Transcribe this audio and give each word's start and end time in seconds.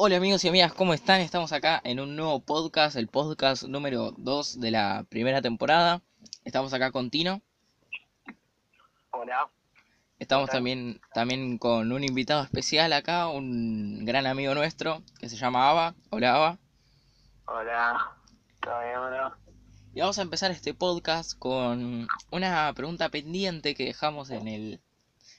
Hola 0.00 0.18
amigos 0.18 0.44
y 0.44 0.48
amigas, 0.48 0.72
¿cómo 0.74 0.94
están? 0.94 1.20
Estamos 1.22 1.50
acá 1.50 1.80
en 1.82 1.98
un 1.98 2.14
nuevo 2.14 2.38
podcast, 2.38 2.94
el 2.94 3.08
podcast 3.08 3.64
número 3.64 4.12
2 4.16 4.60
de 4.60 4.70
la 4.70 5.04
primera 5.08 5.42
temporada. 5.42 6.02
Estamos 6.44 6.72
acá 6.72 6.92
con 6.92 7.10
Tino. 7.10 7.42
Hola. 9.10 9.50
Estamos 10.20 10.50
también, 10.50 11.00
también 11.12 11.58
con 11.58 11.90
un 11.90 12.04
invitado 12.04 12.44
especial 12.44 12.92
acá, 12.92 13.26
un 13.26 14.04
gran 14.04 14.28
amigo 14.28 14.54
nuestro 14.54 15.02
que 15.18 15.28
se 15.28 15.34
llama 15.34 15.68
Ava. 15.68 15.96
Hola 16.10 16.36
Ava. 16.36 16.58
Hola. 17.46 18.16
¿Todo 18.60 18.78
bien, 18.78 19.00
bro? 19.00 19.36
Y 19.94 20.00
vamos 20.00 20.20
a 20.20 20.22
empezar 20.22 20.52
este 20.52 20.74
podcast 20.74 21.36
con 21.36 22.06
una 22.30 22.72
pregunta 22.72 23.08
pendiente 23.08 23.74
que 23.74 23.86
dejamos 23.86 24.30
en 24.30 24.46
el, 24.46 24.80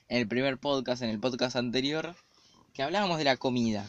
en 0.09 0.17
el 0.17 0.27
primer 0.27 0.57
podcast, 0.57 1.01
en 1.01 1.11
el 1.11 1.19
podcast 1.21 1.55
anterior, 1.55 2.13
que 2.73 2.83
hablábamos 2.83 3.19
de 3.19 3.23
la 3.23 3.37
comida. 3.37 3.85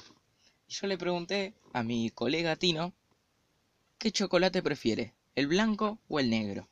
Y 0.71 0.75
yo 0.75 0.87
le 0.87 0.97
pregunté 0.97 1.53
a 1.73 1.83
mi 1.83 2.11
colega 2.11 2.55
Tino, 2.55 2.93
¿qué 3.99 4.13
chocolate 4.13 4.63
prefiere? 4.63 5.15
¿El 5.35 5.49
blanco 5.49 5.99
o 6.09 6.21
el 6.21 6.31
negro? 6.31 6.69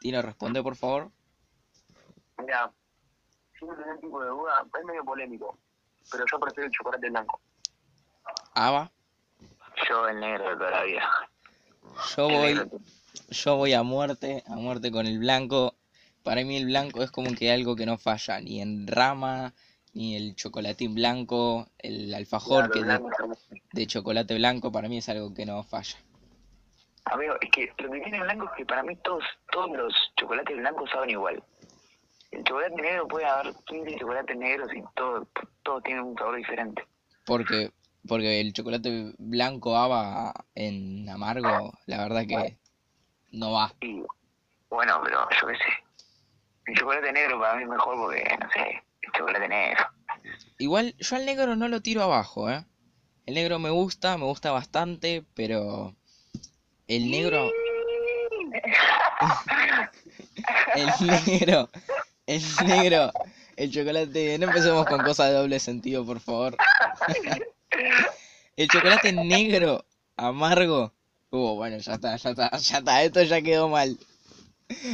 Tino, 0.00 0.20
responde 0.22 0.60
por 0.60 0.74
favor. 0.74 1.12
Mira, 2.38 2.72
tengo 3.60 3.72
un 3.72 4.00
tipo 4.00 4.20
de 4.20 4.28
duda, 4.28 4.66
es 4.76 4.84
medio 4.84 5.04
polémico, 5.04 5.56
pero 6.10 6.24
yo 6.28 6.40
prefiero 6.40 6.66
el 6.66 6.72
chocolate 6.72 7.08
blanco. 7.08 7.40
Ava, 8.54 8.90
Yo 9.88 10.08
el 10.08 10.18
negro 10.18 10.50
de 10.50 10.56
toda 10.56 10.70
la 10.72 10.82
vida. 10.82 11.08
yo 12.16 12.28
voy, 12.28 12.70
yo 13.30 13.56
voy 13.56 13.72
a 13.72 13.84
muerte, 13.84 14.42
a 14.48 14.56
muerte 14.56 14.90
con 14.90 15.06
el 15.06 15.20
blanco. 15.20 15.76
Para 16.24 16.42
mí 16.42 16.56
el 16.56 16.66
blanco 16.66 17.04
es 17.04 17.12
como 17.12 17.32
que 17.36 17.52
algo 17.52 17.76
que 17.76 17.86
no 17.86 17.98
falla, 17.98 18.40
ni 18.40 18.60
en 18.60 18.88
rama, 18.88 19.54
ni 19.96 20.14
el 20.14 20.36
chocolatín 20.36 20.94
blanco, 20.94 21.68
el 21.78 22.12
alfajor 22.14 22.70
Claro, 22.70 23.08
que 23.10 23.50
de- 23.72 23.86
chocolate 23.86 24.34
blanco 24.34 24.70
para 24.70 24.88
mí 24.88 24.98
es 24.98 25.08
algo 25.08 25.32
que 25.32 25.46
no 25.46 25.62
falla. 25.64 25.96
Amigo, 27.06 27.34
es 27.40 27.50
que 27.50 27.72
lo 27.78 27.90
que 27.90 28.00
tiene 28.00 28.20
blanco 28.20 28.44
es 28.44 28.50
que 28.58 28.66
para 28.66 28.82
mí 28.82 28.94
todos, 28.96 29.24
todos 29.50 29.70
los 29.70 29.94
chocolates 30.16 30.54
blancos 30.54 30.90
saben 30.90 31.10
igual. 31.10 31.42
El 32.30 32.44
chocolate 32.44 32.74
negro 32.74 33.08
puede 33.08 33.24
haber 33.24 33.54
15 33.64 33.96
chocolates 33.96 34.36
negros 34.36 34.68
y 34.74 34.82
todos 34.94 35.26
todo 35.62 35.80
tienen 35.80 36.04
un 36.04 36.16
sabor 36.18 36.36
diferente. 36.36 36.84
Porque, 37.24 37.70
porque 38.06 38.40
el 38.42 38.52
chocolate 38.52 39.14
blanco 39.16 39.76
haba 39.76 40.34
en 40.54 41.08
amargo, 41.08 41.72
la 41.86 41.98
verdad 42.02 42.26
que 42.26 42.58
no 43.32 43.52
va. 43.52 43.72
Y 43.80 44.02
bueno, 44.68 45.00
pero 45.02 45.26
yo 45.40 45.46
qué 45.48 45.54
sé. 45.54 45.64
El 46.66 46.74
chocolate 46.76 47.12
negro 47.12 47.40
para 47.40 47.54
mí 47.56 47.62
es 47.62 47.68
mejor 47.68 47.96
porque, 47.96 48.36
no 48.38 48.50
sé, 48.50 48.82
chocolate 49.12 49.48
negro. 49.48 49.84
Igual 50.58 50.94
yo 50.98 51.16
al 51.16 51.26
negro 51.26 51.56
no 51.56 51.68
lo 51.68 51.82
tiro 51.82 52.02
abajo, 52.02 52.50
¿eh? 52.50 52.64
El 53.26 53.34
negro 53.34 53.58
me 53.58 53.70
gusta, 53.70 54.16
me 54.16 54.24
gusta 54.24 54.52
bastante, 54.52 55.24
pero 55.34 55.94
el 56.86 57.10
negro, 57.10 57.50
el 60.76 60.86
negro, 61.26 61.68
el 62.26 62.42
negro, 62.64 63.10
el 63.56 63.72
chocolate, 63.72 64.38
no 64.38 64.46
empecemos 64.46 64.86
con 64.86 65.02
cosas 65.02 65.28
de 65.28 65.34
doble 65.34 65.58
sentido, 65.58 66.06
por 66.06 66.20
favor. 66.20 66.56
El 68.56 68.68
chocolate 68.68 69.12
negro, 69.12 69.84
amargo. 70.16 70.94
Uh, 71.30 71.56
bueno, 71.56 71.78
ya 71.78 71.94
está, 71.94 72.16
ya 72.16 72.30
está, 72.30 72.56
ya 72.56 72.78
está, 72.78 73.02
esto 73.02 73.22
ya 73.24 73.42
quedó 73.42 73.68
mal. 73.68 73.98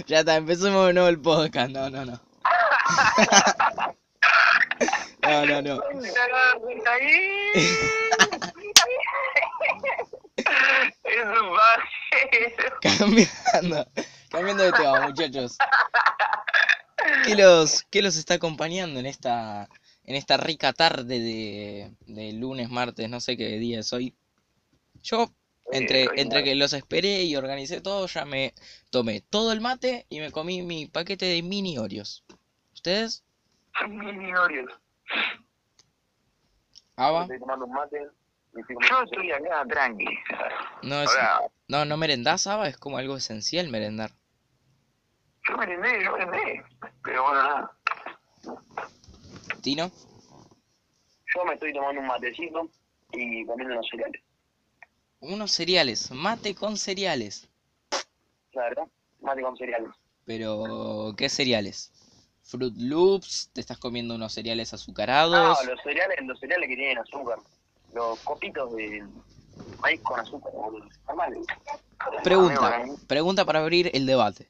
Ya 0.07 0.21
está, 0.21 0.37
empecemos 0.37 0.87
de 0.87 0.95
nuevo 0.95 1.09
el 1.09 1.21
podcast. 1.21 1.71
No, 1.71 1.91
no, 1.91 2.05
no. 2.05 2.21
No, 5.23 5.47
no, 5.47 5.63
no. 5.63 5.83
Es 11.05 11.25
un 11.25 11.55
bajero. 11.55 12.77
Cambiando, 12.81 13.87
cambiando 14.31 14.63
de 14.65 14.73
tema, 14.73 15.07
muchachos. 15.07 15.59
¿Qué 17.25 17.35
los, 17.37 17.83
qué 17.91 18.03
los 18.03 18.17
está 18.17 18.35
acompañando 18.35 19.01
en 19.01 19.07
esta, 19.07 19.69
en 20.05 20.17
esta 20.17 20.37
rica 20.37 20.73
tarde 20.73 21.21
de, 21.21 21.95
de 22.07 22.33
lunes, 22.33 22.71
martes, 22.71 23.09
no 23.09 23.21
sé 23.21 23.37
qué 23.37 23.59
día 23.59 23.81
es 23.81 23.93
hoy? 23.93 24.15
Yo, 25.03 25.33
entre, 25.73 26.09
entre 26.17 26.45
que 26.45 26.55
los 26.55 26.73
esperé 26.73 27.25
y 27.25 27.37
organicé 27.37 27.81
todo, 27.81 28.07
ya 28.07 28.25
me 28.25 28.55
tomé 28.91 29.21
todo 29.21 29.53
el 29.53 29.61
mate 29.61 30.07
y 30.09 30.21
me 30.21 30.31
comí 30.31 30.63
mi 30.63 30.87
paquete 30.87 31.27
de 31.27 31.43
mini 31.43 31.79
Oreos. 31.79 32.25
¿Ustedes? 32.73 33.25
Mini 33.89 34.35
Oreos. 34.35 34.73
¿Ava? 36.97 37.23
Estoy 37.23 37.39
tomando 37.41 37.65
un 37.67 37.73
mate. 37.73 38.07
Yo 38.55 39.03
estoy 39.03 39.31
acá 39.33 39.65
tranqui. 39.67 40.05
No, 40.83 41.03
es, 41.03 41.11
Ahora, 41.11 41.41
no, 41.69 41.85
no 41.85 41.97
merendás, 41.97 42.47
Ava, 42.47 42.69
es 42.69 42.77
como 42.77 42.99
algo 42.99 43.17
esencial 43.17 43.69
merendar. 43.69 44.11
yo 45.49 45.57
merendé, 45.57 46.05
yo 46.05 46.13
merendé. 46.13 46.63
Pero 47.03 47.23
bueno, 47.23 47.43
nada. 47.43 47.73
¿Tino? 49.63 49.91
Yo 51.35 51.45
me 51.47 51.55
estoy 51.55 51.73
tomando 51.73 52.01
un 52.01 52.07
matecito 52.07 52.69
y 53.13 53.47
comiendo 53.47 53.75
unos 53.75 53.89
cereales. 53.89 54.23
Unos 55.21 55.53
cereales, 55.53 56.11
mate 56.11 56.55
con 56.55 56.77
cereales. 56.77 57.49
La 58.53 58.65
verdad, 58.65 58.89
mate 59.21 59.41
con 59.41 59.57
cereales. 59.57 59.91
Pero, 60.27 61.15
¿qué 61.17 61.29
cereales? 61.29 61.91
Fruit 62.43 62.75
Loops, 62.77 63.51
te 63.53 63.61
estás 63.61 63.79
comiendo 63.79 64.15
unos 64.15 64.33
cereales 64.33 64.73
No, 64.73 64.77
azucarados. 64.77 65.65
los 65.67 65.81
cereales, 65.83 66.19
los 66.25 66.39
cereales 66.39 66.69
que 66.69 66.77
tienen 66.77 66.99
azúcar. 66.99 67.39
Los 67.95 68.19
copitos 68.21 68.75
de 68.75 69.05
maíz 69.81 70.01
con 70.03 70.19
azúcar, 70.19 70.53
boludo. 70.53 70.89
Normal. 71.07 71.39
Pregunta, 72.25 72.85
pregunta 73.07 73.45
para 73.45 73.61
abrir 73.61 73.91
el 73.95 74.07
debate. 74.07 74.49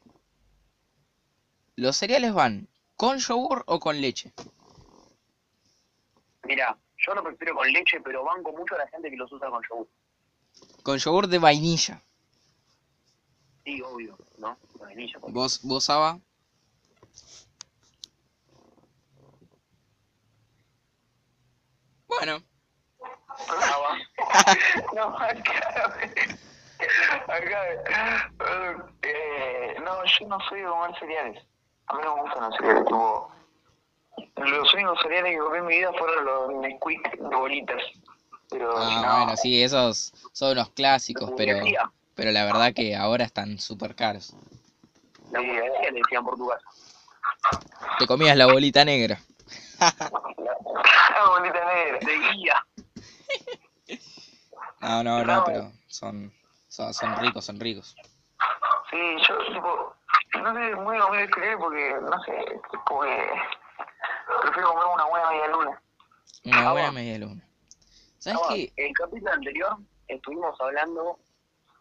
¿Los 1.77 1.97
cereales 1.97 2.33
van 2.33 2.69
con 2.97 3.19
yogur 3.19 3.65
o 3.67 3.79
con 3.81 4.01
leche? 4.01 4.33
Mira, 6.45 6.77
yo 6.99 7.15
lo 7.15 7.23
prefiero 7.23 7.55
con 7.57 7.71
leche, 7.73 8.01
pero 8.01 8.25
banco 8.25 8.53
mucho 8.53 8.75
a 8.75 8.79
la 8.79 8.89
gente 8.89 9.11
que 9.11 9.17
los 9.17 9.31
usa 9.33 9.49
con 9.51 9.63
yogur. 9.69 9.89
Con 10.83 10.99
yogur 10.99 11.27
de 11.29 11.39
vainilla. 11.39 12.03
Sí, 13.65 13.81
obvio, 13.83 14.19
¿no? 14.39 14.57
Vainilla. 14.79 15.19
¿Vos, 15.29 15.61
vos, 15.63 15.89
Ava? 15.91 16.19
Bueno, 22.19 22.43
Ah, 23.39 24.57
no, 24.95 25.17
acá. 25.19 25.99
Acá. 27.29 28.31
Eh, 29.03 29.77
no, 29.85 30.05
yo 30.05 30.29
no 30.29 30.39
soy 30.49 30.61
de 30.61 30.67
comer 30.67 30.99
cereales. 30.99 31.43
A 31.87 31.95
mí 31.95 32.01
no 32.05 32.17
me 32.17 32.23
gustan 32.23 32.43
los 32.45 32.57
cereales, 32.57 32.85
tipo. 32.85 33.33
Los 34.37 34.75
únicos 34.75 34.99
cereales 35.03 35.33
que 35.33 35.39
comí 35.39 35.59
en 35.59 35.67
mi 35.67 35.79
vida 35.79 35.93
fueron 35.99 36.25
los 36.25 36.55
Nesquik 36.61 37.19
de 37.19 37.37
bolitas. 37.37 37.83
Pero. 38.51 38.77
ah, 38.77 39.03
no, 39.05 39.17
bueno, 39.25 39.37
sí, 39.37 39.63
esos 39.63 40.13
son 40.33 40.53
unos 40.53 40.71
clásicos, 40.71 41.31
pero, 41.37 41.59
pero 42.15 42.33
la 42.33 42.45
verdad 42.45 42.75
que 42.75 42.95
ahora 42.95 43.25
están 43.25 43.59
súper 43.59 43.95
caros. 43.95 44.35
La 45.31 45.41
burguesía 45.41 45.91
le 45.91 45.99
decía 45.99 46.19
en 46.19 46.25
Portugal. 46.25 46.59
Te 47.99 48.07
comías 48.07 48.37
la 48.37 48.47
bolita 48.47 48.85
negra. 48.85 49.21
La 49.83 51.29
bolita 51.29 51.65
negra, 51.65 51.99
de 52.01 52.19
guía. 52.33 52.67
No, 54.81 55.03
no, 55.03 55.25
no, 55.25 55.45
pero 55.45 55.73
son, 55.87 56.33
son, 56.69 56.93
son 56.95 57.17
ricos, 57.17 57.45
son 57.45 57.59
ricos. 57.59 57.97
Sí, 58.91 59.17
yo, 59.29 59.39
tipo, 59.53 59.95
no 60.43 60.55
sé 60.55 60.77
muy 60.77 60.99
lo 60.99 61.15
escribir 61.15 61.57
porque, 61.59 61.95
no 62.01 62.23
sé, 62.25 62.61
como 62.87 63.03
que 63.03 63.29
prefiero 64.43 64.69
comer 64.69 64.85
una 64.95 65.05
buena 65.07 65.31
media 65.31 65.49
luna. 65.49 65.83
Una 66.45 66.57
Ah, 66.57 66.73
buena 66.73 66.73
bueno. 66.73 66.93
media 66.93 67.19
luna. 67.19 67.49
¿Sabes 68.19 68.41
Ah, 68.43 68.55
qué? 68.55 68.73
El 68.77 68.93
capítulo 68.95 69.33
anterior 69.33 69.77
estuvimos 70.09 70.61
hablando 70.61 71.19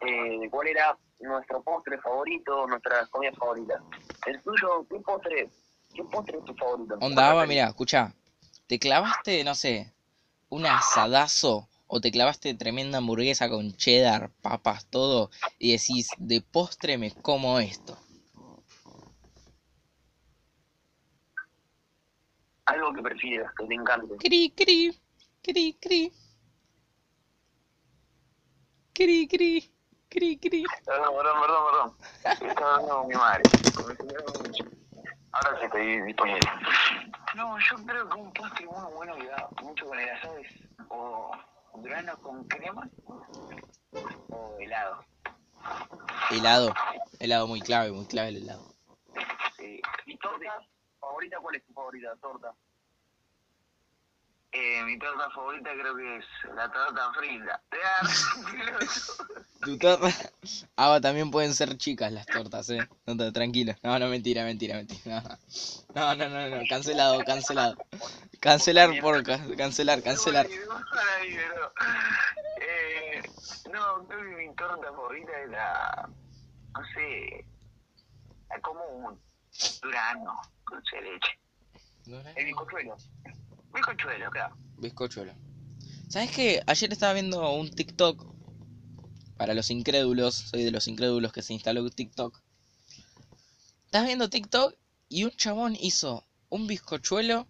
eh, 0.02 0.40
de 0.40 0.50
cuál 0.50 0.68
era 0.68 0.98
nuestro 1.20 1.62
postre 1.64 2.00
favorito, 2.00 2.66
nuestra 2.68 3.06
comida 3.08 3.32
favorita. 3.34 3.82
El 4.26 4.42
tuyo, 4.42 4.86
¿qué 4.90 5.00
postre, 5.02 5.50
qué 5.94 6.04
postre 6.04 6.38
es 6.38 6.46
tu 6.46 6.54
favorito? 6.56 6.96
Onda, 7.00 7.46
mira, 7.46 7.68
escucha. 7.68 8.14
¿Te 8.68 8.80
clavaste, 8.80 9.44
no 9.44 9.56
sé, 9.56 9.94
un 10.50 10.66
asadazo 10.66 11.68
o 11.88 12.00
te 12.00 12.12
clavaste 12.12 12.54
tremenda 12.54 13.00
hamburguesa 13.00 13.50
con 13.50 13.74
cheddar, 13.74 14.32
papas, 14.42 14.86
todo 14.86 15.30
y 15.60 15.74
decís, 15.74 16.10
de 16.18 16.42
postre 16.42 16.98
me 16.98 17.12
como 17.12 17.60
esto? 17.60 17.98
Algo 22.66 22.94
que 22.94 23.02
prefieras, 23.02 23.52
que 23.58 23.66
te 23.66 23.74
encante. 23.74 24.16
Cri, 24.18 24.54
cri, 24.56 25.02
cri, 25.42 25.74
cri. 25.74 26.14
Cri, 28.94 29.28
cri, 29.28 29.74
cri, 30.08 30.38
cri. 30.38 30.64
Perdón, 30.86 31.14
perdón, 31.18 31.42
perdón, 31.42 31.64
perdón. 32.24 32.50
Estaba 32.50 32.76
hablando 32.76 32.98
con 33.00 33.08
mi 33.08 33.16
madre. 33.16 33.44
señora 33.98 34.24
mucho. 34.40 34.81
Ahora 35.34 35.60
sí 35.60 35.66
estoy 35.66 36.02
disponible. 36.02 36.50
No, 37.36 37.58
yo 37.58 37.86
creo 37.86 38.10
que 38.10 38.18
un 38.18 38.34
postre 38.34 38.66
muy 38.66 38.94
bueno 38.94 39.16
que 39.16 39.28
da 39.28 39.50
mucho 39.62 39.86
con 39.88 40.00
el 40.00 40.10
asado 40.10 40.38
es 40.38 40.48
o 40.90 41.32
Durazno 41.76 42.18
con 42.18 42.44
crema 42.48 42.90
o 44.30 44.58
helado. 44.60 45.06
Helado. 46.30 46.74
Helado 47.20 47.48
muy 47.48 47.62
clave, 47.62 47.92
muy 47.92 48.06
clave 48.06 48.30
el 48.30 48.38
helado. 48.38 48.74
Sí. 49.58 49.82
¿Y 50.06 50.18
torta? 50.18 50.62
¿Favorita? 51.00 51.38
¿Cuál 51.40 51.56
es 51.56 51.66
tu 51.66 51.74
favorita 51.74 52.16
torta? 52.18 52.54
Eh, 54.54 54.84
mi 54.84 55.00
torta 55.00 55.30
favorita 55.30 55.70
creo 55.72 55.96
que 55.96 56.18
es 56.18 56.26
la 56.56 56.70
torta 56.70 57.14
frita. 57.14 57.62
Tu 59.62 59.78
torta. 59.78 60.10
Ah, 60.76 61.00
también 61.02 61.32
pueden 61.32 61.54
ser 61.54 61.78
chicas 61.78 62.12
las 62.12 62.26
tortas, 62.26 62.70
eh. 62.72 62.80
No 63.06 63.16
te, 63.16 63.32
tranquilo. 63.32 63.74
No, 63.84 63.98
no, 63.98 64.08
mentira, 64.10 64.44
mentira, 64.44 64.76
mentira. 64.76 65.22
No, 65.94 66.16
no, 66.16 66.30
no, 66.30 66.50
no, 66.50 66.64
cancelado, 66.68 67.24
cancelado. 67.24 67.78
Cancelar 68.40 68.90
por 69.02 69.24
cancelar, 69.56 70.02
cancelar. 70.02 70.48
Eh, 72.60 73.22
no, 73.72 74.08
creo 74.08 74.20
que 74.20 74.36
mi 74.36 74.56
torta 74.56 74.88
favorita 74.88 75.32
es 75.44 75.50
la, 75.50 76.10
no 76.74 76.86
sé, 76.94 77.46
la 78.50 78.60
común, 78.62 79.22
durazno, 79.82 80.42
con 80.64 80.80
dulce 80.80 80.96
de 80.98 81.02
leche. 81.04 81.40
El 82.36 82.46
bizcochuelo. 82.46 82.98
Bizcochuelo, 83.74 84.30
claro. 84.32 84.56
Bizcochuelo. 84.78 85.34
¿Sabes 86.10 86.32
qué? 86.32 86.62
Ayer 86.68 86.92
estaba 86.92 87.14
viendo 87.14 87.52
un 87.54 87.70
TikTok. 87.72 88.26
Para 89.38 89.54
los 89.54 89.72
incrédulos, 89.72 90.36
soy 90.36 90.64
de 90.64 90.72
los 90.72 90.88
incrédulos 90.88 91.32
que 91.32 91.42
se 91.42 91.54
instaló 91.54 91.90
TikTok. 91.90 92.40
Estás 93.86 94.06
viendo 94.06 94.30
TikTok 94.30 94.76
y 95.10 95.24
un 95.24 95.32
chabón 95.32 95.76
hizo 95.80 96.26
un 96.50 96.68
bizcochuelo 96.68 97.48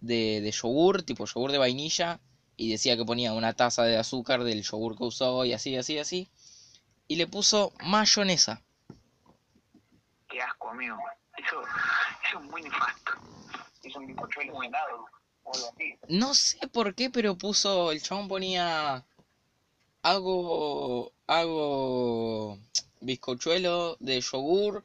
de, 0.00 0.40
de 0.40 0.50
yogur, 0.50 1.02
tipo 1.02 1.26
yogur 1.26 1.52
de 1.52 1.58
vainilla, 1.58 2.20
y 2.56 2.70
decía 2.70 2.96
que 2.96 3.04
ponía 3.04 3.32
una 3.32 3.54
taza 3.54 3.84
de 3.84 3.96
azúcar 3.96 4.44
del 4.44 4.62
yogur 4.62 4.96
que 4.96 5.04
usó 5.04 5.44
y 5.44 5.52
así, 5.52 5.76
así, 5.76 5.98
así. 5.98 6.30
Y 7.08 7.16
le 7.16 7.26
puso 7.26 7.72
mayonesa. 7.84 8.62
Qué 10.28 10.40
asco, 10.42 10.68
amigo. 10.68 10.96
Eso, 11.36 11.62
eso 12.28 12.38
es 12.38 12.50
muy 12.50 12.62
nefasto. 12.62 13.12
Es 13.82 13.96
un 13.96 14.06
bizcochuelo 14.06 14.62
helado 14.62 15.06
o 15.44 15.54
algo 15.54 15.68
así. 15.74 15.98
No 16.08 16.34
sé 16.34 16.68
por 16.68 16.94
qué, 16.94 17.10
pero 17.10 17.36
puso, 17.36 17.92
el 17.92 18.02
chabón 18.02 18.28
ponía, 18.28 19.04
hago, 20.02 21.12
hago 21.26 22.58
bizcochuelo 23.00 23.96
de 24.00 24.20
yogur 24.20 24.84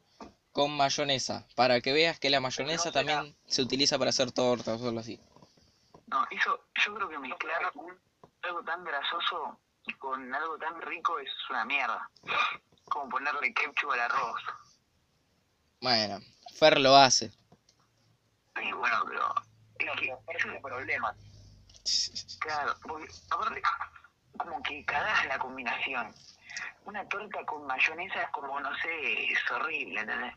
con 0.52 0.74
mayonesa, 0.74 1.46
para 1.54 1.80
que 1.82 1.92
veas 1.92 2.18
que 2.18 2.30
la 2.30 2.40
mayonesa 2.40 2.90
también 2.90 3.36
se 3.46 3.60
utiliza 3.62 3.98
para 3.98 4.08
hacer 4.08 4.32
tortas 4.32 4.80
o 4.80 4.88
algo 4.88 5.00
así. 5.00 5.20
No, 6.06 6.24
eso, 6.30 6.60
yo 6.84 6.94
creo 6.94 7.08
que 7.08 7.18
mezclar 7.18 7.72
algo 8.42 8.62
tan 8.64 8.84
grasoso 8.84 9.58
con 9.98 10.34
algo 10.34 10.58
tan 10.58 10.80
rico 10.82 11.18
es 11.18 11.30
una 11.50 11.64
mierda. 11.64 12.10
Como 12.86 13.08
ponerle 13.08 13.52
ketchup 13.52 13.90
al 13.90 14.00
arroz. 14.00 14.40
Bueno, 15.80 16.20
Fer 16.54 16.80
lo 16.80 16.96
hace. 16.96 17.32
Y 18.62 18.72
bueno, 18.72 18.96
pero 19.06 19.34
es 19.78 20.00
que 20.00 20.36
es 20.36 20.44
el 20.44 20.60
problema. 20.60 21.14
Claro, 22.40 22.74
porque 22.82 23.08
aparte, 23.30 23.62
como 24.38 24.62
que 24.62 24.84
cagás 24.84 25.26
la 25.26 25.38
combinación. 25.38 26.14
Una 26.84 27.06
torta 27.08 27.44
con 27.44 27.66
mayonesa 27.66 28.22
es 28.22 28.30
como, 28.30 28.58
no 28.60 28.70
sé, 28.78 29.32
es 29.32 29.50
horrible, 29.50 30.00
¿entendés? 30.00 30.34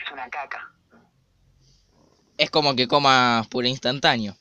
Es 0.00 0.10
una 0.12 0.28
caca. 0.28 0.70
Es 2.36 2.50
como 2.50 2.76
que 2.76 2.86
comas 2.86 3.48
puré 3.48 3.68
instantáneo. 3.68 4.36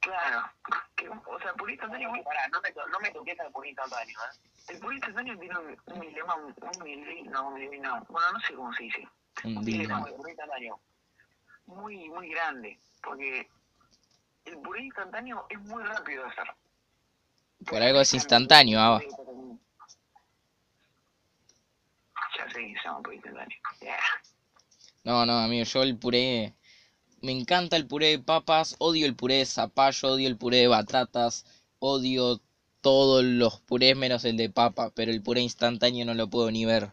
Claro. 0.00 0.50
Que, 0.96 1.08
o 1.08 1.40
sea, 1.40 1.52
puré 1.54 1.72
instantáneo, 1.74 2.10
Pará, 2.24 2.48
no 2.48 2.60
me, 2.62 2.70
no 2.90 3.00
me 3.00 3.10
toques 3.10 3.38
al 3.40 3.50
puré 3.52 3.68
instantáneo, 3.68 4.18
¿eh? 4.18 4.38
el 4.68 4.80
puré 4.80 4.94
instantáneo 4.96 5.38
tiene 5.38 5.58
un, 5.58 5.76
un 5.86 6.00
dilema, 6.00 6.34
un 6.36 6.54
mili, 6.82 7.22
no, 7.24 7.48
un 7.48 7.82
no, 7.82 8.04
bueno, 8.08 8.32
no 8.32 8.40
sé 8.40 8.54
cómo 8.54 8.72
se 8.72 8.84
dice. 8.84 9.08
Un 9.44 9.58
Un 9.58 9.64
dilema. 9.64 9.96
dilema 9.98 10.08
El 10.08 10.14
puré 10.14 10.30
instantáneo. 10.30 10.80
Muy, 11.66 12.08
muy 12.08 12.28
grande, 12.30 12.78
porque 13.02 13.48
el 14.44 14.58
puré 14.58 14.84
instantáneo 14.84 15.46
es 15.50 15.58
muy 15.60 15.82
rápido 15.82 16.22
de 16.22 16.30
hacer. 16.30 16.46
Por 17.66 17.82
algo 17.82 18.00
es 18.00 18.14
instantáneo, 18.14 18.80
Ava. 18.80 19.00
Ya 22.38 22.48
sé 22.50 22.60
que 22.60 22.74
se 22.74 22.84
llama 22.84 23.02
puré 23.02 23.16
instantáneo. 23.16 23.58
Yeah. 23.80 23.96
No, 25.04 25.26
no, 25.26 25.38
amigo, 25.38 25.64
yo 25.64 25.82
el 25.82 25.98
puré... 25.98 26.54
Me 27.22 27.32
encanta 27.32 27.76
el 27.76 27.86
puré 27.86 28.08
de 28.08 28.18
papas, 28.18 28.76
odio 28.78 29.06
el 29.06 29.16
puré 29.16 29.36
de 29.36 29.46
zapallo, 29.46 30.12
odio 30.12 30.28
el 30.28 30.36
puré 30.36 30.58
de 30.58 30.68
batatas, 30.68 31.46
odio 31.78 32.40
todos 32.82 33.24
los 33.24 33.60
purés 33.62 33.96
menos 33.96 34.24
el 34.24 34.36
de 34.36 34.50
papa, 34.50 34.92
pero 34.94 35.10
el 35.10 35.22
puré 35.22 35.40
instantáneo 35.40 36.04
no 36.04 36.14
lo 36.14 36.28
puedo 36.28 36.50
ni 36.50 36.64
ver. 36.64 36.92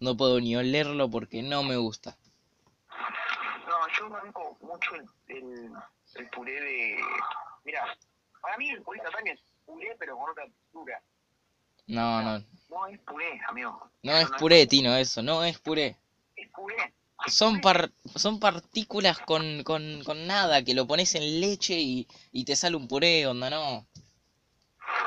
No 0.00 0.16
puedo 0.16 0.40
ni 0.40 0.56
olerlo 0.56 1.10
porque 1.10 1.42
no 1.42 1.62
me 1.62 1.76
gusta. 1.76 2.16
Yo 3.98 4.08
banco 4.08 4.56
mucho 4.60 4.94
el, 4.94 5.36
el, 5.36 5.72
el 6.14 6.30
puré 6.30 6.60
de... 6.60 6.98
Mira, 7.64 7.84
para 8.40 8.56
mí 8.56 8.70
el 8.70 8.82
puré 8.82 8.98
instantáneo 8.98 9.34
es 9.34 9.40
puré, 9.66 9.96
pero 9.98 10.16
con 10.16 10.30
otra 10.30 10.44
textura. 10.44 11.02
No, 11.86 12.22
no, 12.22 12.44
No 12.68 12.86
es 12.86 12.98
puré, 13.00 13.40
amigo. 13.48 13.90
no 14.02 14.12
es 14.16 14.30
puré, 14.38 14.66
Tino, 14.66 14.94
eso, 14.94 15.22
no 15.22 15.42
es 15.44 15.58
puré. 15.58 15.96
Es 16.36 16.48
puré. 16.50 16.94
Son, 17.26 17.60
par- 17.60 17.90
son 18.14 18.38
partículas 18.38 19.18
con, 19.20 19.62
con, 19.64 20.02
con 20.04 20.26
nada, 20.26 20.62
que 20.62 20.74
lo 20.74 20.86
pones 20.86 21.14
en 21.14 21.40
leche 21.40 21.74
y, 21.74 22.06
y 22.30 22.44
te 22.44 22.54
sale 22.56 22.76
un 22.76 22.86
puré, 22.86 23.26
onda, 23.26 23.50
no. 23.50 23.86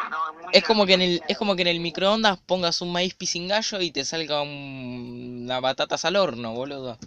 No, 0.09 0.33
muy 0.33 0.44
Es 0.51 0.63
como 0.63 0.85
que 0.85 0.94
en 0.94 1.01
el, 1.01 1.23
es 1.27 1.37
como 1.37 1.55
que 1.55 1.61
en 1.61 1.69
el 1.69 1.79
microondas 1.79 2.39
pongas 2.41 2.81
un 2.81 2.91
maíz 2.91 3.13
pisingallo 3.15 3.79
y 3.79 3.91
te 3.91 4.03
salga 4.03 4.41
un, 4.41 5.44
una 5.44 5.59
batatas 5.61 6.03
al 6.03 6.17
horno, 6.17 6.53
boludo. 6.53 6.97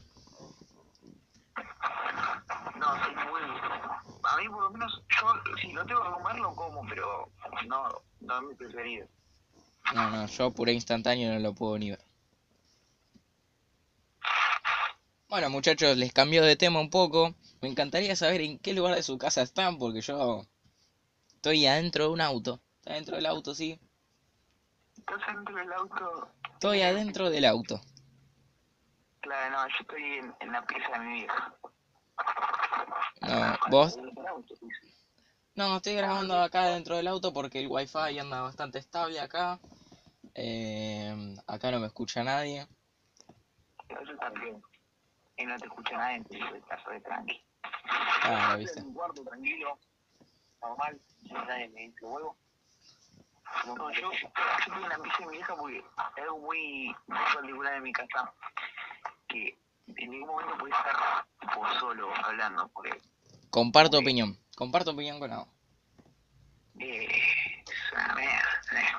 No, 2.76 2.96
es 2.96 3.14
muy... 3.30 3.40
A 4.22 4.36
mí 4.38 4.48
por 4.48 4.62
lo 4.62 4.70
menos, 4.70 5.02
yo 5.24 5.56
si 5.60 5.72
lo 5.72 5.84
tengo 5.86 6.02
que 6.02 6.10
comer 6.10 6.36
lo 6.36 6.54
como, 6.54 6.86
pero 6.86 7.30
no, 7.66 7.88
no 8.20 8.36
es 8.36 8.42
mi 8.42 8.54
preferido. 8.54 9.06
No, 9.94 10.10
no, 10.10 10.26
yo 10.26 10.50
puré 10.50 10.72
instantáneo 10.72 11.32
no 11.32 11.38
lo 11.38 11.54
puedo 11.54 11.78
ni 11.78 11.90
ver. 11.90 12.04
Bueno, 15.28 15.50
muchachos, 15.50 15.96
les 15.96 16.12
cambió 16.12 16.44
de 16.44 16.56
tema 16.56 16.80
un 16.80 16.90
poco. 16.90 17.34
Me 17.60 17.68
encantaría 17.68 18.14
saber 18.14 18.40
en 18.40 18.58
qué 18.58 18.72
lugar 18.72 18.94
de 18.94 19.02
su 19.02 19.18
casa 19.18 19.42
están, 19.42 19.78
porque 19.78 20.00
yo 20.00 20.46
estoy 21.34 21.66
adentro 21.66 22.04
de 22.04 22.10
un 22.10 22.20
auto. 22.20 22.60
Estoy 22.78 22.92
adentro 22.92 23.16
del 23.16 23.26
auto, 23.26 23.54
sí. 23.54 23.80
¿Estás 24.96 25.34
dentro 25.34 25.56
del 25.56 25.72
auto? 25.72 26.28
Estoy 26.52 26.82
adentro 26.82 27.30
del 27.30 27.44
auto. 27.46 27.80
Claro, 29.20 29.56
no, 29.56 29.68
yo 29.68 29.74
estoy 29.80 30.02
en, 30.02 30.34
en 30.40 30.52
la 30.52 30.64
pieza 30.66 30.92
de 30.92 30.98
mi 31.00 31.12
vieja. 31.14 31.54
No, 33.22 33.58
¿vos? 33.70 33.98
No, 35.56 35.76
estoy 35.76 35.94
grabando 35.94 36.36
acá 36.40 36.66
dentro 36.70 36.96
del 36.96 37.06
auto 37.06 37.32
porque 37.32 37.60
el 37.60 37.68
wifi 37.68 38.18
anda 38.18 38.40
bastante 38.40 38.78
estable 38.80 39.20
acá. 39.20 39.60
Eh, 40.34 41.36
acá 41.46 41.70
no 41.70 41.78
me 41.78 41.86
escucha 41.86 42.24
nadie. 42.24 42.66
Yo 43.88 44.16
también. 44.18 44.60
Y 45.36 45.46
no 45.46 45.56
te 45.56 45.66
escucha 45.66 45.96
nadie, 45.96 46.16
entonces 46.16 46.54
estás 46.56 46.84
re 46.84 47.00
tranqui. 47.00 47.40
En 48.24 48.58
viste. 48.58 48.82
un 48.82 48.94
cuarto 48.94 49.22
tranquilo, 49.22 49.78
normal, 50.60 51.00
nadie 51.30 51.68
me 51.68 51.82
dice 51.82 52.04
huevo. 52.04 52.36
No, 53.66 53.90
yo, 53.92 54.10
yo 54.10 54.74
en 54.74 54.88
la 54.88 54.98
pieza 54.98 55.18
de 55.20 55.26
mi 55.26 55.36
vieja 55.36 55.56
porque 55.56 55.84
hay 55.96 56.22
algo 56.22 56.38
muy, 56.38 56.96
muy 57.06 57.18
particular 57.34 57.74
en 57.74 57.82
mi 57.82 57.92
casa. 57.92 58.32
Que 59.28 59.56
en 59.86 60.10
ningún 60.10 60.28
momento 60.28 60.58
puedes 60.58 60.76
estar 60.76 61.26
tipo, 61.40 61.68
solo 61.78 62.08
hablando. 62.24 62.68
Porque 62.68 63.00
Comparto 63.50 63.98
opinión. 63.98 64.36
Comparto 64.56 64.92
opinión 64.92 65.18
con 65.18 65.32
Ava. 65.32 65.46
eh. 66.78 67.08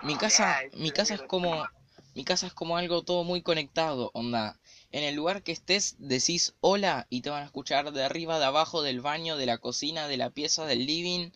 Mi 0.03 0.15
casa, 0.17 0.61
mi 0.73 0.91
casa 0.91 1.15
es 1.15 1.21
como, 1.23 1.67
mi 2.13 2.23
casa 2.23 2.47
es 2.47 2.53
como 2.53 2.77
algo 2.77 3.03
todo 3.03 3.23
muy 3.23 3.41
conectado, 3.41 4.11
onda. 4.13 4.59
En 4.91 5.03
el 5.03 5.15
lugar 5.15 5.43
que 5.43 5.51
estés 5.51 5.95
decís 5.97 6.55
hola 6.61 7.07
y 7.09 7.21
te 7.21 7.29
van 7.29 7.43
a 7.43 7.45
escuchar 7.45 7.91
de 7.91 8.03
arriba, 8.03 8.39
de 8.39 8.45
abajo, 8.45 8.81
del 8.81 9.01
baño, 9.01 9.35
de 9.37 9.45
la 9.45 9.57
cocina, 9.57 10.07
de 10.07 10.17
la 10.17 10.29
pieza, 10.29 10.65
del 10.65 10.85
living 10.85 11.31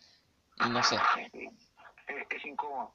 y 0.56 0.68
no 0.70 0.82
sé. 0.82 0.96
Es, 1.32 2.26
es 2.30 2.44
incómodo. 2.44 2.94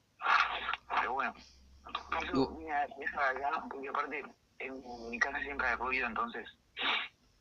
Pero 0.89 1.13
bueno. 1.13 1.33
Y- 1.37 2.25
Eso, 2.25 2.49
mira, 2.57 2.83
acá, 2.83 3.63
porque 3.69 3.89
aparte 3.89 4.23
en 4.59 5.09
mi 5.09 5.19
casa 5.19 5.39
siempre 5.41 5.67
hay 5.67 5.75
ruido, 5.75 6.07
entonces 6.07 6.47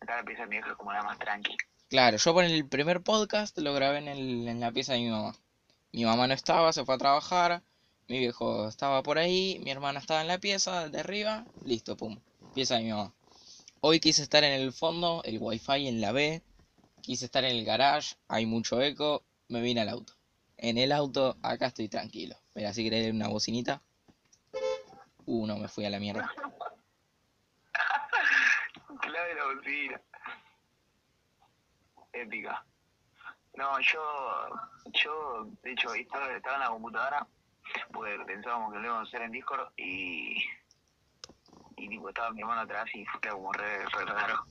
acá 0.00 0.16
la 0.16 0.22
pieza 0.24 0.42
de 0.42 0.48
mi 0.48 0.56
vieja 0.56 0.70
es 0.70 0.76
como 0.76 0.92
la 0.92 1.02
más 1.02 1.18
tranqui. 1.18 1.56
Claro, 1.94 2.16
yo 2.16 2.34
por 2.34 2.42
el 2.42 2.66
primer 2.66 3.02
podcast 3.02 3.56
lo 3.58 3.72
grabé 3.72 3.98
en, 3.98 4.08
el, 4.08 4.48
en 4.48 4.58
la 4.58 4.72
pieza 4.72 4.94
de 4.94 4.98
mi 4.98 5.10
mamá. 5.10 5.32
Mi 5.92 6.04
mamá 6.04 6.26
no 6.26 6.34
estaba, 6.34 6.72
se 6.72 6.84
fue 6.84 6.96
a 6.96 6.98
trabajar, 6.98 7.62
mi 8.08 8.18
viejo 8.18 8.66
estaba 8.66 9.00
por 9.04 9.16
ahí, 9.16 9.60
mi 9.62 9.70
hermana 9.70 10.00
estaba 10.00 10.20
en 10.20 10.26
la 10.26 10.38
pieza 10.38 10.88
de 10.88 10.98
arriba, 10.98 11.44
listo, 11.64 11.96
pum, 11.96 12.18
pieza 12.52 12.74
de 12.74 12.82
mi 12.82 12.90
mamá. 12.90 13.14
Hoy 13.80 14.00
quise 14.00 14.22
estar 14.22 14.42
en 14.42 14.60
el 14.60 14.72
fondo, 14.72 15.22
el 15.22 15.38
wifi 15.40 15.86
en 15.86 16.00
la 16.00 16.10
B, 16.10 16.42
quise 17.00 17.26
estar 17.26 17.44
en 17.44 17.54
el 17.54 17.64
garage, 17.64 18.16
hay 18.26 18.44
mucho 18.44 18.82
eco, 18.82 19.22
me 19.46 19.60
vine 19.60 19.82
al 19.82 19.88
auto. 19.88 20.14
en 20.56 20.78
el 20.78 20.90
auto, 20.90 21.36
acá 21.42 21.66
estoy 21.66 21.88
tranquilo. 21.88 22.34
Mira, 22.56 22.74
si 22.74 22.82
querés 22.82 23.12
una 23.12 23.28
bocinita. 23.28 23.80
Uh, 25.26 25.46
no, 25.46 25.58
me 25.58 25.68
fui 25.68 25.84
a 25.84 25.90
la 25.90 26.00
mierda. 26.00 26.28
Clave 29.00 29.34
la 29.36 29.44
bocina. 29.54 30.02
Épica. 32.14 32.64
No, 33.56 33.78
yo, 33.80 34.48
yo, 34.92 35.46
de 35.62 35.72
hecho, 35.72 35.94
estaba, 35.94 36.32
estaba 36.34 36.56
en 36.56 36.60
la 36.62 36.68
computadora, 36.70 37.26
porque 37.92 38.18
pensábamos 38.26 38.72
que 38.72 38.78
lo 38.78 38.84
íbamos 38.84 39.06
a 39.06 39.08
hacer 39.08 39.22
en 39.22 39.32
Discord 39.32 39.72
y, 39.76 40.42
y 41.76 41.88
tipo, 41.88 42.08
estaba 42.08 42.32
mi 42.32 42.40
hermano 42.40 42.62
atrás 42.62 42.86
y 42.94 43.04
fue 43.06 43.20
como 43.30 43.52
re, 43.52 43.84
re 43.86 44.04
raro. 44.06 44.44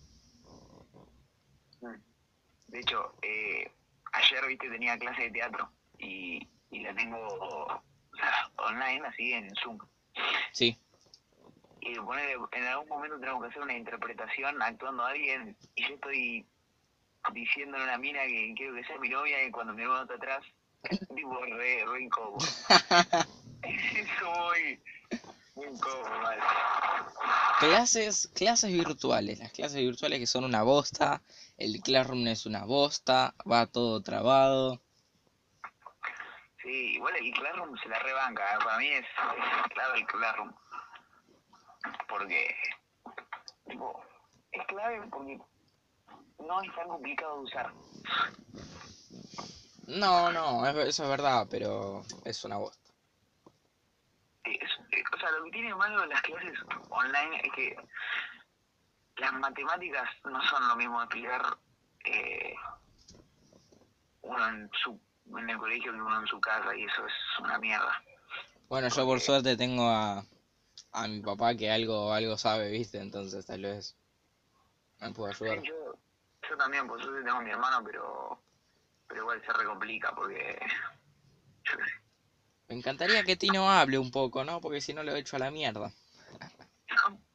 De 2.67 2.79
hecho, 2.79 3.13
eh, 3.22 3.72
ayer, 4.13 4.48
viste, 4.48 4.70
tenía 4.70 4.98
clase 4.98 5.24
de 5.24 5.32
teatro 5.32 5.70
y, 5.98 6.50
y 6.72 6.79
la 6.79 6.96
tengo 6.96 7.20
o 7.20 8.15
sea, 8.15 8.51
online, 8.58 9.05
así 9.05 9.34
en 9.34 9.53
Zoom. 9.55 9.77
Sí. 10.53 10.79
y 11.82 11.96
ponele, 11.96 12.38
en 12.51 12.63
algún 12.65 12.88
momento 12.88 13.20
tenemos 13.20 13.41
que 13.41 13.50
hacer 13.50 13.62
una 13.62 13.75
interpretación 13.75 14.62
actuando 14.62 15.03
a 15.03 15.10
alguien 15.10 15.58
y 15.75 15.88
yo 15.88 15.96
estoy 15.96 16.48
diciéndole 17.31 17.83
a 17.83 17.87
una 17.87 17.97
mina 17.97 18.23
que 18.23 18.53
quiero 18.55 18.75
que 18.75 18.83
sea 18.83 18.97
mi 18.97 19.09
novia 19.09 19.45
y 19.45 19.51
cuando 19.51 19.73
hermano 19.73 20.01
está 20.01 20.15
atrás, 20.15 20.43
tipo 21.15 21.39
re, 21.45 21.85
re 21.85 22.01
incómodo. 22.01 22.45
Eso 23.63 24.31
muy, 24.31 24.81
muy 25.55 25.67
incómodo. 25.67 26.09
Clases, 27.59 28.29
clases 28.35 28.71
virtuales. 28.71 29.39
Las 29.39 29.53
clases 29.53 29.79
virtuales 29.79 30.19
que 30.19 30.27
son 30.27 30.43
una 30.43 30.63
bosta. 30.63 31.21
El 31.57 31.81
Classroom 31.81 32.27
es 32.27 32.45
una 32.45 32.65
bosta. 32.65 33.33
Va 33.49 33.67
todo 33.67 34.01
trabado. 34.01 34.81
Sí, 36.61 36.95
igual 36.95 37.15
el 37.17 37.33
Classroom 37.33 37.77
se 37.77 37.89
la 37.89 37.99
rebanca, 37.99 38.43
¿eh? 38.53 38.57
para 38.63 38.77
mí 38.77 38.87
es, 38.87 39.05
es 39.05 39.73
clave 39.73 39.99
el 39.99 40.05
Classroom. 40.07 40.53
Porque, 42.07 42.55
tipo, 43.67 44.01
es 44.51 44.65
clave 44.67 45.07
porque 45.09 45.39
no 46.47 46.62
es 46.62 46.75
tan 46.75 46.88
complicado 46.88 47.38
de 47.38 47.43
usar. 47.43 47.71
No, 49.88 50.31
no, 50.31 50.65
es- 50.67 50.88
eso 50.89 51.03
es 51.03 51.09
verdad, 51.09 51.47
pero 51.50 52.03
es 52.25 52.43
una 52.43 52.57
bosta. 52.57 52.79
Es- 54.45 54.79
eh, 54.91 55.03
o 55.13 55.17
sea, 55.17 55.31
lo 55.31 55.43
que 55.45 55.51
tiene 55.51 55.73
malo 55.75 56.05
las 56.05 56.21
clases 56.21 56.57
online 56.89 57.41
es 57.43 57.51
que 57.53 57.75
las 59.17 59.33
matemáticas 59.33 60.09
no 60.25 60.41
son 60.50 60.67
lo 60.67 60.75
mismo 60.75 61.00
de 61.00 61.05
explicar 61.05 61.41
eh, 62.05 62.55
uno 64.21 64.47
en 64.50 64.69
su 64.83 65.00
en 65.38 65.50
el 65.50 65.57
colegio 65.57 65.93
que 65.93 66.01
uno 66.01 66.19
en 66.19 66.27
su 66.27 66.39
casa 66.41 66.75
y 66.75 66.83
eso 66.83 67.05
es 67.05 67.13
una 67.39 67.57
mierda. 67.59 68.03
Bueno, 68.67 68.89
yo 68.89 69.05
por 69.05 69.19
suerte 69.21 69.55
tengo 69.55 69.88
a, 69.89 70.23
a 70.91 71.07
mi 71.07 71.21
papá 71.21 71.55
que 71.55 71.71
algo, 71.71 72.12
algo 72.12 72.38
sabe, 72.38 72.69
¿viste? 72.71 73.00
Entonces 73.00 73.45
tal 73.45 73.62
vez 73.62 73.95
me 75.00 75.12
puede 75.12 75.33
ayudar. 75.33 75.62
Yo, 75.63 75.95
yo 76.50 76.57
también, 76.57 76.88
por 76.88 77.01
suerte 77.01 77.23
tengo 77.23 77.38
a 77.38 77.41
mi 77.41 77.51
hermano, 77.51 77.83
pero 77.83 78.39
pero 79.07 79.21
igual 79.21 79.41
se 79.45 79.53
recomplica 79.53 80.13
porque 80.15 80.59
yo 81.63 81.77
qué 81.77 81.83
sé. 81.83 81.91
Me 82.67 82.75
encantaría 82.75 83.23
que 83.23 83.35
Tino 83.35 83.69
hable 83.69 83.97
un 83.97 84.09
poco, 84.09 84.43
¿no? 84.43 84.62
Porque 84.62 84.81
si 84.81 84.93
no 84.93 85.03
lo 85.03 85.15
he 85.15 85.19
hecho 85.19 85.35
a 85.35 85.39
la 85.39 85.51
mierda. 85.51 85.91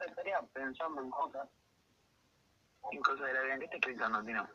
Estaría 0.00 0.41
pensando 0.53 1.03
en 1.03 1.11
cosas. 1.11 1.49
En 2.91 3.00
cosas 3.03 3.27
de 3.27 3.33
la 3.35 3.43
vida, 3.43 3.55
¿en 3.55 3.61
qué 3.61 3.67
estás 3.67 3.81
pensando, 3.81 4.23
Tino? 4.25 4.49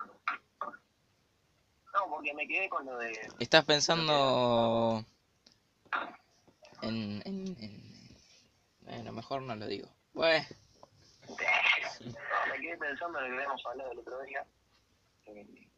No, 1.94 2.10
porque 2.10 2.34
me 2.34 2.48
quedé 2.48 2.68
con 2.70 2.86
lo 2.86 2.98
de. 2.98 3.12
¿Estás 3.40 3.64
pensando 3.66 5.06
en, 6.82 7.22
en, 7.26 7.56
en... 7.60 8.18
Bueno, 8.82 9.12
mejor 9.12 9.44
no 9.44 9.56
lo 9.56 9.68
digo. 9.68 9.88
Bueno, 10.14 10.46
Me 11.30 12.60
quedé 12.60 12.78
pensando 12.78 13.20
en 13.20 13.26
lo 13.26 13.30
que 13.30 13.36
habíamos 13.44 13.66
hablado 13.66 13.92
el 13.92 14.00
otro 14.00 14.22
día. 14.24 14.46
eh, 15.26 15.70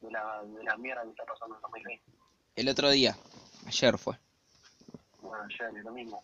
De 0.00 0.10
la, 0.10 0.42
de 0.44 0.64
la 0.64 0.76
mierda 0.76 1.02
que 1.04 1.10
está 1.10 1.24
pasando 1.24 1.54
en 1.56 1.60
2020. 1.62 2.04
el 2.56 2.68
otro 2.68 2.90
día, 2.90 3.16
ayer 3.66 3.98
fue. 3.98 4.18
Bueno, 5.20 5.44
es 5.48 5.84
lo 5.84 5.92
mismo. 5.92 6.22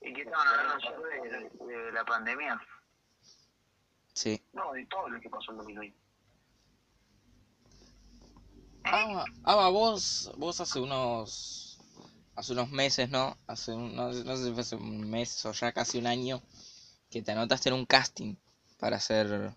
¿Y 0.00 0.14
qué 0.14 0.22
estaban 0.22 0.48
hablando 0.48 0.74
ayer 0.74 1.50
de, 1.60 1.66
de 1.66 1.92
la 1.92 2.04
pandemia? 2.04 2.60
Sí. 4.14 4.42
No, 4.52 4.72
de 4.72 4.86
todo 4.86 5.08
lo 5.08 5.20
que 5.20 5.28
pasó 5.28 5.52
en 5.52 5.58
2020. 5.58 5.98
Ah, 8.84 9.24
ah, 9.44 9.68
vos, 9.68 10.32
vos 10.36 10.60
hace 10.60 10.80
unos, 10.80 11.69
hace 12.40 12.52
unos 12.54 12.70
meses, 12.70 13.10
¿no? 13.10 13.36
Hace 13.46 13.72
un- 13.72 13.94
no, 13.94 14.12
sé- 14.12 14.24
no 14.24 14.36
sé 14.36 14.44
si 14.46 14.52
fue 14.52 14.60
hace 14.62 14.76
un 14.76 15.08
mes 15.10 15.44
o 15.46 15.52
ya 15.52 15.72
casi 15.72 15.98
un 15.98 16.06
año 16.06 16.42
que 17.10 17.22
te 17.22 17.32
anotaste 17.32 17.68
en 17.68 17.74
un 17.76 17.86
casting 17.86 18.36
para 18.78 18.96
hacer 18.96 19.54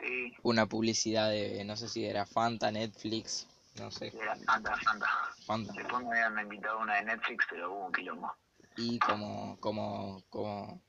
Sí, 0.00 0.32
una 0.42 0.66
publicidad 0.66 1.30
de, 1.30 1.64
no 1.64 1.76
sé 1.76 1.88
si 1.88 2.04
era 2.04 2.26
Fanta, 2.26 2.70
Netflix, 2.70 3.46
no 3.76 3.90
sé, 3.90 4.08
era 4.08 4.36
Fanta, 4.36 4.76
Fanta. 4.76 5.06
Fanta. 5.46 5.72
Después 5.72 6.04
me 6.04 6.20
habían 6.20 6.40
invitado 6.44 6.80
una 6.80 6.96
de 6.96 7.04
Netflix, 7.04 7.44
pero 7.50 7.72
hubo 7.72 7.86
un 7.86 7.92
quilombo. 7.92 8.32
Y 8.76 8.98
como, 8.98 9.56
como, 9.60 10.22
como, 10.30 10.80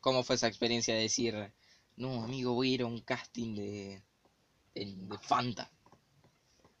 ¿cómo 0.00 0.22
fue 0.22 0.36
esa 0.36 0.48
experiencia 0.48 0.94
de 0.94 1.02
decir, 1.02 1.52
no, 1.96 2.24
amigo, 2.24 2.54
voy 2.54 2.70
a 2.70 2.74
ir 2.74 2.82
a 2.82 2.86
un 2.86 3.00
casting 3.00 3.54
de, 3.54 4.02
de, 4.74 4.94
de 4.96 5.18
Fanta? 5.18 5.70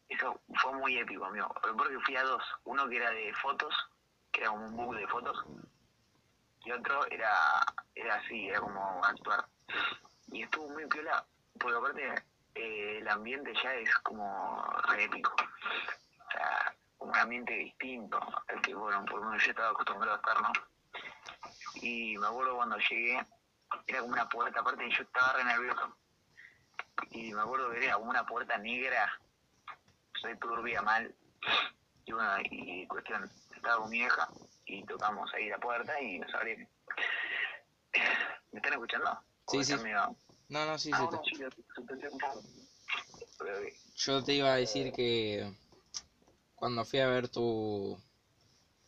Eso 0.08 0.40
fue 0.60 0.72
muy 0.74 0.98
épico, 0.98 1.24
amigo. 1.24 1.52
Porque 1.76 1.98
fui 2.00 2.16
a 2.16 2.22
dos. 2.22 2.42
Uno 2.64 2.88
que 2.88 2.96
era 2.96 3.10
de 3.10 3.32
fotos, 3.34 3.74
que 4.32 4.40
era 4.40 4.50
como 4.50 4.66
un 4.66 4.76
book 4.76 4.96
de 4.96 5.06
fotos. 5.08 5.44
Y 6.64 6.72
otro 6.72 7.06
era, 7.06 7.64
era 7.94 8.16
así, 8.16 8.48
era 8.48 8.60
como 8.60 9.04
actuar. 9.04 9.44
Y 10.28 10.42
estuvo 10.42 10.68
muy 10.70 10.86
piola, 10.86 11.24
porque 11.58 11.76
aparte 11.76 12.14
eh, 12.54 12.98
el 12.98 13.08
ambiente 13.08 13.52
ya 13.62 13.74
es 13.74 13.94
como 13.98 14.62
re 14.88 15.04
épico. 15.04 15.34
O 15.34 16.30
sea, 16.32 16.74
un 16.98 17.16
ambiente 17.16 17.52
distinto 17.52 18.18
al 18.48 18.60
que, 18.62 18.74
bueno, 18.74 19.04
por 19.04 19.24
menos 19.24 19.44
yo 19.44 19.50
estaba 19.50 19.70
acostumbrado 19.70 20.14
a 20.14 20.16
estar, 20.16 20.42
¿no? 20.42 20.52
Y 21.74 22.16
me 22.18 22.26
acuerdo 22.26 22.56
cuando 22.56 22.78
llegué, 22.78 23.26
era 23.86 24.00
como 24.00 24.12
una 24.12 24.28
puerta, 24.28 24.60
aparte 24.60 24.90
yo 24.90 25.02
estaba 25.02 25.34
re 25.34 25.44
nervioso. 25.44 25.96
Y 27.10 27.32
me 27.32 27.42
acuerdo 27.42 27.70
que 27.70 27.84
era 27.84 27.94
como 27.94 28.10
una 28.10 28.26
puerta 28.26 28.58
negra 28.58 29.20
soy 30.20 30.36
turbia 30.38 30.82
mal. 30.82 31.14
Y 32.04 32.12
bueno, 32.12 32.30
y 32.50 32.86
cuestión, 32.86 33.30
estaba 33.54 33.78
con 33.82 33.90
mi 33.90 33.98
vieja 33.98 34.28
y 34.66 34.84
tocamos 34.84 35.32
ahí 35.34 35.48
la 35.48 35.58
puerta 35.58 36.00
y 36.00 36.18
nos 36.18 36.32
abrieron. 36.34 36.68
¿Me 38.52 38.58
están 38.58 38.72
escuchando? 38.74 39.18
Sí, 39.48 39.58
¿O 39.58 39.64
sí. 39.64 39.76
medio- 39.78 40.16
No, 40.48 40.64
no, 40.66 40.78
sí, 40.78 40.90
Ah, 40.92 40.98
sí. 40.98 41.16
no, 41.16 41.90
te- 41.90 42.10
pero, 43.38 43.60
Yo 43.96 44.22
te 44.24 44.34
iba 44.34 44.52
a 44.52 44.56
decir 44.56 44.92
que 44.92 45.52
cuando 46.54 46.84
fui 46.84 47.00
a 47.00 47.08
ver 47.08 47.28
tu, 47.28 47.98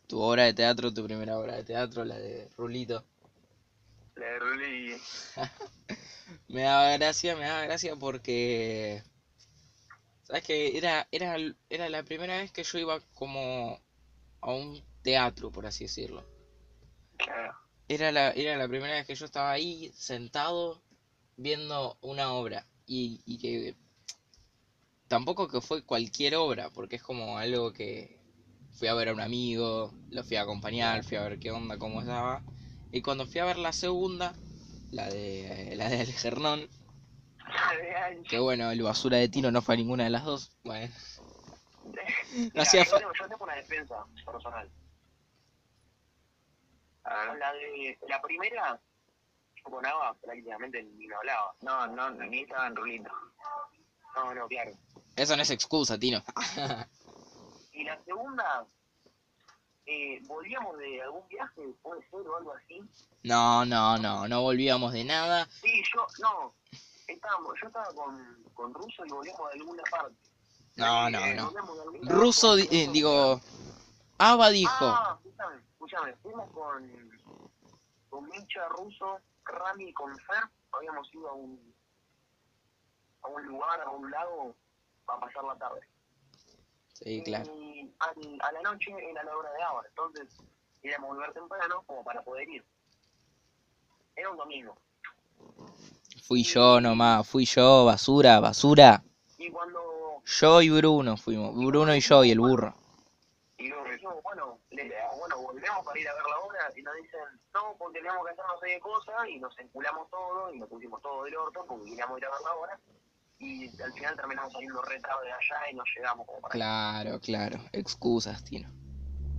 tu 0.07 0.19
obra 0.21 0.43
de 0.45 0.53
teatro, 0.53 0.93
tu 0.93 1.03
primera 1.05 1.37
obra 1.37 1.55
de 1.55 1.63
teatro, 1.63 2.03
la 2.05 2.17
de 2.17 2.49
Rulito, 2.57 3.03
La 4.15 4.25
de 4.25 4.39
Ruli, 4.39 5.01
me 6.47 6.63
daba 6.63 6.89
gracia, 6.97 7.35
me 7.35 7.45
daba 7.45 7.63
gracia 7.63 7.95
porque, 7.95 9.03
¿sabes 10.29 10.45
que 10.45 10.77
Era, 10.77 11.09
era, 11.11 11.35
era 11.69 11.89
la 11.89 12.03
primera 12.03 12.37
vez 12.37 12.53
que 12.53 12.63
yo 12.63 12.79
iba 12.79 13.01
como 13.15 13.81
a 14.41 14.53
un 14.53 14.81
teatro, 15.03 15.51
por 15.51 15.65
así 15.67 15.85
decirlo. 15.85 16.25
claro. 17.17 17.69
Era 17.89 18.11
la, 18.13 18.31
era 18.31 18.55
la 18.55 18.69
primera 18.69 18.93
vez 18.93 19.05
que 19.05 19.15
yo 19.15 19.25
estaba 19.25 19.51
ahí 19.51 19.91
sentado 19.93 20.81
viendo 21.37 21.97
una 22.01 22.33
obra 22.33 22.67
y, 22.85 23.21
y 23.25 23.37
que 23.39 23.75
tampoco 25.07 25.47
que 25.47 25.61
fue 25.61 25.83
cualquier 25.85 26.35
obra, 26.35 26.69
porque 26.71 26.97
es 26.97 27.03
como 27.03 27.37
algo 27.37 27.73
que 27.73 28.19
fui 28.71 28.87
a 28.87 28.93
ver 28.93 29.09
a 29.09 29.13
un 29.13 29.21
amigo, 29.21 29.93
lo 30.09 30.23
fui 30.23 30.37
a 30.37 30.43
acompañar, 30.43 31.03
fui 31.03 31.17
a 31.17 31.23
ver 31.23 31.39
qué 31.39 31.51
onda, 31.51 31.77
cómo 31.77 32.01
estaba. 32.01 32.43
Y 32.91 33.01
cuando 33.01 33.25
fui 33.27 33.41
a 33.41 33.45
ver 33.45 33.57
la 33.57 33.73
segunda, 33.73 34.37
la 34.91 35.09
de 35.09 35.75
la 35.77 35.89
de 35.89 36.01
Algernón, 36.01 36.69
que 38.27 38.39
bueno, 38.39 38.71
el 38.71 38.81
basura 38.81 39.17
de 39.17 39.29
Tino 39.29 39.51
no 39.51 39.61
fue 39.61 39.75
a 39.75 39.77
ninguna 39.77 40.03
de 40.03 40.09
las 40.09 40.23
dos, 40.23 40.51
bueno, 40.63 40.93
no 41.83 41.91
Mira, 42.33 42.61
hacía 42.61 42.83
yo, 42.83 42.97
tengo, 42.97 43.11
yo 43.19 43.27
tengo 43.27 43.43
una 43.43 43.55
defensa 43.55 44.05
personal. 44.25 44.69
La 47.03 47.53
de 47.53 47.97
la 48.07 48.21
primera, 48.21 48.79
yo 49.55 49.63
con 49.63 49.85
Ava 49.85 50.13
prácticamente 50.21 50.83
ni 50.83 51.07
me 51.07 51.15
hablaba. 51.15 51.55
No, 51.61 51.87
no, 51.87 52.11
ni 52.11 52.41
estaba 52.41 52.67
en 52.67 52.75
Rulito. 52.75 53.09
No, 54.15 54.33
no, 54.35 54.47
claro. 54.47 54.71
Eso 55.15 55.35
no 55.35 55.41
es 55.41 55.49
excusa, 55.49 55.97
Tino. 55.97 56.23
Y 57.71 57.85
la 57.85 57.97
segunda, 58.03 58.67
eh, 59.85 60.19
volvíamos 60.27 60.77
de 60.79 61.01
algún 61.01 61.25
viaje, 61.29 61.61
puede 61.81 62.01
ser 62.09 62.27
o 62.27 62.35
algo 62.35 62.53
así. 62.53 62.81
No, 63.23 63.63
no, 63.65 63.97
no, 63.97 64.27
no 64.27 64.41
volvíamos 64.41 64.91
de 64.91 65.05
nada. 65.05 65.45
Sí, 65.45 65.81
yo, 65.95 66.05
no, 66.21 66.53
estábamos, 67.13 67.53
yo 67.61 67.67
estaba 67.67 67.87
con, 67.93 68.43
con 68.53 68.73
Russo 68.73 69.05
y 69.05 69.09
volvíamos 69.09 69.51
de 69.51 69.59
alguna 69.59 69.83
parte. 69.91 70.15
No, 70.75 71.09
no, 71.09 71.19
Eh, 71.19 71.35
no. 71.35 71.51
Ruso, 72.03 72.55
di- 72.55 72.67
eh, 72.71 72.87
digo, 72.91 73.39
Ava 74.17 74.49
dijo. 74.49 74.71
Ah, 74.79 75.17
escúchame, 75.23 75.61
escúchame, 75.73 76.15
fuimos 76.17 76.49
con, 76.51 77.11
con 78.09 78.29
Micha, 78.29 78.67
Ruso, 78.69 79.19
Rami 79.45 79.85
y 79.89 79.93
con 79.93 80.17
Fer, 80.19 80.43
habíamos 80.71 81.13
ido 81.13 81.29
a 81.29 81.33
un, 81.33 81.73
a 83.23 83.27
un 83.27 83.45
lugar, 83.45 83.81
a 83.81 83.89
un 83.89 84.09
lago, 84.09 84.55
para 85.05 85.19
pasar 85.21 85.43
la 85.43 85.55
tarde. 85.57 85.81
Sí, 86.93 87.23
claro. 87.23 87.45
Y 87.55 87.93
al- 87.99 88.39
a 88.41 88.51
la 88.51 88.61
noche 88.61 88.91
era 89.09 89.23
la 89.23 89.35
hora 89.35 89.51
de 89.51 89.63
agua, 89.63 89.83
entonces 89.87 90.27
íbamos 90.81 91.09
a 91.11 91.13
volver 91.13 91.33
temprano 91.33 91.83
como 91.87 92.03
para 92.03 92.21
poder 92.23 92.47
ir. 92.49 92.65
Era 94.15 94.29
un 94.31 94.37
domingo. 94.37 94.77
Fui 96.29 96.43
yo 96.43 96.79
nomás, 96.79 97.27
fui 97.27 97.43
yo, 97.45 97.85
basura, 97.85 98.39
basura. 98.39 99.01
Y 99.39 99.49
cuando 99.49 100.21
Yo 100.23 100.61
y 100.61 100.69
Bruno 100.69 101.17
fuimos, 101.17 101.55
Bruno 101.55 101.95
y 101.95 102.01
yo 102.01 102.23
y 102.23 102.29
el 102.29 102.39
burro. 102.39 102.75
y 103.57 103.63
dijimos, 103.63 104.13
bueno, 104.21 104.59
le- 104.69 104.93
bueno, 105.17 105.41
volvemos 105.41 105.83
para 105.83 105.99
ir 105.99 106.07
a 106.07 106.13
ver 106.13 106.21
la 106.29 106.39
obra 106.45 106.59
y 106.77 106.83
nos 106.83 106.93
dicen, 107.01 107.19
no, 107.51 107.75
porque 107.79 107.97
tenemos 107.99 108.23
que 108.27 108.31
hacer 108.33 108.45
no 108.45 108.59
sé 108.59 108.67
qué 108.67 108.79
cosa 108.79 109.27
y 109.27 109.39
nos 109.39 109.57
enculamos 109.57 110.07
todo 110.11 110.53
y 110.53 110.59
nos 110.59 110.69
pusimos 110.69 111.01
todo 111.01 111.23
del 111.23 111.35
orto 111.35 111.65
porque 111.67 111.85
queríamos 111.89 112.19
ir 112.19 112.25
a 112.25 112.29
ver 112.29 112.41
la 112.45 112.53
obra 112.53 112.79
y 113.39 113.81
al 113.81 113.93
final 113.93 114.15
terminamos 114.15 114.53
saliendo 114.53 114.81
re 114.83 114.99
tarde 114.99 115.25
de 115.25 115.31
allá 115.31 115.71
y 115.71 115.75
no 115.75 115.83
llegamos 115.95 116.27
como 116.27 116.41
para 116.41 116.53
Claro, 116.53 117.19
claro, 117.21 117.59
excusas, 117.73 118.43
Tino. 118.43 118.69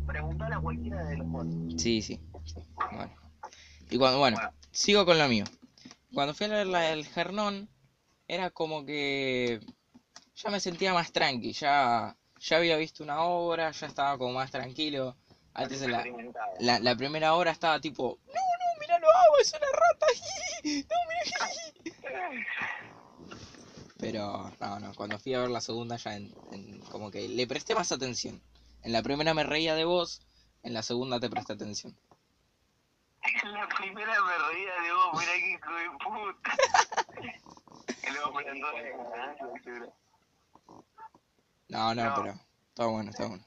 preguntar 0.09 0.53
a 0.53 0.59
cualquiera 0.59 1.05
de 1.05 1.19
los 1.19 1.27
cuatro. 1.31 1.53
Sí, 1.79 2.03
sí. 2.03 2.21
Bueno. 2.91 3.15
Y 3.91 3.97
cuando, 3.97 4.19
bueno, 4.19 4.39
sigo 4.73 5.07
con 5.07 5.17
lo 5.19 5.29
mío. 5.29 5.45
Cuando 6.15 6.35
fui 6.35 6.47
a 6.47 6.51
ver 6.51 6.67
la 6.67 6.81
del 6.81 7.07
Gernón, 7.07 7.69
era 8.27 8.51
como 8.51 8.85
que 8.85 9.61
ya 10.35 10.51
me 10.51 10.61
sentía 10.61 10.93
más 10.95 11.13
tranqui, 11.13 11.53
ya, 11.53 12.17
ya 12.41 12.57
había 12.57 12.77
visto 12.77 13.03
una 13.05 13.23
obra, 13.23 13.71
ya 13.71 13.87
estaba 13.87 14.19
como 14.19 14.35
más 14.35 14.51
tranquilo. 14.51 15.17
Antes 15.55 15.83
en 15.83 15.93
la, 15.93 16.05
la, 16.61 16.79
la 16.81 16.97
primera 16.97 17.35
hora 17.35 17.51
estaba 17.51 17.81
tipo, 17.81 18.19
no, 18.27 18.33
no, 18.33 18.81
mira 18.81 18.99
lo 18.99 19.07
hago, 19.09 19.39
es 19.41 19.53
una 19.53 19.67
rata. 19.67 20.07
No, 20.63 20.97
mira. 21.09 21.51
Pero, 23.99 24.53
no, 24.61 24.79
no, 24.81 24.95
cuando 24.95 25.19
fui 25.19 25.35
a 25.35 25.41
ver 25.41 25.51
la 25.51 25.61
segunda 25.61 25.97
ya 25.97 26.17
en, 26.17 26.33
en- 26.53 26.81
como 26.91 27.11
que 27.11 27.29
le 27.29 27.47
presté 27.47 27.75
más 27.75 27.93
atención. 27.93 28.43
En 28.83 28.93
la 28.93 29.03
primera 29.03 29.35
me 29.35 29.43
reía 29.45 29.75
de 29.75 29.85
vos, 29.85 30.21
en 30.63 30.73
la 30.75 30.83
segunda 30.83 31.19
te 31.21 31.29
presté 31.31 31.53
atención. 31.55 31.97
En 33.23 33.53
la 33.53 33.69
primera 33.69 34.23
me 34.23 34.39
reía 34.39 34.75
de 34.83 34.93
vos, 34.93 35.21
mirá 35.21 35.33
que 35.33 35.51
hijo 35.53 35.73
de 35.73 35.91
puta. 35.99 36.57
y 38.09 38.11
luego 38.13 38.33
me 38.33 38.43
entonces, 38.43 38.95
No, 41.69 41.95
no, 41.95 42.05
No. 42.05 42.15
pero 42.17 42.35
está 42.69 42.87
bueno, 42.87 43.11
está 43.11 43.27
bueno. 43.27 43.45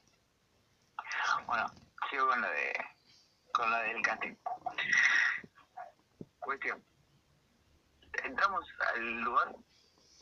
Bueno, 1.46 1.66
sigo 2.10 2.28
con 2.28 2.40
lo 2.40 2.48
de 2.48 2.72
con 3.52 3.70
lo 3.70 3.76
del 3.78 4.02
casting. 4.02 4.34
Cuestión. 6.40 6.82
Entramos 8.24 8.64
al 8.94 9.20
lugar, 9.22 9.54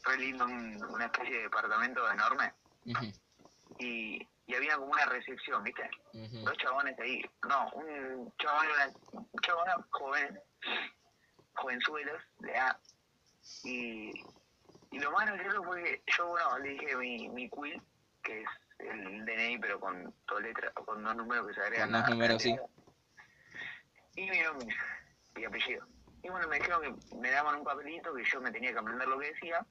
re 0.05 0.17
lindo, 0.19 0.45
un- 0.45 0.83
una 0.85 1.05
especie 1.07 1.37
de 1.37 1.43
departamento 1.43 2.11
enorme, 2.11 2.53
y, 3.79 4.27
y 4.47 4.55
había 4.55 4.77
como 4.77 4.93
una 4.93 5.05
recepción, 5.07 5.63
¿viste? 5.63 5.89
Dos 6.13 6.57
chabones 6.59 6.99
ahí, 6.99 7.23
no, 7.49 7.71
un 7.71 8.33
chabón 8.39 8.67
y 8.67 8.73
una 8.73 8.93
un 9.13 9.41
chabona 9.41 9.77
joven, 9.91 10.41
jovenzuelos, 11.55 12.23
de 12.39 12.57
A, 12.57 12.79
y, 13.65 14.11
y 14.91 14.99
lo 14.99 15.11
más 15.13 15.27
gracioso 15.27 15.63
fue 15.65 15.83
que 15.83 16.03
yo, 16.17 16.29
bueno, 16.29 16.59
le 16.59 16.71
dije 16.71 16.97
mi, 16.97 17.29
mi 17.29 17.51
quill, 17.51 17.81
que 18.23 18.43
es 18.43 18.49
el 18.79 19.25
DNI, 19.25 19.59
pero 19.59 19.79
con 19.81 20.15
dos 20.27 20.43
letras, 20.43 20.73
con 20.75 21.03
dos 21.03 21.17
números 21.17 21.47
que 21.49 21.55
se 21.55 21.61
agregan. 21.61 21.91
Con 21.91 22.01
dos 22.01 22.11
números, 22.11 22.43
sí. 22.43 22.57
Y 24.17 24.31
mi 24.31 24.41
nombre 24.41 24.75
y 25.37 25.45
apellido. 25.45 25.87
Y 26.23 26.29
bueno, 26.29 26.47
me 26.49 26.59
dijeron 26.59 26.83
que 26.83 27.17
me 27.17 27.31
daban 27.31 27.57
un 27.57 27.65
papelito 27.65 28.15
que 28.15 28.25
yo 28.25 28.41
me 28.41 28.51
tenía 28.51 28.73
que 28.73 28.79
aprender 28.79 29.09
lo 29.09 29.19
que 29.19 29.33
decía 29.33 29.65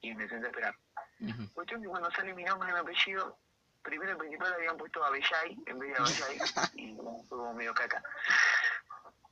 y 0.00 0.14
me 0.14 0.28
senté 0.28 0.46
a 0.46 0.50
esperar. 0.50 0.74
Cuestión 1.54 1.80
que 1.80 1.88
cuando 1.88 2.10
sale 2.10 2.34
mi 2.34 2.44
nombre 2.44 2.68
y 2.68 2.72
mi 2.72 2.78
apellido, 2.80 3.38
primero 3.82 4.12
y 4.12 4.16
principal 4.16 4.52
habían 4.54 4.76
puesto 4.76 5.04
Abellay 5.04 5.56
en 5.66 5.78
vez 5.78 5.94
de 5.94 5.98
Abellay 6.02 6.38
y 6.74 6.92
bueno, 6.94 7.18
fue 7.28 7.38
como 7.38 7.54
medio 7.54 7.74
caca. 7.74 8.02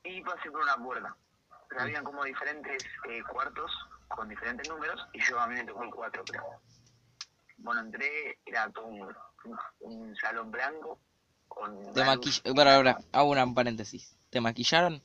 Y 0.03 0.21
pasé 0.23 0.49
por 0.51 0.61
una 0.61 0.75
puerta. 0.77 1.15
Pero 1.69 1.81
habían 1.81 2.03
como 2.03 2.23
diferentes 2.23 2.83
eh, 3.07 3.21
cuartos 3.23 3.71
con 4.09 4.27
diferentes 4.27 4.67
números 4.67 5.07
y 5.13 5.21
yo 5.21 5.39
a 5.39 5.47
mí 5.47 5.55
me 5.55 5.63
tocó 5.63 5.83
el 5.83 5.89
4, 5.91 6.23
pero 6.29 6.43
bueno, 7.57 7.81
entré, 7.81 8.39
era 8.45 8.69
todo 8.71 8.85
un, 8.87 9.15
un- 9.81 10.15
salón 10.17 10.51
blanco 10.51 10.99
con... 11.47 11.81
Te 11.93 12.01
una 12.01 12.05
maquill... 12.15 12.33
luz- 12.43 12.55
Para, 12.55 12.75
ahora, 12.75 12.97
hago 13.13 13.29
un 13.31 13.55
paréntesis. 13.55 14.17
¿Te 14.29 14.41
maquillaron? 14.41 15.01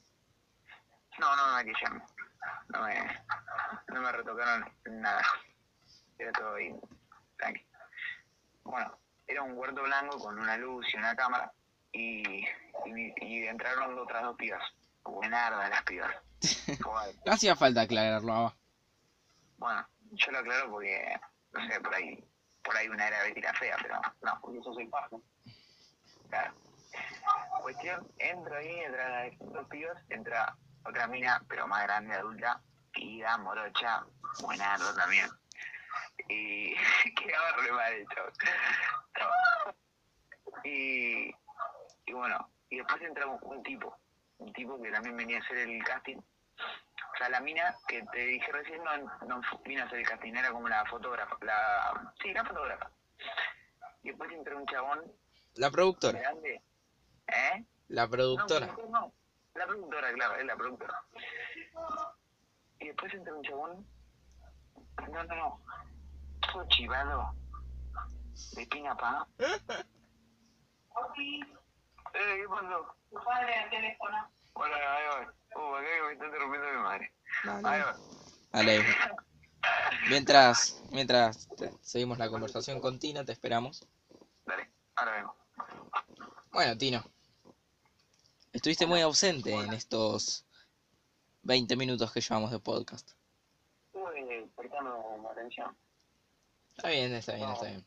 No, 1.18 1.36
no 1.36 1.46
me 1.46 1.52
maquillaron. 1.52 2.02
No 2.68 2.82
me, 2.82 3.24
no 3.88 4.00
me 4.00 4.12
retocaron 4.12 4.72
nada. 4.86 5.22
Era 6.18 6.32
todo 6.32 6.54
ahí, 6.54 6.74
tranqui. 7.36 7.64
Bueno, 8.64 8.98
era 9.26 9.42
un 9.42 9.56
cuarto 9.56 9.82
blanco 9.82 10.18
con 10.18 10.38
una 10.38 10.56
luz 10.56 10.86
y 10.92 10.96
una 10.96 11.14
cámara. 11.14 11.52
Y, 11.92 12.44
y, 12.86 13.14
y 13.20 13.46
entraron 13.46 13.98
otras 13.98 14.22
dos 14.22 14.36
pibas. 14.36 14.62
Buenardas 15.04 15.70
las 15.70 15.82
pibas. 15.82 16.14
No 17.24 17.32
hacía 17.32 17.56
falta 17.56 17.82
aclararlo, 17.82 18.32
Ava. 18.32 18.56
Bueno, 19.58 19.88
yo 20.12 20.32
lo 20.32 20.38
aclaro 20.38 20.70
porque, 20.70 21.18
no 21.52 21.66
sé, 21.66 21.80
por 21.80 21.94
ahí, 21.94 22.24
por 22.62 22.76
ahí 22.76 22.88
una 22.88 23.08
era 23.08 23.22
Betty 23.22 23.40
fea, 23.58 23.76
pero 23.80 24.00
no, 24.22 24.38
porque 24.40 24.60
yo 24.62 24.74
soy 24.74 24.86
pajo. 24.86 25.22
Claro. 26.28 26.52
Cuestión, 27.62 28.06
entro 28.18 28.56
ahí, 28.56 28.80
entra 28.80 29.24
las 29.24 29.38
dos 29.38 29.66
pibas, 29.68 29.96
entra 30.10 30.56
otra 30.84 31.06
mina, 31.06 31.42
pero 31.48 31.66
más 31.66 31.82
grande, 31.84 32.14
adulta, 32.14 32.60
pida, 32.92 33.36
morocha, 33.38 34.04
buenardo 34.40 34.94
también. 34.94 35.28
Y 36.28 36.74
quedaba 37.14 37.52
re 37.62 37.72
mal 37.72 37.92
el. 37.92 38.06
Y, 40.64 41.34
y 42.06 42.12
bueno, 42.12 42.50
y 42.70 42.78
después 42.78 43.02
entra 43.02 43.26
un, 43.26 43.62
tipo, 43.62 43.96
un 44.38 44.52
tipo 44.52 44.80
que 44.80 44.90
también 44.90 45.16
venía 45.16 45.38
a 45.38 45.40
hacer 45.40 45.58
el 45.58 45.82
casting. 45.84 46.16
O 46.18 47.18
sea, 47.18 47.28
la 47.28 47.40
mina 47.40 47.74
que 47.88 48.02
te 48.12 48.18
dije 48.26 48.50
recién 48.52 48.82
no, 48.84 48.96
no 49.26 49.40
vino 49.64 49.82
a 49.82 49.86
hacer 49.86 50.00
el 50.00 50.06
casting, 50.06 50.34
era 50.34 50.50
como 50.50 50.68
la 50.68 50.84
fotógrafa, 50.86 51.36
la, 51.42 52.12
sí, 52.22 52.32
la 52.32 52.44
fotógrafa. 52.44 52.90
Y 54.02 54.08
después 54.08 54.30
entró 54.32 54.58
un 54.58 54.66
chabón 54.66 55.00
La 55.54 55.70
productora. 55.70 56.18
grande, 56.20 56.62
¿eh? 57.28 57.64
La 57.88 58.08
productora. 58.08 58.66
No, 58.66 58.88
no, 58.88 59.12
la 59.54 59.66
productora, 59.66 60.12
claro, 60.12 60.36
es 60.36 60.44
la 60.44 60.56
productora. 60.56 61.02
Y 62.80 62.86
después 62.88 63.14
entra 63.14 63.34
un 63.34 63.42
chabón, 63.42 63.86
no, 65.02 65.24
no, 65.24 65.36
no, 65.36 65.60
todo 66.52 66.66
chivado, 66.68 67.34
de 68.52 68.66
pina 68.66 68.96
pa. 68.96 69.26
Eh, 72.14 72.36
¿qué 72.40 72.48
pasó? 72.48 72.96
Tu 73.10 73.16
padre 73.24 73.54
al 73.54 73.70
teléfono. 73.70 74.30
Hola, 74.54 74.76
ahí 74.76 75.04
va. 75.06 75.60
Uh, 75.60 75.74
acá 75.74 75.86
que 75.86 76.02
me 76.02 76.12
está 76.12 76.26
interrumpiendo 76.26 76.70
mi 76.70 76.78
madre. 76.78 77.12
No, 77.44 77.68
Ahí 77.68 77.80
va. 77.80 77.96
Dale. 78.52 78.84
Mientras, 80.08 80.82
mientras 80.92 81.48
seguimos 81.82 82.18
la 82.18 82.30
conversación 82.30 82.80
con 82.80 82.98
Tino, 82.98 83.24
te 83.24 83.32
esperamos. 83.32 83.86
Dale, 84.46 84.70
ahora 84.94 85.12
vengo. 85.12 85.36
Bueno, 86.52 86.78
Tino. 86.78 87.04
Estuviste 88.52 88.86
muy 88.86 89.02
ausente 89.02 89.52
en 89.52 89.74
estos 89.74 90.46
20 91.42 91.76
minutos 91.76 92.10
que 92.12 92.20
llevamos 92.20 92.50
de 92.50 92.58
podcast. 92.58 93.15
Atención. 95.30 95.76
Está 96.76 96.88
bien, 96.88 97.14
está 97.14 97.34
bien, 97.34 97.50
está 97.50 97.66
bien. 97.66 97.84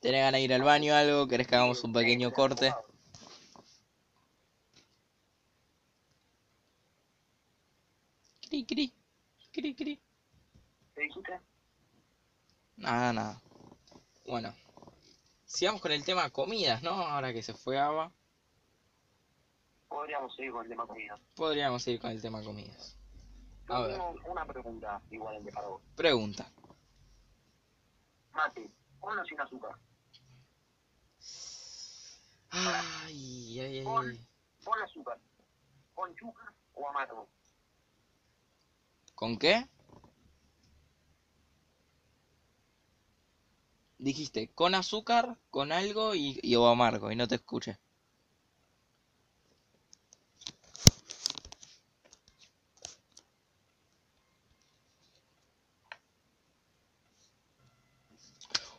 ¿Tenés 0.00 0.20
ganas 0.20 0.38
de 0.38 0.44
ir 0.44 0.54
al 0.54 0.62
baño 0.62 0.92
o 0.92 0.96
algo? 0.96 1.28
¿Querés 1.28 1.46
que 1.46 1.54
hagamos 1.54 1.82
un 1.84 1.92
pequeño 1.92 2.32
corte? 2.32 2.72
Cri, 8.48 8.64
cri, 8.64 8.92
cri, 9.52 9.74
cri. 9.74 10.00
¿Qué 10.94 11.00
dijiste? 11.02 11.40
Nada, 12.76 13.12
nada. 13.12 13.42
Bueno, 14.26 14.54
sigamos 15.44 15.80
con 15.80 15.92
el 15.92 16.04
tema 16.04 16.30
comidas, 16.30 16.82
¿no? 16.82 16.90
Ahora 16.90 17.32
que 17.32 17.42
se 17.42 17.54
fue 17.54 17.78
Ava, 17.78 18.12
Podríamos 19.88 20.34
seguir 20.34 20.50
con 20.50 20.62
el 20.64 20.68
tema 20.68 20.86
comida. 20.86 21.18
podríamos 21.36 21.86
ir 21.86 22.00
con 22.00 22.10
el 22.10 22.20
tema 22.20 22.42
comidas. 22.42 22.96
A 23.68 23.80
ver. 23.80 24.00
una 24.26 24.44
pregunta 24.46 25.00
igual 25.10 25.42
de 25.42 25.52
para 25.52 25.68
vos. 25.68 25.82
Pregunta. 25.96 26.52
Mate, 28.32 28.70
¿con 29.00 29.18
o 29.18 29.24
sin 29.24 29.40
azúcar? 29.40 29.78
Ay, 32.50 33.60
ay, 33.60 33.78
ay, 33.78 33.78
ay. 33.78 34.26
¿Con 34.64 34.82
azúcar? 34.82 35.18
¿Con 35.94 36.14
yuca 36.14 36.52
o 36.74 36.88
amargo? 36.88 37.28
¿Con 39.14 39.38
qué? 39.38 39.68
Dijiste 43.98 44.52
con 44.52 44.74
azúcar, 44.74 45.38
con 45.50 45.72
algo 45.72 46.14
y, 46.14 46.38
y 46.42 46.56
o 46.56 46.66
amargo, 46.66 47.10
y 47.10 47.16
no 47.16 47.26
te 47.26 47.36
escuché. 47.36 47.78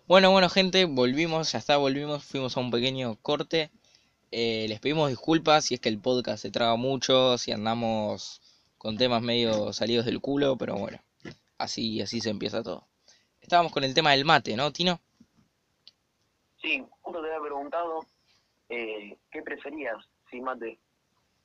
Bueno, 0.07 0.29
bueno, 0.29 0.49
gente, 0.49 0.85
volvimos, 0.85 1.51
ya 1.51 1.57
está, 1.57 1.77
volvimos, 1.77 2.23
fuimos 2.23 2.55
a 2.55 2.59
un 2.59 2.69
pequeño 2.69 3.15
corte. 3.23 3.71
Eh, 4.29 4.67
les 4.69 4.79
pedimos 4.79 5.09
disculpas 5.09 5.65
si 5.65 5.73
es 5.73 5.79
que 5.79 5.89
el 5.89 5.99
podcast 5.99 6.43
se 6.43 6.51
traba 6.51 6.75
mucho, 6.75 7.39
si 7.39 7.51
andamos 7.51 8.39
con 8.77 8.97
temas 8.97 9.23
medio 9.23 9.73
salidos 9.73 10.05
del 10.05 10.21
culo, 10.21 10.57
pero 10.57 10.75
bueno, 10.75 10.99
así, 11.57 12.01
así 12.01 12.21
se 12.21 12.29
empieza 12.29 12.61
todo. 12.61 12.85
Estábamos 13.41 13.71
con 13.71 13.83
el 13.83 13.95
tema 13.95 14.11
del 14.11 14.25
mate, 14.25 14.55
¿no, 14.55 14.71
Tino? 14.71 14.99
Sí, 16.61 16.85
justo 17.01 17.21
te 17.23 17.27
había 17.27 17.41
preguntado 17.41 18.05
eh, 18.69 19.17
qué 19.31 19.41
preferías, 19.41 19.97
si 20.29 20.39
mate, 20.39 20.77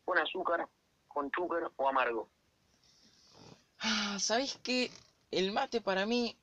con 0.05 0.19
azúcar, 0.19 0.69
con 1.09 1.31
azúcar 1.35 1.73
o 1.77 1.89
amargo. 1.89 2.29
Ah, 3.79 4.19
¿sabéis 4.21 4.61
qué? 4.63 4.91
El 5.31 5.51
mate 5.53 5.81
para 5.81 6.05
mí 6.05 6.37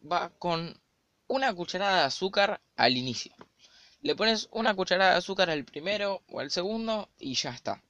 va 0.00 0.30
con 0.38 0.78
una 1.28 1.54
cucharada 1.54 2.00
de 2.00 2.04
azúcar 2.04 2.60
al 2.76 2.96
inicio. 2.96 3.34
Le 4.02 4.14
pones 4.14 4.48
una 4.52 4.74
cucharada 4.74 5.12
de 5.12 5.18
azúcar 5.18 5.50
al 5.50 5.64
primero 5.64 6.22
o 6.28 6.40
al 6.40 6.50
segundo 6.50 7.08
y 7.18 7.34
ya 7.34 7.50
está. 7.50 7.82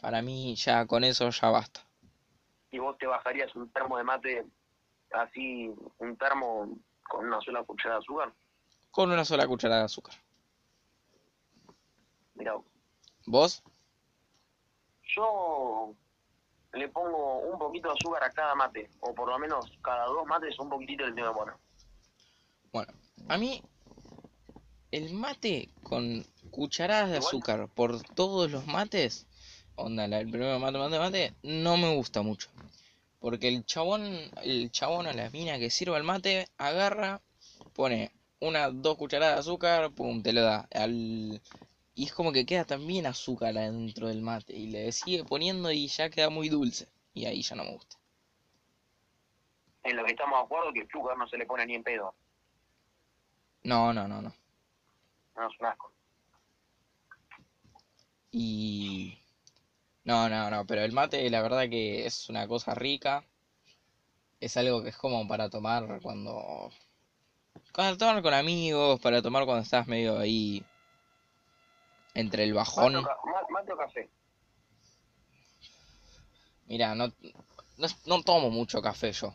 Para 0.00 0.22
mí 0.22 0.54
ya 0.56 0.86
con 0.86 1.04
eso 1.04 1.30
ya 1.30 1.50
basta. 1.50 1.80
Y 2.70 2.78
vos 2.78 2.98
te 2.98 3.06
bajarías 3.06 3.54
un 3.54 3.70
termo 3.70 3.96
de 3.96 4.04
mate 4.04 4.46
así, 5.12 5.72
un 5.98 6.16
termo 6.16 6.78
con 7.08 7.26
una 7.26 7.40
sola 7.40 7.62
cucharada 7.62 8.00
de 8.00 8.04
azúcar. 8.04 8.32
Con 8.90 9.10
una 9.10 9.24
sola 9.24 9.46
cucharada 9.46 9.80
de 9.80 9.86
azúcar. 9.86 10.14
Mirá, 12.34 12.54
¿Vos? 13.24 13.62
yo 15.16 15.94
le 16.72 16.88
pongo 16.88 17.38
un 17.38 17.58
poquito 17.58 17.88
de 17.88 17.94
azúcar 17.94 18.24
a 18.24 18.30
cada 18.30 18.54
mate, 18.54 18.90
o 19.00 19.14
por 19.14 19.28
lo 19.28 19.38
menos 19.38 19.72
cada 19.82 20.04
dos 20.06 20.26
mates 20.26 20.58
un 20.58 20.68
poquitito 20.68 21.04
del 21.04 21.14
tema 21.14 21.30
bueno. 21.30 21.58
Bueno, 22.76 22.92
a 23.28 23.38
mí 23.38 23.62
el 24.90 25.14
mate 25.14 25.70
con 25.82 26.26
cucharadas 26.50 27.10
de 27.10 27.16
azúcar 27.16 27.68
por 27.68 28.02
todos 28.02 28.50
los 28.50 28.66
mates, 28.66 29.26
onda, 29.76 30.04
el 30.04 30.28
primero 30.28 30.58
mate, 30.58 30.76
mate, 30.76 30.98
mate, 30.98 31.34
no 31.42 31.78
me 31.78 31.94
gusta 31.94 32.20
mucho. 32.20 32.50
Porque 33.18 33.48
el 33.48 33.64
chabón, 33.64 34.02
el 34.42 34.70
chabón 34.72 35.06
o 35.06 35.12
la 35.14 35.30
mina 35.30 35.58
que 35.58 35.70
sirva 35.70 35.96
el 35.96 36.04
mate, 36.04 36.48
agarra, 36.58 37.22
pone 37.72 38.12
una, 38.40 38.68
dos 38.68 38.98
cucharadas 38.98 39.36
de 39.36 39.40
azúcar, 39.40 39.90
pum, 39.92 40.22
te 40.22 40.34
lo 40.34 40.42
da. 40.42 40.68
Al... 40.74 41.40
Y 41.94 42.04
es 42.04 42.12
como 42.12 42.30
que 42.30 42.44
queda 42.44 42.66
también 42.66 43.06
azúcar 43.06 43.56
adentro 43.56 44.08
del 44.08 44.20
mate. 44.20 44.54
Y 44.54 44.66
le 44.66 44.92
sigue 44.92 45.24
poniendo 45.24 45.72
y 45.72 45.86
ya 45.86 46.10
queda 46.10 46.28
muy 46.28 46.50
dulce. 46.50 46.88
Y 47.14 47.24
ahí 47.24 47.40
ya 47.40 47.56
no 47.56 47.64
me 47.64 47.72
gusta. 47.72 47.96
En 49.82 49.96
lo 49.96 50.04
que 50.04 50.10
estamos 50.10 50.38
de 50.38 50.44
acuerdo 50.44 50.74
que 50.74 50.80
el 50.80 50.86
azúcar 50.86 51.16
no 51.16 51.26
se 51.26 51.38
le 51.38 51.46
pone 51.46 51.64
ni 51.64 51.74
en 51.74 51.82
pedo, 51.82 52.14
No, 53.66 53.92
no, 53.92 54.06
no, 54.06 54.22
no. 54.22 54.32
no 55.34 55.48
es 55.48 55.60
un 55.60 55.66
asco. 55.66 55.92
Y... 58.30 59.18
No, 60.04 60.28
no, 60.28 60.48
no, 60.50 60.64
pero 60.66 60.82
el 60.82 60.92
mate 60.92 61.28
la 61.30 61.42
verdad 61.42 61.68
que 61.68 62.06
es 62.06 62.28
una 62.28 62.46
cosa 62.46 62.76
rica. 62.76 63.24
Es 64.38 64.56
algo 64.56 64.84
que 64.84 64.90
es 64.90 64.96
como 64.96 65.26
para 65.26 65.50
tomar 65.50 66.00
cuando... 66.00 66.70
Para 67.72 67.96
tomar 67.98 68.22
con 68.22 68.34
amigos, 68.34 69.00
para 69.00 69.20
tomar 69.20 69.44
cuando 69.46 69.64
estás 69.64 69.88
medio 69.88 70.16
ahí 70.16 70.64
entre 72.14 72.44
el 72.44 72.54
bajón. 72.54 72.92
Mate 72.94 73.08
o, 73.08 73.50
mate 73.50 73.72
o 73.72 73.76
café. 73.76 74.10
Mira, 76.66 76.94
no, 76.94 77.08
no, 77.78 77.88
no 78.06 78.22
tomo 78.22 78.48
mucho 78.48 78.80
café 78.80 79.10
yo. 79.10 79.34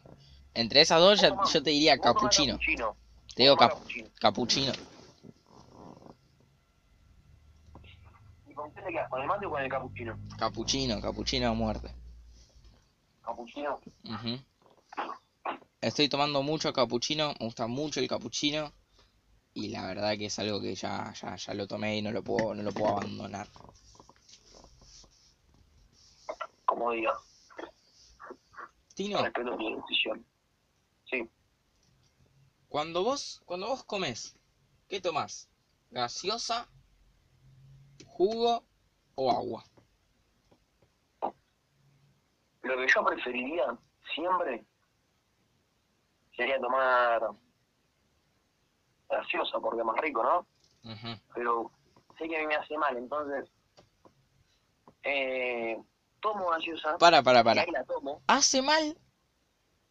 Entre 0.54 0.80
esas 0.80 1.02
dos 1.02 1.20
ya- 1.20 1.36
yo 1.52 1.64
te 1.64 1.70
diría 1.72 2.00
capuchino. 2.00 2.54
capuchino. 2.54 2.96
Te 3.42 3.46
digo 3.46 3.58
cap- 3.58 3.76
capuchino. 4.20 4.72
¿Y 8.46 8.54
con 8.54 8.72
qué 8.72 8.82
te 8.84 8.92
quedas? 8.92 9.10
¿Con 9.10 9.20
el 9.20 9.28
mate 9.28 9.48
o 9.48 9.50
con 9.50 9.64
el 9.64 9.68
capuchino? 9.68 10.20
Capuchino, 10.38 11.02
capuchino 11.02 11.50
a 11.50 11.54
muerte. 11.54 11.92
Capuchino. 13.24 13.80
Ujú. 14.04 14.38
Estoy 15.82 16.08
tomando 16.08 16.44
mucho 16.44 16.72
capuchino, 16.72 17.30
me 17.40 17.46
gusta 17.48 17.66
mucho 17.66 18.00
el 18.00 18.08
capuchino 18.08 18.72
y 19.56 19.70
la 19.70 19.88
verdad 19.88 20.16
que 20.20 20.28
es 20.28 20.38
algo 20.38 20.62
que 20.62 20.76
ya, 20.76 21.12
ya, 21.20 21.36
ya 21.36 21.54
lo 21.56 21.66
tomé 21.66 21.98
y 21.98 22.04
no 22.04 22.12
lo 22.12 22.24
puedo, 22.24 22.54
no 22.54 22.62
lo 22.62 22.72
puedo 22.72 22.92
abandonar. 22.92 23.48
Como 26.66 26.92
digas. 26.92 27.18
Tino, 28.94 29.20
Respeto 29.24 29.58
tu 29.58 29.76
decisión. 29.82 30.24
Sí. 31.10 31.28
Cuando 32.72 33.04
vos, 33.04 33.42
cuando 33.46 33.68
vos 33.68 33.84
comes, 33.84 34.34
¿qué 34.88 35.02
tomás? 35.02 35.50
¿Gaseosa, 35.90 36.70
jugo 38.08 38.64
o 39.16 39.30
agua? 39.30 39.66
Lo 42.62 42.78
que 42.78 42.88
yo 42.88 43.04
preferiría 43.04 43.78
siempre 44.16 44.66
sería 46.34 46.62
tomar 46.62 47.22
gaseosa 49.10 49.60
porque 49.60 49.82
es 49.82 49.86
más 49.86 49.98
rico, 49.98 50.24
¿no? 50.24 50.48
Pero 51.36 51.72
sé 52.18 52.30
que 52.30 52.38
a 52.38 52.40
mí 52.40 52.48
me 52.48 52.56
hace 52.56 52.78
mal, 52.78 52.96
entonces 52.96 53.52
eh, 55.04 55.78
tomo 56.22 56.52
gaseosa 56.52 56.98
Para, 57.00 57.22
para, 57.22 57.42
y 57.42 57.44
para. 57.44 57.62
ahí 57.64 57.72
la 57.72 57.84
tomo. 57.84 58.22
¿Hace 58.28 58.62
mal 58.62 58.98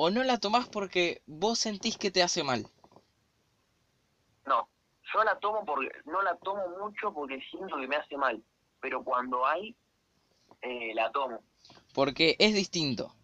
o 0.03 0.09
no 0.09 0.25
la 0.25 0.39
tomás 0.39 0.67
porque 0.67 1.21
vos 1.27 1.59
sentís 1.59 1.99
que 1.99 2.11
te 2.11 2.23
hace 2.23 2.43
mal? 2.43 2.67
No, 4.47 4.67
yo 5.13 5.23
la 5.25 5.39
tomo 5.39 5.63
porque 5.67 5.91
no 6.07 6.23
la 6.23 6.37
tomo 6.37 6.67
mucho 6.81 7.13
porque 7.13 7.39
siento 7.51 7.77
que 7.77 7.87
me 7.87 7.97
hace 7.97 8.17
mal, 8.17 8.43
pero 8.81 9.05
cuando 9.05 9.45
hay 9.45 9.77
eh, 10.63 10.95
la 10.95 11.13
tomo. 11.13 11.43
Porque 11.93 12.35
es 12.39 12.55
distinto. 12.55 13.15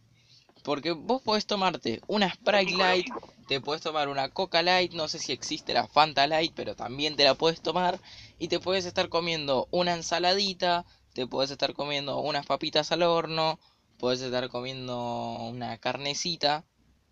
Porque 0.64 0.90
vos 0.92 1.22
podés 1.22 1.46
tomarte 1.46 2.02
una 2.08 2.28
Sprite 2.28 2.76
Light, 2.76 3.06
te 3.48 3.58
puedes 3.62 3.80
tomar 3.80 4.08
una 4.08 4.28
Coca 4.28 4.62
Light, 4.62 4.92
no 4.92 5.08
sé 5.08 5.18
si 5.18 5.32
existe 5.32 5.72
la 5.72 5.88
Fanta 5.88 6.26
Light, 6.26 6.52
pero 6.54 6.76
también 6.76 7.16
te 7.16 7.24
la 7.24 7.36
puedes 7.36 7.62
tomar. 7.62 7.98
Y 8.38 8.48
te 8.48 8.60
puedes 8.60 8.84
estar 8.84 9.08
comiendo 9.08 9.66
una 9.70 9.94
ensaladita, 9.94 10.84
te 11.14 11.26
puedes 11.26 11.50
estar 11.50 11.72
comiendo 11.72 12.18
unas 12.18 12.44
papitas 12.44 12.92
al 12.92 13.02
horno, 13.02 13.58
puedes 13.98 14.20
estar 14.20 14.48
comiendo 14.48 14.96
una 15.42 15.78
carnecita 15.78 16.64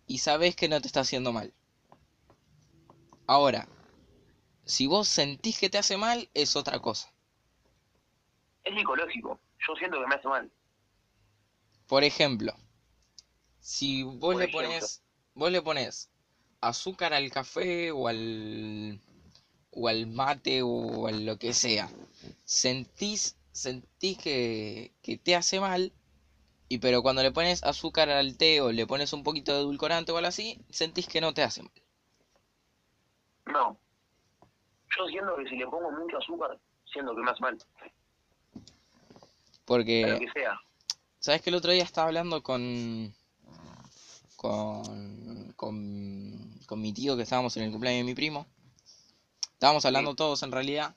y 0.07 0.19
sabes 0.19 0.55
que 0.55 0.69
no 0.69 0.79
te 0.81 0.87
está 0.87 1.01
haciendo 1.01 1.31
mal. 1.31 1.53
Ahora, 3.27 3.67
si 4.65 4.87
vos 4.87 5.07
sentís 5.07 5.59
que 5.59 5.69
te 5.69 5.77
hace 5.77 5.97
mal, 5.97 6.29
es 6.33 6.55
otra 6.55 6.79
cosa. 6.79 7.11
Es 8.63 8.75
psicológico, 8.75 9.39
yo 9.67 9.75
siento 9.75 9.99
que 9.99 10.07
me 10.07 10.15
hace 10.15 10.27
mal. 10.27 10.51
Por 11.87 12.03
ejemplo, 12.03 12.53
si 13.59 14.03
vos 14.03 14.19
Por 14.19 14.37
le 14.37 14.47
pones, 14.47 15.03
vos 15.33 15.51
le 15.51 15.61
pones 15.61 16.09
azúcar 16.61 17.13
al 17.13 17.31
café 17.31 17.91
o 17.91 18.07
al 18.07 18.99
o 19.71 19.87
al 19.87 20.07
mate 20.07 20.61
o 20.63 21.07
a 21.07 21.11
lo 21.11 21.37
que 21.37 21.53
sea, 21.53 21.89
sentís, 22.45 23.35
sentís 23.51 24.17
que, 24.17 24.93
que 25.01 25.17
te 25.17 25.35
hace 25.35 25.59
mal, 25.59 25.91
y 26.67 26.79
pero 26.79 27.01
cuando 27.01 27.21
le 27.21 27.31
pones 27.31 27.63
azúcar 27.63 28.09
al 28.09 28.37
té 28.37 28.61
o 28.61 28.71
le 28.71 28.87
pones 28.87 29.13
un 29.13 29.23
poquito 29.23 29.53
de 29.53 29.59
edulcorante 29.59 30.11
o 30.11 30.17
algo 30.17 30.27
así, 30.27 30.59
sentís 30.69 31.07
que 31.07 31.21
no 31.21 31.33
te 31.33 31.43
hace 31.43 31.61
mal. 31.63 31.71
No, 33.45 33.77
yo 34.97 35.07
siento 35.07 35.35
que 35.35 35.49
si 35.49 35.55
le 35.55 35.65
pongo 35.67 35.91
mucho 35.91 36.17
azúcar, 36.17 36.57
siento 36.91 37.15
que 37.15 37.21
me 37.21 37.31
hace 37.31 37.41
mal, 37.41 37.57
Porque, 39.65 40.17
que 40.19 40.31
sea. 40.31 40.59
¿sabes 41.19 41.41
que 41.41 41.49
el 41.49 41.55
otro 41.55 41.71
día 41.71 41.83
estaba 41.83 42.07
hablando 42.07 42.41
con, 42.41 43.13
con, 44.35 45.53
con, 45.55 46.59
con 46.65 46.81
mi 46.81 46.93
tío 46.93 47.15
que 47.15 47.23
estábamos 47.23 47.55
en 47.57 47.63
el 47.63 47.71
cumpleaños 47.71 47.99
de 47.99 48.05
mi 48.05 48.15
primo? 48.15 48.47
Estábamos 49.53 49.85
hablando 49.85 50.15
todos 50.15 50.41
en 50.43 50.51
realidad. 50.51 50.95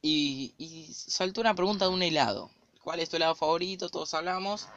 Y, 0.00 0.54
y 0.58 0.92
saltó 0.92 1.40
una 1.40 1.54
pregunta 1.54 1.84
de 1.84 1.92
un 1.92 2.02
helado. 2.02 2.50
¿Cuál 2.82 3.00
es 3.00 3.08
tu 3.08 3.16
helado 3.16 3.34
favorito? 3.34 3.88
Todos 3.88 4.12
hablamos. 4.14 4.68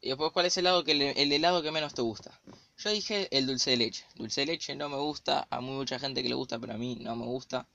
Y 0.00 0.08
después, 0.08 0.32
¿cuál 0.32 0.46
es 0.46 0.56
el 0.56 0.66
helado 0.66 0.84
que 0.84 0.94
le- 0.94 1.22
el 1.22 1.32
helado 1.32 1.62
que 1.62 1.70
menos 1.70 1.94
te 1.94 2.02
gusta? 2.02 2.40
Yo 2.78 2.90
dije 2.90 3.28
el 3.36 3.46
dulce 3.46 3.70
de 3.70 3.76
leche. 3.76 4.04
Dulce 4.16 4.40
de 4.40 4.46
leche 4.46 4.74
no 4.74 4.88
me 4.88 4.96
gusta. 4.96 5.46
A 5.50 5.60
mucha 5.60 5.98
gente 5.98 6.22
que 6.22 6.28
le 6.28 6.34
gusta, 6.34 6.58
pero 6.58 6.72
a 6.74 6.76
mí 6.78 6.96
no 6.96 7.14
me 7.14 7.24
gusta. 7.26 7.68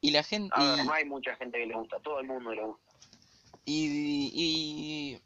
Y 0.00 0.10
la 0.10 0.22
gente. 0.22 0.50
A 0.56 0.76
ver, 0.76 0.84
no 0.86 0.92
hay 0.92 1.04
mucha 1.04 1.36
gente 1.36 1.58
que 1.58 1.66
le 1.66 1.74
gusta, 1.74 1.98
todo 2.00 2.18
el 2.20 2.26
mundo 2.26 2.52
le 2.52 2.64
gusta. 2.64 2.82
Y, 3.64 4.30
y, 4.34 5.20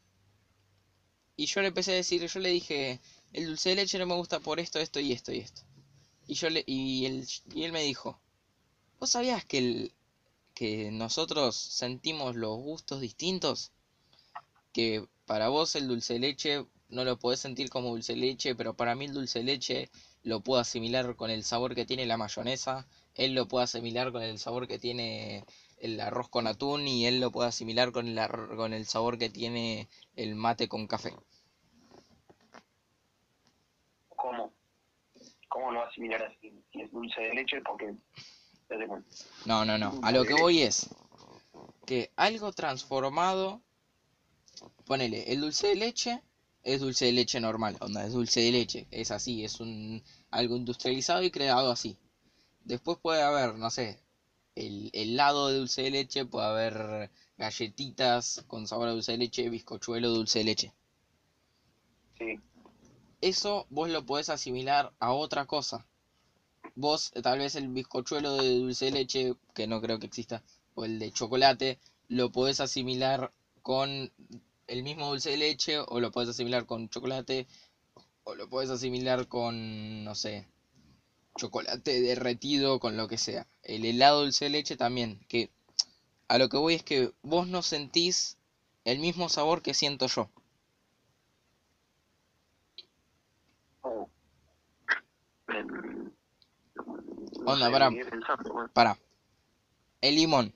y 1.35 1.45
yo 1.45 1.61
le 1.61 1.67
empecé 1.69 1.91
a 1.93 1.95
decir, 1.95 2.25
yo 2.25 2.39
le 2.39 2.49
dije, 2.49 2.99
el 3.33 3.47
dulce 3.47 3.69
de 3.69 3.75
leche 3.75 3.97
no 3.99 4.05
me 4.05 4.15
gusta 4.15 4.39
por 4.39 4.59
esto, 4.59 4.79
esto 4.79 4.99
y 4.99 5.13
esto 5.13 5.31
y 5.31 5.39
esto. 5.39 5.61
Y 6.27 6.33
yo 6.35 6.49
le, 6.49 6.63
y 6.67 7.05
él, 7.05 7.27
y 7.55 7.63
él 7.63 7.71
me 7.71 7.81
dijo, 7.83 8.19
¿vos 8.99 9.09
sabías 9.11 9.45
que 9.45 9.57
el, 9.59 9.93
que 10.57 10.89
nosotros 10.91 11.55
sentimos 11.55 12.35
los 12.35 12.57
gustos 12.57 12.99
distintos? 12.99 13.71
Que 14.73 15.05
para 15.27 15.49
vos 15.49 15.75
el 15.75 15.87
dulce 15.87 16.13
de 16.13 16.19
leche 16.19 16.65
no 16.89 17.03
lo 17.03 17.19
podés 17.19 17.41
sentir 17.41 17.69
como 17.69 17.89
dulce 17.89 18.13
de 18.13 18.21
leche, 18.21 18.55
pero 18.55 18.73
para 18.73 18.95
mí 18.95 19.05
el 19.05 19.13
dulce 19.13 19.37
de 19.39 19.45
leche 19.45 19.91
lo 20.23 20.39
puedo 20.39 20.59
asimilar 20.59 21.15
con 21.15 21.29
el 21.29 21.43
sabor 21.43 21.75
que 21.75 21.85
tiene 21.85 22.07
la 22.07 22.17
mayonesa, 22.17 22.87
él 23.13 23.35
lo 23.35 23.47
puede 23.47 23.65
asimilar 23.65 24.11
con 24.11 24.23
el 24.23 24.39
sabor 24.39 24.67
que 24.67 24.79
tiene 24.79 25.45
el 25.77 26.01
arroz 26.01 26.27
con 26.27 26.47
atún 26.47 26.87
y 26.87 27.05
él 27.05 27.19
lo 27.19 27.31
puede 27.31 27.49
asimilar 27.49 27.91
con 27.91 28.07
el, 28.07 28.27
con 28.55 28.73
el 28.73 28.87
sabor 28.87 29.19
que 29.19 29.29
tiene 29.29 29.87
el 30.15 30.33
mate 30.33 30.67
con 30.67 30.87
café. 30.87 31.13
¿Cómo? 34.15 34.53
¿Cómo 35.49 35.71
lo 35.71 35.83
asimilar 35.83 36.23
así? 36.23 36.51
Si 36.71 36.81
es 36.81 36.91
dulce 36.91 37.21
de 37.21 37.35
leche, 37.35 37.61
porque... 37.61 37.93
No, 39.45 39.63
no, 39.65 39.77
no. 39.77 39.99
A 40.03 40.11
lo 40.11 40.25
que 40.25 40.33
voy 40.33 40.61
es 40.61 40.89
que 41.85 42.11
algo 42.15 42.51
transformado, 42.51 43.61
ponele, 44.85 45.31
el 45.31 45.41
dulce 45.41 45.67
de 45.67 45.75
leche 45.75 46.21
es 46.63 46.81
dulce 46.81 47.05
de 47.05 47.13
leche 47.13 47.39
normal, 47.39 47.77
onda, 47.79 48.05
es 48.05 48.11
dulce 48.11 48.41
de 48.41 48.51
leche, 48.51 48.87
es 48.91 49.11
así, 49.11 49.45
es 49.45 49.61
un 49.61 50.03
algo 50.31 50.57
industrializado 50.57 51.23
y 51.23 51.31
creado 51.31 51.71
así. 51.71 51.97
Después 52.65 52.97
puede 52.97 53.21
haber, 53.21 53.55
no 53.55 53.69
sé, 53.69 54.01
el 54.55 54.89
helado 54.91 55.47
de 55.47 55.59
dulce 55.59 55.83
de 55.83 55.91
leche, 55.91 56.25
puede 56.25 56.47
haber 56.47 57.09
galletitas 57.37 58.43
con 58.47 58.67
sabor 58.67 58.89
a 58.89 58.91
dulce 58.91 59.13
de 59.13 59.19
leche, 59.19 59.49
bizcochuelo 59.49 60.09
dulce 60.09 60.39
de 60.39 60.45
leche. 60.45 60.73
Sí. 62.17 62.39
Eso 63.21 63.65
vos 63.69 63.89
lo 63.89 64.05
podés 64.05 64.29
asimilar 64.29 64.91
a 64.99 65.13
otra 65.13 65.45
cosa. 65.45 65.85
Vos, 66.79 67.11
tal 67.23 67.39
vez 67.39 67.55
el 67.55 67.69
bizcochuelo 67.69 68.33
de 68.33 68.59
dulce 68.59 68.85
de 68.85 68.91
leche, 68.91 69.33
que 69.55 69.65
no 69.65 69.81
creo 69.81 69.97
que 69.97 70.05
exista, 70.05 70.43
o 70.75 70.85
el 70.85 70.99
de 70.99 71.11
chocolate, 71.11 71.79
lo 72.07 72.31
podés 72.31 72.59
asimilar 72.59 73.31
con 73.63 74.11
el 74.67 74.83
mismo 74.83 75.07
dulce 75.07 75.31
de 75.31 75.37
leche, 75.37 75.79
o 75.79 75.99
lo 75.99 76.11
podés 76.11 76.29
asimilar 76.29 76.67
con 76.67 76.87
chocolate, 76.89 77.47
o 78.25 78.35
lo 78.35 78.47
podés 78.47 78.69
asimilar 78.69 79.27
con, 79.27 80.03
no 80.03 80.13
sé, 80.13 80.45
chocolate 81.35 81.99
derretido, 81.99 82.79
con 82.79 82.95
lo 82.95 83.07
que 83.07 83.17
sea. 83.17 83.47
El 83.63 83.83
helado 83.83 84.21
dulce 84.21 84.45
de 84.45 84.51
leche 84.51 84.77
también, 84.77 85.19
que 85.27 85.49
a 86.27 86.37
lo 86.37 86.47
que 86.47 86.57
voy 86.57 86.75
es 86.75 86.83
que 86.83 87.11
vos 87.23 87.47
no 87.47 87.63
sentís 87.63 88.37
el 88.85 88.99
mismo 88.99 89.29
sabor 89.29 89.63
que 89.63 89.73
siento 89.73 90.05
yo. 90.05 90.29
Onda, 97.47 97.69
bueno. 97.69 97.91
Para. 98.73 98.97
El 100.01 100.15
limón. 100.15 100.53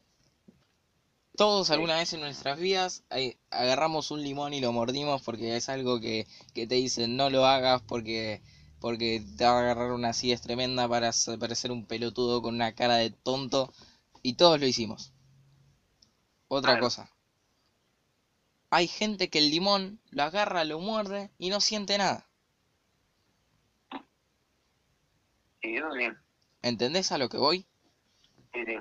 Todos 1.38 1.72
alguna 1.72 1.96
vez 1.96 2.12
en 2.12 2.20
nuestras 2.20 2.60
vidas 2.60 3.06
eh, 3.12 3.38
agarramos 3.50 4.12
un 4.12 4.22
limón 4.22 4.54
y 4.54 4.60
lo 4.60 4.74
mordimos 4.74 5.22
porque 5.22 5.56
es 5.56 5.70
algo 5.70 6.02
que, 6.02 6.28
que 6.54 6.68
te 6.68 6.76
dicen 6.76 7.16
no 7.16 7.30
lo 7.30 7.46
hagas 7.46 7.82
porque, 7.84 8.42
porque 8.82 9.24
te 9.38 9.46
va 9.46 9.52
a 9.52 9.60
agarrar 9.62 9.94
una 9.94 10.10
acidez 10.10 10.42
tremenda 10.42 10.88
para 10.90 11.12
parecer 11.40 11.72
un 11.72 11.86
pelotudo 11.86 12.42
con 12.42 12.56
una 12.56 12.76
cara 12.76 12.98
de 12.98 13.12
tonto. 13.12 13.72
Y 14.22 14.34
todos 14.34 14.60
lo 14.60 14.68
hicimos. 14.68 15.14
Otra 16.50 16.78
cosa. 16.78 17.10
Hay 18.70 18.88
gente 18.88 19.30
que 19.30 19.40
el 19.40 19.50
limón 19.50 20.02
lo 20.10 20.24
agarra, 20.24 20.66
lo 20.66 20.80
muerde 20.80 21.32
y 21.38 21.50
no 21.50 21.62
siente 21.62 21.98
nada. 21.98 22.28
Sí. 25.62 25.78
¿Entendés 26.63 27.12
a 27.12 27.17
lo 27.19 27.30
que 27.30 27.38
voy? 27.38 27.65
Sí, 28.54 28.63
sí. 28.65 28.78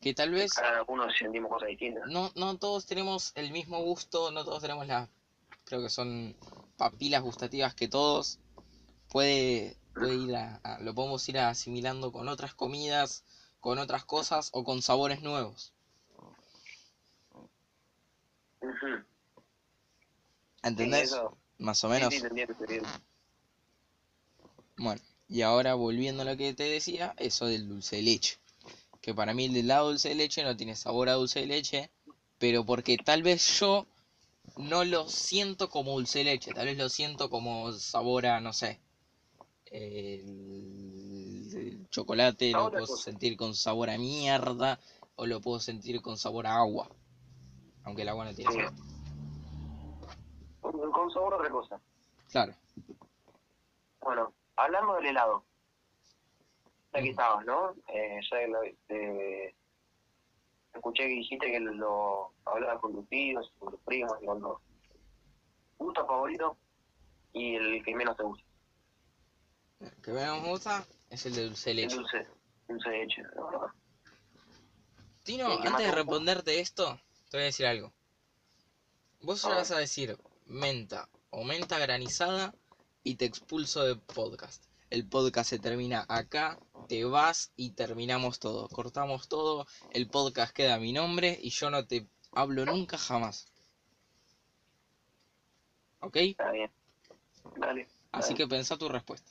Que 0.00 0.14
tal 0.14 0.30
vez 0.30 0.52
Cada 0.54 0.82
uno 0.86 1.10
sentimos 1.10 1.50
cosas 1.50 1.68
distintas. 1.68 2.08
no, 2.10 2.30
no 2.36 2.56
todos 2.58 2.86
tenemos 2.86 3.32
el 3.34 3.50
mismo 3.50 3.82
gusto, 3.82 4.30
no 4.30 4.44
todos 4.44 4.60
tenemos 4.62 4.86
las, 4.86 5.08
creo 5.64 5.82
que 5.82 5.88
son 5.90 6.36
papilas 6.76 7.22
gustativas 7.22 7.74
que 7.74 7.88
todos. 7.88 8.38
Puede, 9.08 9.76
puede 9.94 10.14
ir 10.16 10.36
a, 10.36 10.56
a- 10.64 10.80
lo 10.80 10.94
podemos 10.94 11.28
ir 11.28 11.38
asimilando 11.38 12.12
con 12.12 12.28
otras 12.28 12.54
comidas, 12.54 13.24
con 13.60 13.78
otras 13.78 14.04
cosas 14.04 14.50
o 14.52 14.64
con 14.64 14.82
sabores 14.82 15.22
nuevos. 15.22 15.72
¿Entendés? 20.62 21.10
Sí. 21.10 21.16
Más 21.58 21.84
o 21.84 21.88
Sí, 21.88 21.94
menos. 21.94 22.14
sí, 22.14 22.26
entiendo. 22.26 22.88
Bueno, 24.76 25.00
y 25.34 25.42
ahora 25.42 25.74
volviendo 25.74 26.22
a 26.22 26.26
lo 26.26 26.36
que 26.36 26.54
te 26.54 26.62
decía, 26.62 27.12
eso 27.16 27.46
del 27.46 27.68
dulce 27.68 27.96
de 27.96 28.02
leche. 28.02 28.38
Que 29.00 29.12
para 29.12 29.34
mí 29.34 29.46
el 29.46 29.56
helado 29.56 29.88
dulce 29.88 30.10
de 30.10 30.14
leche 30.14 30.44
no 30.44 30.56
tiene 30.56 30.76
sabor 30.76 31.08
a 31.08 31.14
dulce 31.14 31.40
de 31.40 31.46
leche, 31.46 31.90
pero 32.38 32.64
porque 32.64 32.96
tal 32.98 33.24
vez 33.24 33.58
yo 33.58 33.84
no 34.58 34.84
lo 34.84 35.08
siento 35.08 35.68
como 35.68 35.94
dulce 35.94 36.20
de 36.20 36.26
leche, 36.26 36.52
tal 36.52 36.66
vez 36.66 36.78
lo 36.78 36.88
siento 36.88 37.30
como 37.30 37.72
sabor 37.72 38.26
a, 38.26 38.38
no 38.38 38.52
sé, 38.52 38.78
el, 39.72 40.22
el 41.52 41.88
chocolate 41.90 42.52
lo 42.52 42.70
puedo 42.70 42.86
cosa. 42.86 43.02
sentir 43.02 43.36
con 43.36 43.56
sabor 43.56 43.90
a 43.90 43.98
mierda 43.98 44.78
o 45.16 45.26
lo 45.26 45.40
puedo 45.40 45.58
sentir 45.58 46.00
con 46.00 46.16
sabor 46.16 46.46
a 46.46 46.58
agua. 46.58 46.88
Aunque 47.82 48.02
el 48.02 48.08
agua 48.08 48.26
no 48.26 48.34
tiene 48.34 48.52
sabor. 48.52 48.72
Con 50.60 51.10
sabor 51.10 51.34
a 51.34 51.36
otra 51.38 51.50
cosa. 51.50 51.80
Claro. 52.30 52.54
Bueno, 54.00 54.32
hablando 54.56 54.94
del 54.94 55.06
helado. 55.06 55.44
Ya 56.92 57.00
que 57.02 57.10
estabas, 57.10 57.44
¿no? 57.44 57.74
Eh, 57.88 58.20
ya 58.30 58.46
lo, 58.46 58.62
eh, 58.62 59.54
escuché 60.72 61.04
que 61.04 61.14
dijiste 61.14 61.50
que 61.50 61.60
lo 61.60 62.32
hablabas 62.44 62.80
con 62.80 62.92
tus 62.92 63.08
tíos, 63.08 63.52
con 63.58 63.72
tus 63.72 63.80
primos, 63.80 64.16
y 64.22 64.26
con 64.26 64.40
los 64.40 64.58
gusto 65.78 66.06
favorito 66.06 66.56
y 67.32 67.56
el 67.56 67.84
que 67.84 67.94
menos 67.94 68.16
te 68.16 68.22
gusta. 68.22 68.44
El 69.80 70.02
que 70.02 70.12
menos 70.12 70.42
me 70.42 70.48
gusta 70.50 70.86
es 71.10 71.26
el 71.26 71.34
de 71.34 71.44
dulce 71.44 71.70
de 71.74 71.82
El 71.82 71.88
leche. 71.88 71.96
dulce, 71.96 72.26
dulce 72.68 72.90
de 72.90 72.98
leche. 72.98 73.22
¿no? 73.22 73.72
Tino, 75.24 75.52
El 75.52 75.66
antes 75.66 75.86
de 75.86 75.92
responderte 75.92 76.60
esto, 76.60 77.00
te 77.30 77.38
voy 77.38 77.42
a 77.42 77.46
decir 77.46 77.66
algo. 77.66 77.92
Vos 79.20 79.44
ver. 79.44 79.54
vas 79.56 79.70
a 79.72 79.78
decir 79.78 80.16
menta 80.46 81.08
o 81.30 81.44
menta 81.44 81.78
granizada 81.78 82.54
y 83.04 83.14
te 83.14 83.26
expulso 83.26 83.84
del 83.84 84.00
podcast. 84.00 84.64
El 84.90 85.06
podcast 85.06 85.50
se 85.50 85.58
termina 85.58 86.04
acá, 86.08 86.58
te 86.88 87.04
vas 87.04 87.52
y 87.56 87.70
terminamos 87.70 88.38
todo. 88.38 88.68
Cortamos 88.68 89.28
todo, 89.28 89.66
el 89.90 90.08
podcast 90.08 90.52
queda 90.52 90.74
a 90.74 90.78
mi 90.78 90.92
nombre 90.92 91.38
y 91.40 91.50
yo 91.50 91.70
no 91.70 91.86
te 91.86 92.08
hablo 92.32 92.64
nunca 92.64 92.98
jamás. 92.98 93.46
¿Ok? 96.00 96.16
Está 96.16 96.50
bien. 96.50 96.70
Dale. 97.56 97.88
Así 98.12 98.34
que 98.34 98.46
pensá 98.46 98.76
tu 98.76 98.88
respuesta. 98.88 99.30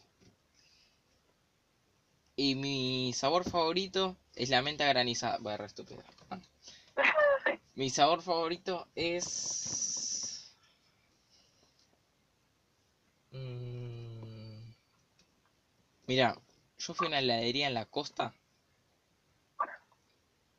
Y 2.36 2.56
mi 2.56 3.14
sabor 3.14 3.44
favorito 3.44 4.18
es 4.36 4.50
la 4.50 4.62
menta 4.62 4.86
granizada. 4.88 5.38
Voy 5.40 5.54
a 5.54 5.58
re 5.58 5.66
estúpido. 5.66 6.04
Ah. 6.30 6.40
Mi 7.76 7.90
sabor 7.90 8.22
favorito 8.22 8.88
es. 8.96 9.93
Mm, 13.34 14.74
Mira, 16.08 16.38
yo 16.78 16.93
fui 16.93 17.08
a 17.08 17.10
una 17.10 17.19
heladería 17.19 17.67
en 17.67 17.74
la 17.74 17.86
costa 17.86 18.34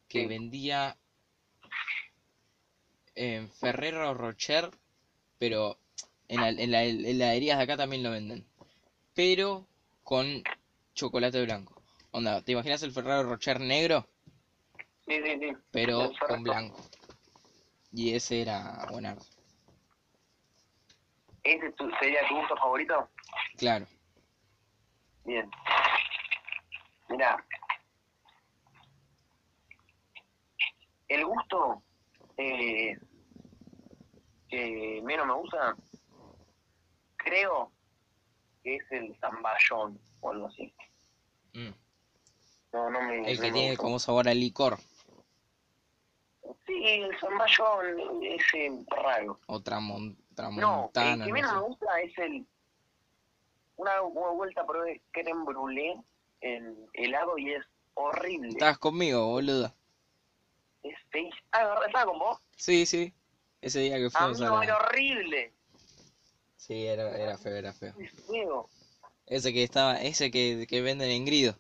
que 0.09 0.21
Sí. 0.21 0.27
vendía 0.27 0.97
en 3.17 3.49
Ferrero 3.51 4.15
Rocher, 4.15 4.71
pero 5.39 5.79
en, 6.29 6.41
la- 6.41 6.51
en 6.51 6.71
las 6.71 6.85
heladerías 6.87 7.59
de 7.59 7.65
acá 7.65 7.77
también 7.77 8.03
lo 8.03 8.11
venden. 8.11 8.47
Pero 9.15 9.67
con 10.05 10.43
chocolate 10.95 11.43
blanco. 11.45 11.83
Onda, 12.13 12.43
¿te 12.43 12.53
imaginas 12.53 12.83
el 12.83 12.93
Ferrero 12.93 13.25
Rocher 13.25 13.61
negro? 13.61 14.09
Sí, 15.07 15.15
sí, 15.25 15.39
sí. 15.41 15.57
Pero 15.71 16.13
con 16.29 16.43
blanco. 16.43 16.81
Y 17.93 18.15
ese 18.15 18.43
era 18.43 18.87
buena. 18.91 19.17
¿Ese 21.45 21.71
tu- 21.73 21.91
sería 22.01 22.27
tu 22.29 22.37
gusto 22.37 22.57
favorito? 22.57 23.09
Claro. 23.59 23.87
Bien. 25.25 25.51
Mira. 27.09 27.45
El 31.09 31.25
gusto 31.27 31.83
eh, 32.39 32.99
que 34.49 35.01
menos 35.05 35.27
me 35.27 35.35
gusta, 35.35 35.77
creo 37.17 37.71
que 38.63 38.77
es 38.77 38.93
el 38.93 39.15
zamballón 39.21 40.01
o 40.21 40.31
algo 40.31 40.47
así. 40.47 40.75
Mm. 41.53 41.71
No, 42.73 42.91
no 42.91 43.03
me, 43.03 43.31
El 43.31 43.41
que 43.41 43.53
tiene 43.53 43.77
como 43.77 43.99
sabor 43.99 44.29
a 44.29 44.35
licor. 44.35 44.79
Sí, 46.67 46.83
el 46.85 47.17
zamballón, 47.21 48.23
ese 48.25 48.71
raro. 48.89 49.39
O 49.47 49.61
No, 50.37 50.91
el 50.95 51.03
que 51.03 51.17
no 51.17 51.33
menos 51.33 51.55
me 51.55 51.61
gusta 51.61 52.01
es 52.01 52.19
el 52.19 52.47
una, 53.77 54.03
una 54.03 54.31
vuelta 54.31 54.67
probé 54.67 55.03
creme 55.11 55.45
brûlée 55.45 56.03
en 56.41 56.89
helado 56.93 57.39
y 57.39 57.53
es 57.53 57.65
horrible. 57.95 58.49
Estabas 58.49 58.79
conmigo, 58.79 59.27
boludo. 59.27 59.75
Es. 60.83 60.95
Ah. 61.53 61.81
¿estaba 61.87 62.07
con 62.07 62.19
vos? 62.19 62.41
Sí, 62.57 62.87
sí. 62.87 63.13
Ese 63.61 63.81
día 63.81 63.97
que 63.97 64.07
A 64.07 64.11
fuimos 64.11 64.41
mí 64.41 64.47
a 64.47 64.49
no, 64.49 64.63
era 64.63 64.77
horrible. 64.77 65.53
Sí, 66.57 66.87
era, 66.87 67.17
era 67.17 67.39
feo, 67.39 67.57
era 67.57 67.73
feo. 67.73 67.95
Es 67.99 68.13
feo. 68.27 68.69
Ese 69.27 69.53
que 69.53 69.63
estaba, 69.63 70.01
ese 70.01 70.31
que, 70.31 70.67
que 70.69 70.83
venden 70.83 71.11
en 71.11 71.25
Grido. 71.25 71.59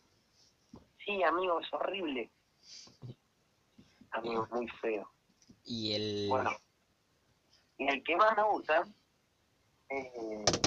Sí, 1.04 1.22
amigo, 1.22 1.60
es 1.60 1.72
horrible. 1.72 2.30
Amigo, 4.10 4.44
es 4.44 4.50
muy 4.50 4.68
feo. 4.80 5.10
Y 5.64 5.94
el... 5.94 6.26
Bueno, 6.28 6.50
y 7.78 7.88
el 7.88 8.02
que 8.02 8.16
más 8.16 8.36
me 8.36 8.42
gusta, 8.44 8.84
eh, 9.88 10.66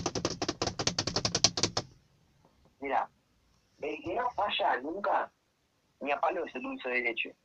mira, 2.79 3.09
el 3.81 4.01
que 4.03 4.15
no 4.15 4.29
falla 4.31 4.81
nunca, 4.81 5.31
ni 5.99 6.11
a 6.11 6.19
palo 6.19 6.45
es 6.45 6.55
el 6.55 6.61
dulce 6.61 6.89
de 6.89 7.01
leche. 7.01 7.35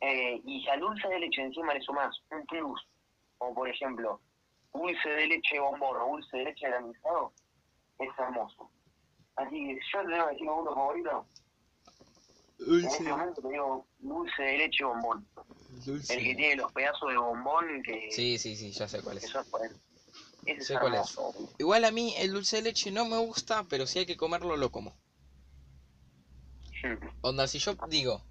Eh, 0.00 0.40
y 0.44 0.62
si 0.62 0.68
al 0.68 0.80
dulce 0.80 1.08
de 1.08 1.18
leche 1.18 1.42
encima 1.42 1.74
le 1.74 1.80
sumas 1.80 2.16
un 2.30 2.46
plus, 2.46 2.86
como 3.38 3.54
por 3.54 3.68
ejemplo, 3.68 4.20
dulce 4.72 5.08
de 5.08 5.26
leche 5.26 5.58
bombón 5.58 5.96
o 5.96 6.10
dulce 6.12 6.36
de 6.36 6.44
leche 6.44 6.68
granizado, 6.68 7.32
es 7.98 8.08
hermoso. 8.18 8.70
Así 9.36 9.50
que 9.50 9.80
yo 9.92 10.02
te 10.02 10.08
tengo 10.08 10.26
que 10.26 10.32
decir 10.32 10.50
uno 10.50 10.74
favorito, 10.74 11.26
en 12.58 12.84
este 12.84 12.98
Dulce, 12.98 13.02
momento 13.04 13.42
te 13.42 13.48
digo 13.48 13.86
dulce 13.98 14.42
de 14.42 14.58
leche 14.58 14.84
bombón. 14.84 15.26
El 15.86 16.02
que 16.06 16.34
tiene 16.34 16.56
los 16.56 16.72
pedazos 16.72 17.08
de 17.10 17.16
bombón 17.16 17.82
que, 17.82 18.08
Sí, 18.10 18.38
sí, 18.38 18.56
sí, 18.56 18.70
ya 18.72 18.88
sé 18.88 19.00
cuál 19.02 19.18
es. 19.18 19.32
por 19.50 19.64
él. 19.64 19.72
Ese 20.46 20.62
Sé 20.62 20.74
es 20.74 20.80
cuál 20.80 20.94
es. 20.94 21.16
Igual 21.58 21.84
a 21.84 21.90
mí 21.90 22.14
el 22.18 22.32
dulce 22.32 22.56
de 22.56 22.62
leche 22.62 22.90
no 22.90 23.04
me 23.04 23.18
gusta, 23.18 23.64
pero 23.68 23.86
si 23.86 24.00
hay 24.00 24.06
que 24.06 24.16
comerlo, 24.16 24.56
lo 24.56 24.70
como. 24.70 24.96
Onda, 27.22 27.46
si 27.46 27.58
yo 27.58 27.74
digo, 27.88 28.24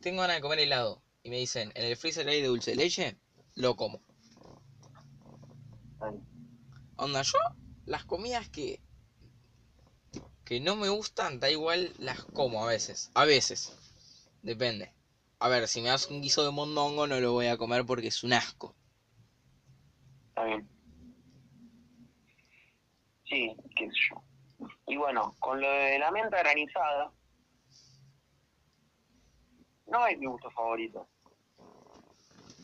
tengo 0.00 0.20
ganas 0.20 0.36
de 0.36 0.42
comer 0.42 0.60
helado, 0.60 1.02
y 1.22 1.30
me 1.30 1.36
dicen, 1.38 1.72
en 1.74 1.84
el 1.84 1.96
freezer 1.96 2.28
hay 2.28 2.40
de 2.42 2.48
dulce 2.48 2.72
de 2.72 2.76
leche, 2.76 3.16
lo 3.54 3.76
como. 3.76 4.00
Onda, 6.96 7.22
yo, 7.22 7.38
las 7.84 8.04
comidas 8.04 8.48
que, 8.48 8.80
que 10.46 10.60
no 10.60 10.76
me 10.76 10.88
gustan, 10.88 11.40
da 11.40 11.50
igual, 11.50 11.92
las 11.98 12.24
como 12.24 12.64
a 12.64 12.68
veces. 12.68 13.10
A 13.14 13.24
veces. 13.24 13.76
Depende. 14.42 14.92
A 15.40 15.48
ver, 15.48 15.66
si 15.66 15.82
me 15.82 15.88
das 15.88 16.06
un 16.06 16.22
guiso 16.22 16.44
de 16.44 16.52
mondongo, 16.52 17.08
no 17.08 17.18
lo 17.18 17.32
voy 17.32 17.48
a 17.48 17.56
comer 17.58 17.84
porque 17.84 18.06
es 18.06 18.22
un 18.22 18.32
asco. 18.32 18.74
Está 20.28 20.44
bien. 20.44 20.68
Sí, 23.24 23.56
qué 23.74 23.86
sé 23.90 23.96
yo. 24.08 24.68
Y 24.86 24.96
bueno, 24.96 25.34
con 25.40 25.60
lo 25.60 25.68
de 25.68 25.98
la 25.98 26.12
menta 26.12 26.38
granizada, 26.38 27.10
no 29.88 30.06
es 30.06 30.16
mi 30.18 30.26
gusto 30.26 30.48
favorito. 30.52 31.08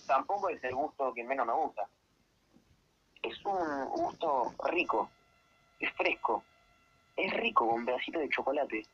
Tampoco 0.07 0.51
es 0.51 0.63
el 0.63 0.75
gusto 0.77 1.13
que 1.13 1.25
menos 1.25 1.49
me 1.49 1.53
gusta. 1.53 1.89
Es 3.23 3.45
un 3.45 3.89
gusto 3.89 4.55
rico, 4.71 5.11
es 5.81 5.93
fresco, 5.95 6.45
es 7.17 7.33
rico 7.35 7.69
con 7.69 7.85
pedacito 7.85 8.19
de 8.19 8.29
chocolate. 8.29 8.87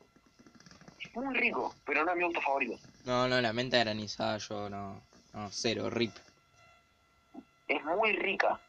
Es 0.99 1.15
muy 1.15 1.33
rico, 1.35 1.73
pero 1.85 2.03
no 2.05 2.11
es 2.11 2.17
mi 2.17 2.23
gusto 2.25 2.41
favorito. 2.41 2.77
No, 3.05 3.27
no, 3.27 3.39
la 3.41 3.53
menta 3.53 3.77
granizada 3.79 4.37
yo 4.37 4.69
no, 4.69 5.01
no, 5.33 5.49
cero, 5.51 5.89
rip. 5.89 6.13
Es 7.67 7.83
muy 7.85 8.13
rica. 8.13 8.59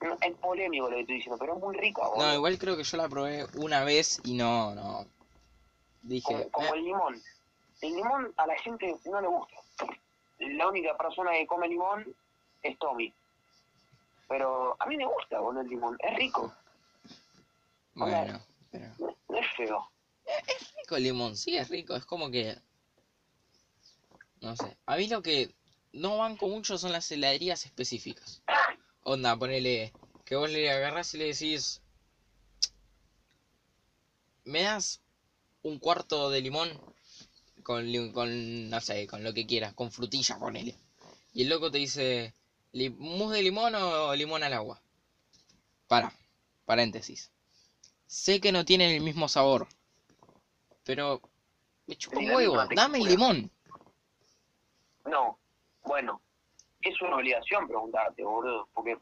No, 0.00 0.16
Es 0.22 0.34
polémico 0.36 0.88
lo 0.88 0.96
que 0.96 1.00
estoy 1.02 1.16
diciendo, 1.16 1.38
pero 1.38 1.54
es 1.56 1.60
muy 1.60 1.76
rica. 1.76 2.02
No, 2.16 2.34
igual 2.34 2.58
creo 2.58 2.76
que 2.76 2.84
yo 2.84 2.96
la 2.96 3.08
probé 3.08 3.46
una 3.56 3.84
vez 3.84 4.20
y 4.24 4.34
no, 4.34 4.74
no. 4.74 5.06
Dije, 6.02 6.22
como, 6.26 6.50
como 6.50 6.66
"Eh, 6.74 6.78
el 6.78 6.84
limón. 6.84 7.22
El 7.82 7.94
limón 7.96 8.32
a 8.36 8.46
la 8.46 8.56
gente 8.60 8.96
no 9.04 9.20
le 9.20 9.26
gusta. 9.28 9.56
La 10.38 10.68
única 10.68 10.96
persona 10.96 11.32
que 11.32 11.46
come 11.46 11.68
limón 11.68 12.06
es 12.62 12.78
Tommy. 12.78 13.12
Pero 14.28 14.76
a 14.78 14.86
mí 14.86 14.96
me 14.96 15.04
gusta, 15.06 15.40
boludo, 15.40 15.60
el 15.62 15.68
limón. 15.68 15.96
Es 16.00 16.14
rico, 16.16 16.54
bueno, 17.94 18.44
pero... 18.70 18.86
no, 18.98 19.38
es 19.38 19.46
feo. 19.56 19.90
rico 20.78 20.96
el 20.96 21.02
limón, 21.02 21.36
sí 21.36 21.56
es 21.56 21.68
rico, 21.68 21.96
es 21.96 22.04
como 22.04 22.30
que... 22.30 22.56
No 24.40 24.56
sé, 24.56 24.76
a 24.86 24.96
mí 24.96 25.06
lo 25.08 25.22
que 25.22 25.54
no 25.92 26.18
banco 26.18 26.48
mucho 26.48 26.78
son 26.78 26.92
las 26.92 27.10
heladerías 27.10 27.66
específicas. 27.66 28.42
Onda, 29.02 29.36
ponele, 29.36 29.92
que 30.24 30.36
vos 30.36 30.50
le 30.50 30.70
agarrás 30.70 31.12
y 31.14 31.18
le 31.18 31.26
decís... 31.26 31.82
¿Me 34.44 34.62
das 34.62 35.00
un 35.62 35.78
cuarto 35.78 36.30
de 36.30 36.40
limón? 36.40 36.70
Con, 37.62 38.12
con, 38.12 38.70
no 38.70 38.80
sé, 38.80 39.06
con 39.06 39.22
lo 39.22 39.34
que 39.34 39.46
quieras, 39.46 39.74
con 39.74 39.92
frutilla, 39.92 40.38
ponele. 40.38 40.74
Y 41.34 41.42
el 41.42 41.50
loco 41.50 41.70
te 41.70 41.78
dice, 41.78 42.34
"Li- 42.72 42.88
¿mousse 42.90 43.36
de 43.36 43.42
limón 43.42 43.74
o 43.74 44.14
limón 44.14 44.42
al 44.42 44.54
agua? 44.54 44.80
Para, 45.86 46.12
paréntesis. 46.64 47.30
Sé 48.10 48.40
que 48.40 48.50
no 48.50 48.64
tienen 48.64 48.90
el 48.90 49.02
mismo 49.02 49.28
sabor, 49.28 49.68
pero 50.82 51.20
me 51.86 51.94
chupa 51.96 52.18
un 52.18 52.28
huevo, 52.28 52.56
dame 52.74 52.98
el 52.98 53.04
limón. 53.04 53.52
No, 55.04 55.38
bueno, 55.84 56.20
es 56.82 57.00
una 57.02 57.14
obligación 57.14 57.68
preguntarte, 57.68 58.24
boludo, 58.24 58.68
porque 58.74 58.98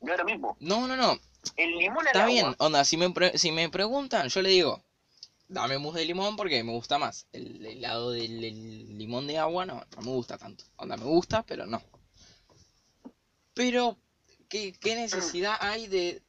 no 0.00 0.12
es 0.12 0.18
lo 0.18 0.24
mismo. 0.24 0.56
No, 0.60 0.86
no, 0.86 0.96
no, 0.96 1.18
El 1.56 1.76
limón 1.76 2.06
está 2.06 2.20
agua, 2.20 2.32
bien, 2.32 2.54
onda, 2.58 2.84
si 2.84 2.96
me, 2.96 3.10
pre- 3.10 3.36
si 3.36 3.50
me 3.50 3.68
preguntan, 3.68 4.28
yo 4.28 4.42
le 4.42 4.50
digo, 4.50 4.84
dame 5.48 5.78
mousse 5.78 5.98
de 5.98 6.04
limón 6.04 6.36
porque 6.36 6.62
me 6.62 6.70
gusta 6.70 6.98
más. 6.98 7.26
El 7.32 7.66
helado 7.66 8.12
del 8.12 8.44
el 8.44 8.96
limón 8.96 9.26
de 9.26 9.38
agua 9.38 9.66
no, 9.66 9.84
no 9.96 10.02
me 10.02 10.10
gusta 10.12 10.38
tanto. 10.38 10.62
Onda, 10.76 10.96
me 10.96 11.04
gusta, 11.04 11.42
pero 11.42 11.66
no. 11.66 11.82
Pero, 13.54 13.98
¿qué, 14.48 14.72
qué 14.72 14.94
necesidad 14.94 15.56
hay 15.60 15.88
de 15.88 16.22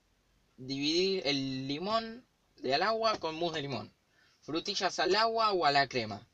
dividir 0.57 1.21
el 1.25 1.67
limón 1.67 2.25
de 2.57 2.73
al 2.75 2.83
agua 2.83 3.17
con 3.19 3.35
mousse 3.35 3.55
de 3.55 3.61
limón? 3.63 3.93
¿Frutillas 4.41 4.99
al 4.99 5.15
agua 5.15 5.51
o 5.53 5.65
a 5.65 5.71
la 5.71 5.87
crema? 5.87 6.27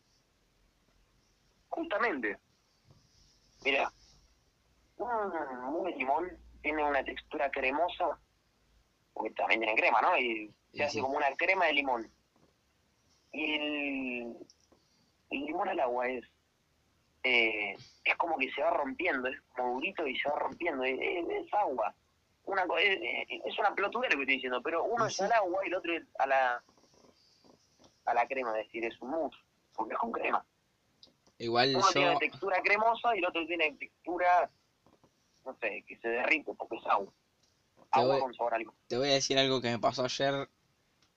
Justamente. 1.69 2.37
Mira, 3.63 3.91
un, 4.97 5.07
un 5.07 5.91
limón 5.91 6.37
tiene 6.61 6.83
una 6.83 7.03
textura 7.03 7.49
cremosa, 7.49 8.19
porque 9.13 9.33
también 9.33 9.61
tiene 9.61 9.75
crema, 9.75 10.01
¿no? 10.01 10.17
Y 10.17 10.53
se 10.73 10.83
hace 10.83 10.99
como 11.01 11.17
una 11.17 11.33
crema 11.35 11.65
de 11.67 11.73
limón. 11.73 12.11
Y 13.31 13.53
el, 13.53 14.37
el 15.29 15.39
limón 15.45 15.69
al 15.69 15.79
agua 15.79 16.07
es, 16.09 16.25
eh, 17.23 17.75
es 18.03 18.15
como 18.17 18.37
que 18.37 18.51
se 18.51 18.61
va 18.61 18.71
rompiendo, 18.71 19.29
es 19.29 19.39
como 19.55 19.75
durito 19.75 20.05
y 20.05 20.17
se 20.17 20.29
va 20.29 20.39
rompiendo, 20.39 20.83
es, 20.83 20.99
es- 20.99 21.29
es 21.45 21.53
agua. 21.53 21.95
Una, 22.45 22.65
co- 22.67 22.77
es, 22.77 22.99
una 23.59 23.73
pelotudera 23.75 24.13
lo 24.13 24.17
que 24.17 24.23
estoy 24.23 24.35
diciendo, 24.35 24.61
pero 24.61 24.83
uno 24.83 25.05
es 25.05 25.19
al 25.21 25.31
agua 25.31 25.61
y 25.63 25.67
el 25.67 25.75
otro 25.75 25.93
es 25.95 26.03
a 26.19 26.27
la, 26.27 26.63
a 28.05 28.13
la 28.13 28.27
crema, 28.27 28.57
es 28.59 28.65
decir, 28.65 28.83
es 28.85 28.99
un 29.01 29.11
mousse, 29.11 29.37
porque 29.73 29.93
es 29.93 29.99
con 29.99 30.11
crema. 30.11 30.45
Igual 31.37 31.73
Uno 31.75 31.87
tiene 31.93 32.13
yo, 32.13 32.19
textura 32.19 32.61
cremosa 32.61 33.15
y 33.15 33.19
el 33.19 33.25
otro 33.25 33.45
tiene 33.47 33.71
textura, 33.73 34.51
no 35.45 35.55
sé, 35.61 35.83
que 35.87 35.97
se 35.97 36.07
derrite 36.09 36.53
porque 36.55 36.77
es 36.77 36.85
agua. 36.87 37.11
Te 37.91 37.99
Agua 37.99 38.13
voy- 38.13 38.21
con 38.21 38.33
sabor 38.33 38.53
a 38.53 38.57
limón. 38.57 38.75
te 38.87 38.97
voy 38.97 39.09
a 39.09 39.13
decir 39.13 39.37
algo 39.37 39.61
que 39.61 39.69
me 39.69 39.79
pasó 39.79 40.03
ayer, 40.03 40.49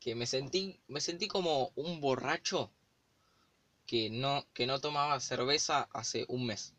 que 0.00 0.14
me 0.14 0.26
sentí, 0.26 0.80
me 0.88 1.00
sentí 1.00 1.28
como 1.28 1.70
un 1.74 2.00
borracho 2.00 2.70
que 3.86 4.08
no, 4.10 4.44
que 4.54 4.66
no 4.66 4.80
tomaba 4.80 5.20
cerveza 5.20 5.88
hace 5.92 6.24
un 6.28 6.46
mes. 6.46 6.74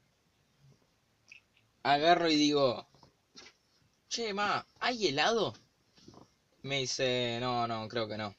Agarro 1.84 2.30
y 2.30 2.36
digo, 2.36 2.88
che, 4.10 4.34
ma, 4.34 4.66
¿hay 4.80 5.08
helado? 5.08 5.54
Me 6.64 6.80
dice, 6.80 7.38
no, 7.42 7.68
no, 7.68 7.88
creo 7.88 8.08
que 8.08 8.18
no. 8.18 8.36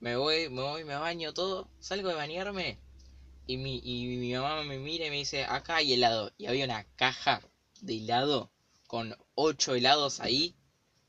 Me 0.00 0.16
voy, 0.16 0.48
me 0.48 0.62
voy, 0.62 0.84
me 0.84 0.96
baño 0.96 1.34
todo, 1.34 1.68
salgo 1.80 2.08
de 2.08 2.14
bañarme 2.14 2.78
y 3.48 3.56
mi, 3.56 3.80
y 3.82 4.18
mi 4.18 4.34
mamá 4.34 4.62
me 4.62 4.78
mira 4.78 5.06
y 5.06 5.10
me 5.10 5.16
dice, 5.16 5.44
acá 5.44 5.76
hay 5.76 5.94
helado. 5.94 6.30
Y 6.36 6.46
había 6.46 6.66
una 6.66 6.84
caja 6.96 7.40
de 7.80 7.96
helado 7.96 8.50
con 8.86 9.16
ocho 9.34 9.74
helados 9.74 10.20
ahí. 10.20 10.54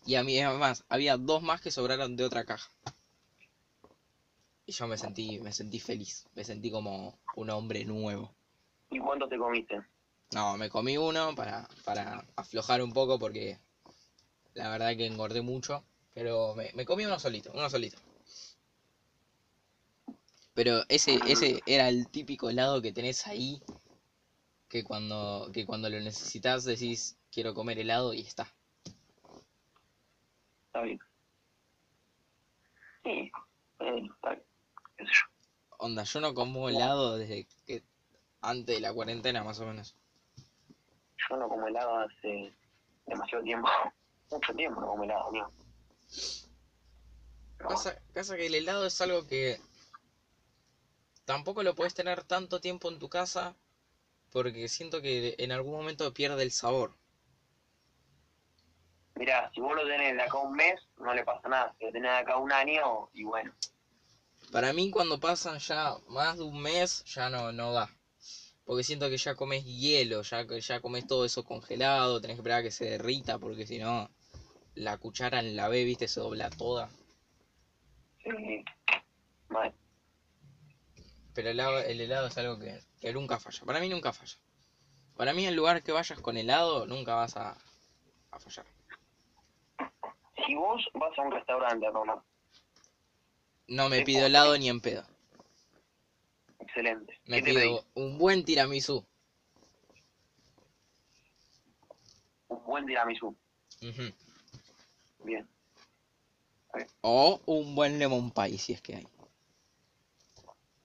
Y 0.05 0.15
a 0.15 0.23
mí, 0.23 0.39
además, 0.39 0.85
había 0.87 1.17
dos 1.17 1.43
más 1.43 1.59
que 1.59 1.69
sobraron 1.69 2.15
de 2.15 2.23
otra 2.23 2.45
caja. 2.45 2.71
Y 4.65 4.71
yo 4.71 4.87
me 4.87 4.97
sentí, 4.97 5.39
me 5.39 5.51
sentí 5.51 5.81
feliz, 5.81 6.27
me 6.33 6.45
sentí 6.45 6.71
como 6.71 7.19
un 7.35 7.49
hombre 7.49 7.83
nuevo. 7.83 8.33
¿Y 8.89 8.99
cuánto 8.99 9.27
te 9.27 9.37
comiste? 9.37 9.81
No, 10.31 10.57
me 10.57 10.69
comí 10.69 10.97
uno 10.97 11.33
para, 11.35 11.67
para 11.83 12.25
aflojar 12.35 12.83
un 12.83 12.93
poco 12.93 13.17
porque 13.17 13.59
la 14.53 14.69
verdad 14.69 14.95
que 14.95 15.05
engordé 15.05 15.41
mucho. 15.41 15.83
Pero 16.13 16.53
me, 16.55 16.71
me 16.73 16.85
comí 16.85 17.05
uno 17.05 17.19
solito, 17.19 17.51
uno 17.53 17.69
solito. 17.69 17.97
Pero 20.53 20.83
ese, 20.89 21.17
ese 21.27 21.61
era 21.65 21.87
el 21.87 22.09
típico 22.09 22.49
helado 22.49 22.81
que 22.81 22.91
tenés 22.91 23.25
ahí. 23.27 23.61
Que 24.67 24.83
cuando, 24.83 25.49
que 25.53 25.65
cuando 25.65 25.89
lo 25.89 25.99
necesitas 25.99 26.63
decís 26.63 27.17
quiero 27.31 27.53
comer 27.53 27.79
helado 27.79 28.13
y 28.13 28.21
está. 28.21 28.53
Está 30.67 30.81
bien. 30.81 30.99
Sí, 33.03 33.31
está 33.71 33.91
bien. 34.31 34.43
Sé 34.97 35.05
yo. 35.05 35.27
Onda, 35.77 36.03
yo 36.03 36.19
no 36.19 36.33
como 36.33 36.69
helado 36.69 37.17
desde 37.17 37.47
que 37.65 37.83
antes 38.41 38.75
de 38.75 38.81
la 38.81 38.93
cuarentena 38.93 39.43
más 39.43 39.59
o 39.59 39.65
menos. 39.65 39.95
Yo 41.27 41.37
no 41.37 41.49
como 41.49 41.67
helado 41.67 41.97
hace 41.99 42.53
demasiado 43.05 43.43
tiempo. 43.43 43.67
Mucho 44.31 44.53
tiempo 44.53 44.81
no 44.81 44.87
como 44.87 45.03
helado. 45.03 45.31
Pero 45.31 45.49
bueno, 47.57 47.75
Pasa, 47.75 48.01
pasa 48.13 48.37
que 48.37 48.47
el 48.47 48.55
helado 48.55 48.85
es 48.85 49.01
algo 49.01 49.27
que 49.27 49.59
tampoco 51.25 51.63
lo 51.63 51.75
puedes 51.75 51.93
tener 51.93 52.23
tanto 52.23 52.61
tiempo 52.61 52.89
en 52.89 52.99
tu 52.99 53.09
casa 53.09 53.55
porque 54.31 54.67
siento 54.67 55.01
que 55.01 55.35
en 55.37 55.51
algún 55.51 55.73
momento 55.73 56.13
pierde 56.13 56.43
el 56.43 56.51
sabor. 56.51 56.95
Mirá, 59.15 59.51
si 59.53 59.59
vos 59.59 59.75
lo 59.75 59.85
tenés 59.85 60.15
de 60.15 60.21
acá 60.21 60.37
un 60.37 60.55
mes, 60.55 60.79
no 60.97 61.13
le 61.13 61.25
pasa 61.25 61.49
nada. 61.49 61.75
Si 61.77 61.85
lo 61.85 61.91
tenés 61.91 62.11
de 62.11 62.17
acá 62.17 62.37
un 62.37 62.51
año, 62.51 63.09
y 63.13 63.23
bueno. 63.23 63.53
Para 64.51 64.71
mí 64.71 64.89
cuando 64.91 65.19
pasan 65.19 65.59
ya 65.59 65.97
más 66.07 66.37
de 66.37 66.43
un 66.43 66.61
mes 66.61 67.03
ya 67.03 67.29
no, 67.29 67.51
no 67.51 67.73
da. 67.73 67.89
Porque 68.69 68.83
siento 68.83 69.09
que 69.09 69.17
ya 69.17 69.33
comes 69.33 69.65
hielo, 69.65 70.21
ya, 70.21 70.45
que 70.45 70.61
ya 70.61 70.79
comes 70.79 71.07
todo 71.07 71.25
eso 71.25 71.43
congelado, 71.43 72.21
tenés 72.21 72.35
que 72.35 72.41
esperar 72.41 72.59
a 72.59 72.61
que 72.61 72.69
se 72.69 72.85
derrita 72.85 73.39
porque 73.39 73.65
si 73.65 73.79
no 73.79 74.11
la 74.75 74.95
cuchara 74.97 75.39
en 75.39 75.55
la 75.55 75.69
B, 75.69 75.83
viste, 75.85 76.07
se 76.07 76.19
dobla 76.19 76.51
toda. 76.51 76.87
Sí. 78.23 78.63
Mal. 79.47 79.73
Pero 81.33 81.49
el 81.49 81.59
helado, 81.59 81.79
el 81.79 81.99
helado 81.99 82.27
es 82.27 82.37
algo 82.37 82.59
que, 82.59 82.79
que 83.01 83.11
nunca 83.11 83.39
falla. 83.39 83.65
Para 83.65 83.79
mí 83.79 83.89
nunca 83.89 84.13
falla. 84.13 84.37
Para 85.17 85.33
mí 85.33 85.47
el 85.47 85.55
lugar 85.55 85.81
que 85.81 85.91
vayas 85.91 86.21
con 86.21 86.37
helado 86.37 86.85
nunca 86.85 87.15
vas 87.15 87.37
a, 87.37 87.57
a 88.29 88.39
fallar. 88.39 88.67
Si 90.45 90.53
vos 90.53 90.87
vas 90.93 91.17
a 91.17 91.21
un 91.23 91.31
restaurante 91.31 91.87
a 91.87 91.91
tomar, 91.91 92.21
No 93.65 93.89
me 93.89 94.03
pido 94.03 94.27
helado 94.27 94.55
ni 94.59 94.69
en 94.69 94.79
pedo. 94.79 95.07
Excelente. 96.69 97.19
Me 97.25 97.41
pido 97.41 97.83
un 97.95 98.17
buen 98.17 98.45
tiramisú. 98.45 99.05
Un 102.47 102.63
buen 102.65 102.85
tiramisú. 102.85 103.35
Ujú. 103.81 104.13
Bien. 105.23 105.47
O 107.01 107.41
un 107.45 107.75
buen 107.75 107.97
lemon 107.97 108.31
pie 108.31 108.57
si 108.57 108.73
es 108.73 108.81
que 108.81 108.95
hay. 108.95 109.07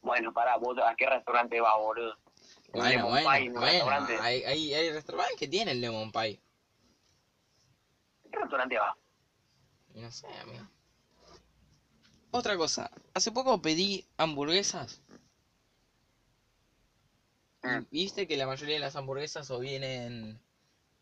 Bueno, 0.00 0.32
pará, 0.32 0.56
vos 0.56 0.76
a 0.78 0.94
qué 0.96 1.06
restaurante 1.06 1.60
vas, 1.60 1.76
boludo. 1.78 2.18
Bueno, 2.72 2.88
lemon 2.88 3.10
bueno, 3.10 3.30
pie 3.30 3.50
bueno. 3.50 3.66
restaurante. 3.66 4.18
Hay, 4.20 4.44
hay, 4.44 4.74
hay 4.74 4.92
restaurantes 4.92 5.36
que 5.36 5.48
tienen 5.48 5.80
lemon 5.80 6.10
pie. 6.10 6.40
¿A 8.26 8.30
qué 8.30 8.38
restaurante 8.38 8.78
vas? 8.78 8.96
Y 9.94 10.00
No 10.00 10.10
sé, 10.10 10.26
amigo. 10.40 10.66
Otra 12.30 12.56
cosa, 12.56 12.90
hace 13.14 13.30
poco 13.30 13.62
pedí 13.62 14.08
hamburguesas. 14.16 15.00
Mm. 17.64 17.86
Viste 17.90 18.28
que 18.28 18.36
la 18.36 18.46
mayoría 18.46 18.74
de 18.74 18.80
las 18.80 18.94
hamburguesas 18.94 19.50
o 19.50 19.58
vienen, 19.58 20.38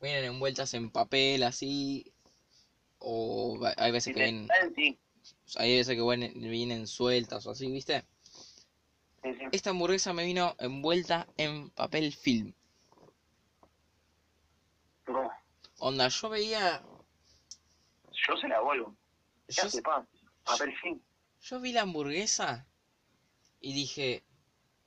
vienen 0.01 0.25
envueltas 0.25 0.75
en 0.75 0.91
papel 0.91 1.43
así, 1.43 2.13
o 2.99 3.59
hay 3.77 3.91
veces 3.91 4.15
que 4.15 4.23
vienen, 4.23 4.49
hay 5.57 5.77
veces 5.77 5.97
que 5.97 6.03
vienen, 6.03 6.41
vienen 6.41 6.87
sueltas 6.87 7.45
o 7.47 7.51
así, 7.51 7.71
¿viste? 7.71 8.05
Sí, 9.25 9.35
sí. 9.35 9.45
Esta 9.51 9.71
hamburguesa 9.71 10.13
me 10.13 10.25
vino 10.25 10.55
envuelta 10.59 11.27
en 11.37 11.71
papel 11.71 12.13
film. 12.13 12.55
No, 15.09 15.31
Onda, 15.79 16.07
yo 16.07 16.29
veía, 16.29 16.81
yo 18.29 18.37
se 18.37 18.47
la 18.47 18.61
vuelvo. 18.61 18.95
¿Qué 19.49 19.55
yo, 19.55 19.65
hace, 19.65 19.83
pa? 19.83 20.07
Papel 20.45 20.73
film. 20.79 21.01
yo 21.41 21.61
vi 21.61 21.73
la 21.73 21.83
hamburguesa 21.83 22.69
y 23.61 23.75
dije, 23.75 24.23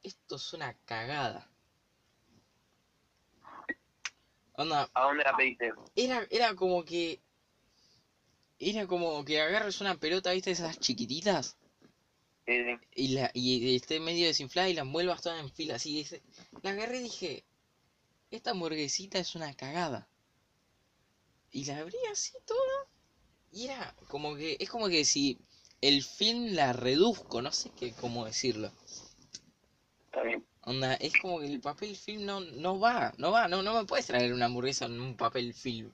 esto 0.03 0.38
es 0.38 0.53
una 0.53 0.73
cagada. 0.86 1.49
Onda, 4.58 4.89
¿A 4.93 5.03
dónde 5.03 5.24
la 5.24 5.36
pediste? 5.38 5.72
era, 5.95 6.28
era 6.30 6.56
como 6.56 6.84
que, 6.84 7.22
era 8.60 8.86
como 8.88 9.24
que 9.24 9.39
agarres 9.41 9.80
una 9.82 9.95
pelota, 9.97 10.32
¿viste? 10.32 10.51
Esas 10.51 10.80
chiquititas. 10.80 11.58
Sí, 12.45 12.53
sí. 12.64 12.78
y, 12.95 13.08
la, 13.10 13.32
y 13.34 13.76
esté 13.76 13.99
medio 13.99 14.28
desinflada 14.28 14.70
y 14.70 14.74
la 14.74 14.82
envuelvas 14.82 15.22
toda 15.22 15.39
en 15.39 15.49
fila 15.51 15.76
así. 15.76 15.95
dice- 15.95 16.22
La 16.62 16.72
agarré 16.72 16.99
y 16.99 17.03
dije, 17.03 17.43
esta 18.32 18.51
hamburguesita 18.51 19.20
es 19.20 19.36
una 19.36 19.53
cagada. 19.56 20.08
Y 21.51 21.66
la 21.66 21.78
abrí 21.80 21.97
así 22.12 22.34
toda. 22.45 22.88
Y 23.51 23.66
era 23.68 23.95
como 24.10 24.36
que, 24.36 24.58
es 24.60 24.70
como 24.70 24.89
que 24.89 25.06
si 25.06 25.39
el 25.82 26.03
film 26.03 26.53
la 26.53 26.74
reduzco, 26.74 27.41
no 27.41 27.51
sé 27.51 27.72
qué, 27.72 27.93
cómo 27.93 28.26
decirlo. 28.26 28.72
Está 30.08 30.24
bien. 30.24 30.45
Onda, 30.66 30.95
es 30.95 31.13
como 31.22 31.39
que 31.39 31.45
el 31.45 31.61
papel 31.61 31.95
film 31.95 32.26
no, 32.26 32.39
no 32.39 32.80
va, 32.80 33.13
no 33.18 33.32
va, 33.32 33.47
no, 33.47 33.61
no 33.61 33.76
me 33.76 33.86
puedes 33.86 34.07
traer 34.07 34.34
una 34.34 34.45
hamburguesa 34.45 34.86
en 34.86 34.99
un 34.99 35.16
papel 35.16 35.53
film. 35.53 35.91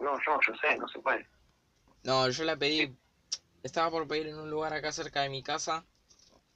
No, 0.00 0.16
yo, 0.24 0.38
yo 0.46 0.54
sé, 0.56 0.78
no 0.78 0.88
se 0.88 0.98
puede. 1.00 1.26
No, 2.04 2.28
yo 2.30 2.44
la 2.44 2.56
pedí, 2.56 2.96
estaba 3.62 3.90
por 3.90 4.08
pedir 4.08 4.28
en 4.28 4.38
un 4.38 4.50
lugar 4.50 4.72
acá 4.72 4.92
cerca 4.92 5.20
de 5.20 5.28
mi 5.28 5.42
casa 5.42 5.84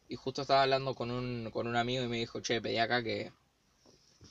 y 0.08 0.16
justo 0.16 0.42
estaba 0.42 0.62
hablando 0.62 0.94
con 0.94 1.10
un, 1.10 1.50
con 1.52 1.66
un 1.66 1.76
amigo 1.76 2.04
y 2.04 2.08
me 2.08 2.16
dijo, 2.16 2.40
che, 2.40 2.62
pedí 2.62 2.78
acá 2.78 3.02
que, 3.02 3.32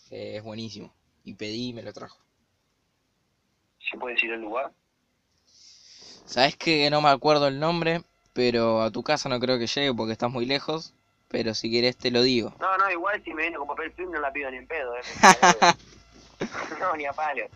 que 0.10 0.38
es 0.38 0.44
buenísimo. 0.44 0.92
Y 1.24 1.36
pedí 1.36 1.70
y 1.70 1.74
me 1.74 1.84
lo 1.84 1.94
trajo. 1.94 2.18
¿Se 3.92 3.98
puede 3.98 4.16
decir 4.16 4.32
el 4.32 4.42
lugar? 4.42 4.72
Sabes 6.26 6.58
que 6.58 6.90
no 6.90 7.02
me 7.02 7.10
acuerdo 7.10 7.48
el 7.48 7.60
nombre, 7.60 8.02
pero 8.34 8.82
a 8.82 8.90
tu 8.90 9.04
casa 9.04 9.30
no 9.30 9.40
creo 9.40 9.60
que 9.60 9.68
llegue 9.68 9.94
porque 9.94 10.14
estás 10.14 10.32
muy 10.32 10.46
lejos, 10.46 10.94
pero 11.30 11.54
si 11.54 11.70
quieres 11.70 11.96
te 11.98 12.12
lo 12.12 12.22
digo. 12.22 12.54
No, 12.60 12.78
no, 12.78 12.92
igual 12.92 13.24
si 13.24 13.34
me 13.34 13.44
viene 13.44 13.58
con 13.58 13.68
papel 13.68 13.92
film 13.94 14.12
no 14.12 14.20
la 14.20 14.34
pido 14.34 14.52
ni 14.52 14.58
en 14.58 14.68
pedo, 14.68 14.96
eh. 14.98 15.02
no, 16.80 16.96
ni 16.96 17.06
a 17.06 17.14
palo. 17.14 17.48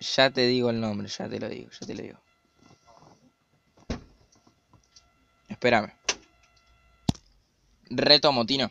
Ya 0.00 0.30
te 0.30 0.46
digo 0.46 0.70
el 0.70 0.80
nombre, 0.80 1.08
ya 1.08 1.28
te 1.28 1.38
lo 1.38 1.48
digo, 1.48 1.70
ya 1.70 1.86
te 1.86 1.94
lo 1.94 2.02
digo. 2.02 2.18
Espérame. 5.48 5.92
Retomo, 7.90 8.46
Tino. 8.46 8.70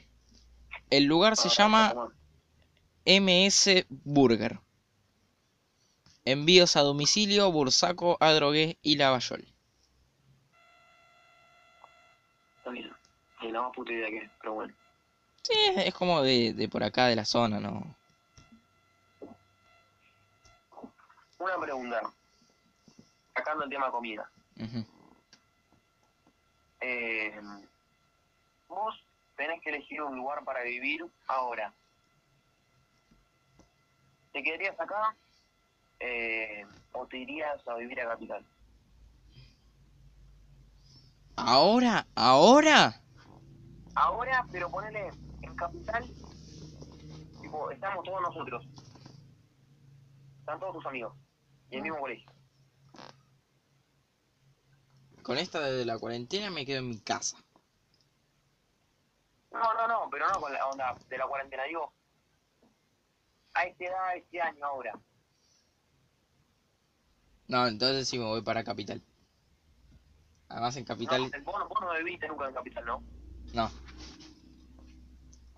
El 0.89 1.03
lugar 1.03 1.35
se 1.35 1.49
llama. 1.49 1.93
MS 3.05 3.85
Burger. 3.89 4.59
Envíos 6.25 6.75
a 6.75 6.81
domicilio, 6.81 7.51
Bursaco, 7.51 8.17
Adrogué 8.19 8.77
y 8.81 8.97
Lavallol. 8.97 9.47
Está 12.57 12.69
bien. 12.71 12.91
Ni 13.41 13.51
la 13.51 13.61
más 13.61 13.71
puta 13.73 13.91
idea 13.93 14.09
que 14.09 14.17
es, 14.17 14.31
pero 14.41 14.53
bueno. 14.53 14.73
Sí, 15.43 15.53
es, 15.77 15.93
como 15.93 16.21
de, 16.21 16.53
de 16.53 16.67
por 16.67 16.83
acá, 16.83 17.07
de 17.07 17.15
la 17.15 17.25
zona, 17.25 17.59
¿no? 17.59 17.95
Una 21.37 21.57
pregunta. 21.59 22.01
Sacando 23.33 23.63
el 23.63 23.69
tema 23.69 23.89
comida. 23.89 24.29
Eh, 26.81 27.39
vos 28.67 28.95
tenés 29.37 29.61
que 29.61 29.69
elegir 29.69 30.01
un 30.01 30.17
lugar 30.17 30.43
para 30.43 30.63
vivir 30.63 31.05
ahora. 31.27 31.73
¿Te 34.33 34.43
quedarías 34.43 34.79
acá 34.79 35.15
eh, 35.99 36.65
o 36.91 37.05
te 37.07 37.17
irías 37.17 37.65
a 37.67 37.75
vivir 37.75 38.01
a 38.01 38.09
Capital? 38.09 38.45
¿Ahora? 41.37 42.05
¿Ahora? 42.15 43.01
Ahora, 44.01 44.45
pero 44.49 44.71
ponele 44.71 45.11
en 45.41 45.55
Capital, 45.57 46.05
tipo, 47.41 47.69
estamos 47.69 48.05
todos 48.05 48.21
nosotros. 48.21 48.65
Están 50.39 50.57
todos 50.57 50.75
tus 50.75 50.85
amigos. 50.85 51.13
Y 51.69 51.75
el 51.75 51.81
mismo 51.81 51.99
colegio. 51.99 52.31
Con 55.21 55.37
esta 55.37 55.59
de 55.59 55.85
la 55.85 55.99
cuarentena 55.99 56.49
me 56.49 56.65
quedo 56.65 56.79
en 56.79 56.87
mi 56.87 56.99
casa. 56.99 57.35
No, 59.51 59.73
no, 59.73 59.85
no, 59.85 60.09
pero 60.09 60.29
no 60.29 60.39
con 60.39 60.53
la 60.53 60.65
onda 60.65 60.95
de 61.09 61.17
la 61.17 61.27
cuarentena. 61.27 61.63
Digo, 61.65 61.91
a 63.53 63.63
esta 63.65 63.83
edad, 63.83 64.15
este 64.15 64.41
año 64.41 64.65
ahora. 64.65 64.97
No, 67.49 67.67
entonces 67.67 68.07
sí 68.07 68.17
me 68.17 68.23
voy 68.23 68.43
para 68.43 68.63
Capital. 68.63 69.03
Además 70.47 70.77
en 70.77 70.85
Capital... 70.85 71.29
No, 71.29 71.43
vos, 71.43 71.67
vos 71.67 71.81
no 71.81 71.93
viviste 71.97 72.29
nunca 72.29 72.47
en 72.47 72.53
Capital, 72.53 72.85
¿no? 72.85 73.03
No. 73.53 73.69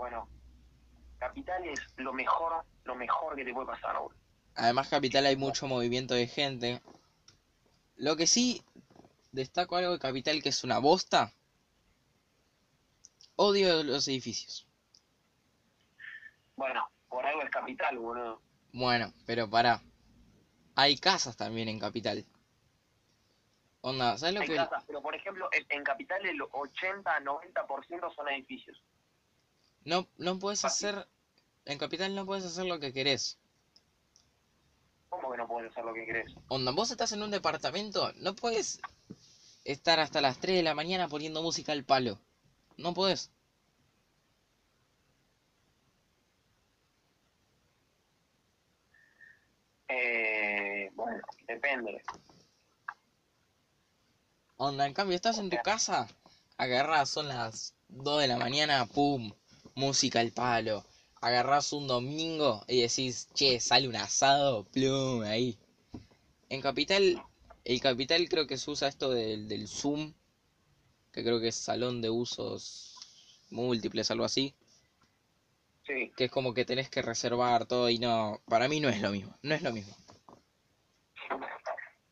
Bueno, 0.02 0.28
Capital 1.20 1.64
es 1.64 1.80
lo 1.98 2.12
mejor, 2.12 2.66
lo 2.86 2.96
mejor 2.96 3.36
que 3.36 3.46
te 3.46 3.54
puede 3.54 3.68
pasar 3.68 3.96
ahora. 3.96 4.16
Además 4.56 4.90
Capital 4.90 5.28
hay 5.28 5.36
mucho 5.36 5.68
movimiento 5.68 6.16
de 6.16 6.26
gente. 6.26 6.82
Lo 7.98 8.16
que 8.16 8.26
sí 8.26 8.64
destaco 9.32 9.76
algo 9.76 9.92
de 9.92 10.00
Capital 10.00 10.42
que 10.42 10.50
es 10.50 10.64
una 10.64 10.80
bosta. 10.80 11.32
Odio 13.36 13.84
los 13.84 14.08
edificios. 14.08 14.66
Bueno, 16.56 16.90
por 17.08 17.24
algo 17.24 17.44
es 17.44 17.52
Capital, 17.52 18.00
boludo. 18.00 18.42
Bueno, 18.74 19.14
pero 19.28 19.48
para. 19.48 19.84
Hay 20.76 20.98
casas 20.98 21.38
también 21.38 21.70
en 21.70 21.78
Capital. 21.78 22.26
Onda, 23.82 24.18
¿sabes 24.18 24.34
lo 24.34 24.42
Hay 24.42 24.48
que...? 24.48 24.56
casas, 24.56 24.84
pero 24.88 25.00
por 25.04 25.14
ejemplo, 25.14 25.48
en, 25.52 25.64
en 25.70 25.84
Capital 25.84 26.26
el 26.26 26.40
80-90% 26.40 28.16
son 28.16 28.30
edificios. 28.30 28.82
No, 29.84 30.08
no 30.18 30.40
puedes 30.40 30.62
Fácil. 30.62 30.90
hacer... 30.90 31.08
En 31.66 31.78
Capital 31.78 32.16
no 32.16 32.26
puedes 32.26 32.46
hacer 32.46 32.66
lo 32.66 32.80
que 32.80 32.92
querés. 32.92 33.38
¿Cómo 35.10 35.32
que 35.32 35.38
no 35.38 35.48
puedes 35.48 35.72
hacer 35.72 35.86
lo 35.86 35.94
que 35.94 36.06
querés? 36.06 36.34
Onda, 36.48 36.72
vos 36.72 36.90
estás 36.90 37.12
en 37.12 37.22
un 37.22 37.32
departamento, 37.32 38.12
no 38.16 38.36
puedes 38.36 38.80
estar 39.64 40.00
hasta 40.00 40.22
las 40.22 40.40
3 40.40 40.56
de 40.56 40.64
la 40.64 40.74
mañana 40.74 41.08
poniendo 41.08 41.42
música 41.44 41.72
al 41.72 41.84
palo. 41.84 42.20
No 42.78 42.94
podés. 42.94 43.32
Eh, 49.88 50.90
bueno, 50.96 51.22
depende. 51.48 52.02
Onda, 54.58 54.86
en 54.86 54.94
cambio, 54.94 55.16
estás 55.16 55.38
en 55.38 55.50
tu 55.50 55.58
casa, 55.64 56.08
agarrás, 56.58 57.10
son 57.10 57.28
las 57.28 57.76
2 57.90 58.22
de 58.22 58.28
la 58.28 58.38
mañana, 58.38 58.86
pum, 58.86 59.34
música 59.76 60.20
al 60.20 60.32
palo. 60.32 60.86
Agarrás 61.22 61.72
un 61.74 61.88
domingo 61.88 62.64
y 62.68 62.82
decís, 62.82 63.28
che, 63.34 63.60
sale 63.60 63.88
un 63.88 63.96
asado, 63.96 64.64
plum, 64.66 65.22
ahí. 65.24 65.58
En 66.50 66.62
Capital, 66.62 67.24
el 67.64 67.80
Capital 67.80 68.28
creo 68.28 68.48
que 68.48 68.58
se 68.58 68.72
usa 68.72 68.88
esto 68.88 69.12
del, 69.12 69.48
del 69.48 69.68
Zoom, 69.68 70.14
que 71.12 71.24
creo 71.24 71.40
que 71.40 71.50
es 71.50 71.56
salón 71.56 72.02
de 72.02 72.10
usos 72.10 72.96
múltiples, 73.52 74.10
algo 74.12 74.26
así. 74.26 74.56
Sí. 75.86 76.12
Que 76.16 76.26
es 76.26 76.32
como 76.32 76.54
que 76.54 76.66
tenés 76.66 76.90
que 76.90 77.02
reservar 77.02 77.66
todo 77.66 77.90
y 77.90 78.00
no, 78.00 78.42
para 78.48 78.68
mí 78.68 78.80
no 78.80 78.90
es 78.90 79.02
lo 79.02 79.12
mismo, 79.12 79.36
no 79.44 79.54
es 79.54 79.62
lo 79.62 79.72
mismo. 79.72 79.96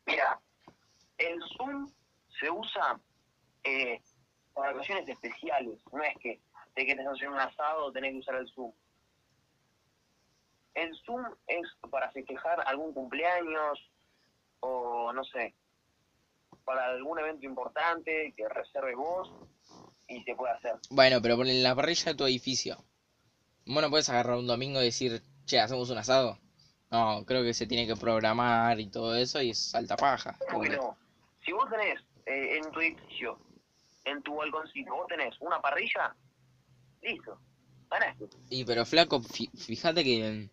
Mira, 0.06 0.40
el 1.18 1.40
Zoom 1.56 1.90
se 2.38 2.50
usa 2.50 3.00
eh, 3.64 4.00
para 4.54 4.72
ocasiones 4.72 5.08
especiales. 5.08 5.78
No 5.92 6.02
es 6.02 6.16
que 6.18 6.40
te 6.74 6.84
quieres 6.84 7.06
hacer 7.06 7.28
un 7.28 7.38
asado 7.38 7.92
tenés 7.92 8.12
que 8.12 8.18
usar 8.18 8.36
el 8.36 8.48
Zoom. 8.52 8.72
El 10.74 10.96
Zoom 11.04 11.24
es 11.46 11.66
para 11.90 12.10
festejar 12.12 12.60
algún 12.66 12.94
cumpleaños 12.94 13.78
o 14.60 15.12
no 15.12 15.24
sé, 15.24 15.54
para 16.64 16.86
algún 16.86 17.18
evento 17.18 17.46
importante 17.46 18.32
que 18.36 18.48
reserves 18.48 18.96
vos 18.96 19.32
y 20.08 20.22
se 20.22 20.34
puede 20.34 20.52
hacer. 20.54 20.74
Bueno, 20.90 21.20
pero 21.22 21.36
ponle 21.36 21.52
en 21.52 21.62
la 21.62 21.74
parrilla 21.74 22.12
de 22.12 22.16
tu 22.16 22.24
edificio. 22.24 22.84
Vos 23.66 23.82
no 23.82 23.90
puedes 23.90 24.08
agarrar 24.08 24.36
un 24.36 24.46
domingo 24.46 24.80
y 24.80 24.86
decir, 24.86 25.22
che, 25.46 25.60
hacemos 25.60 25.90
un 25.90 25.98
asado. 25.98 26.38
No, 26.90 27.24
creo 27.24 27.42
que 27.42 27.54
se 27.54 27.66
tiene 27.66 27.86
que 27.86 27.94
programar 27.98 28.80
y 28.80 28.88
todo 28.90 29.14
eso 29.14 29.40
y 29.40 29.50
es 29.50 29.74
alta 29.74 29.96
paja. 29.96 30.36
¿Cómo 30.50 30.62
que 30.62 30.70
porque- 30.70 30.76
no? 30.76 30.96
Si 31.44 31.52
vos 31.52 31.68
tenés 31.70 32.00
eh, 32.26 32.58
en 32.58 32.70
tu 32.70 32.80
edificio, 32.80 33.38
en 34.04 34.22
tu 34.22 34.34
balconcito, 34.36 34.94
vos 34.94 35.06
tenés 35.06 35.34
una 35.40 35.60
parrilla, 35.60 36.14
listo, 37.02 37.40
ganaste. 37.90 38.28
Y 38.48 38.64
pero 38.64 38.84
flaco, 38.84 39.20
fíjate 39.22 40.04
que... 40.04 40.50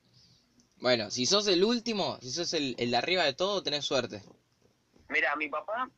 Bueno, 0.80 1.10
si 1.10 1.26
sos 1.26 1.48
el 1.48 1.64
último, 1.64 2.20
si 2.22 2.30
sos 2.30 2.54
el, 2.54 2.76
el 2.78 2.92
de 2.92 2.98
arriba 2.98 3.24
de 3.24 3.34
todo, 3.34 3.64
tenés 3.64 3.84
suerte. 3.84 4.22
Mira, 5.10 5.36
mi 5.36 5.50
papá, 5.50 5.90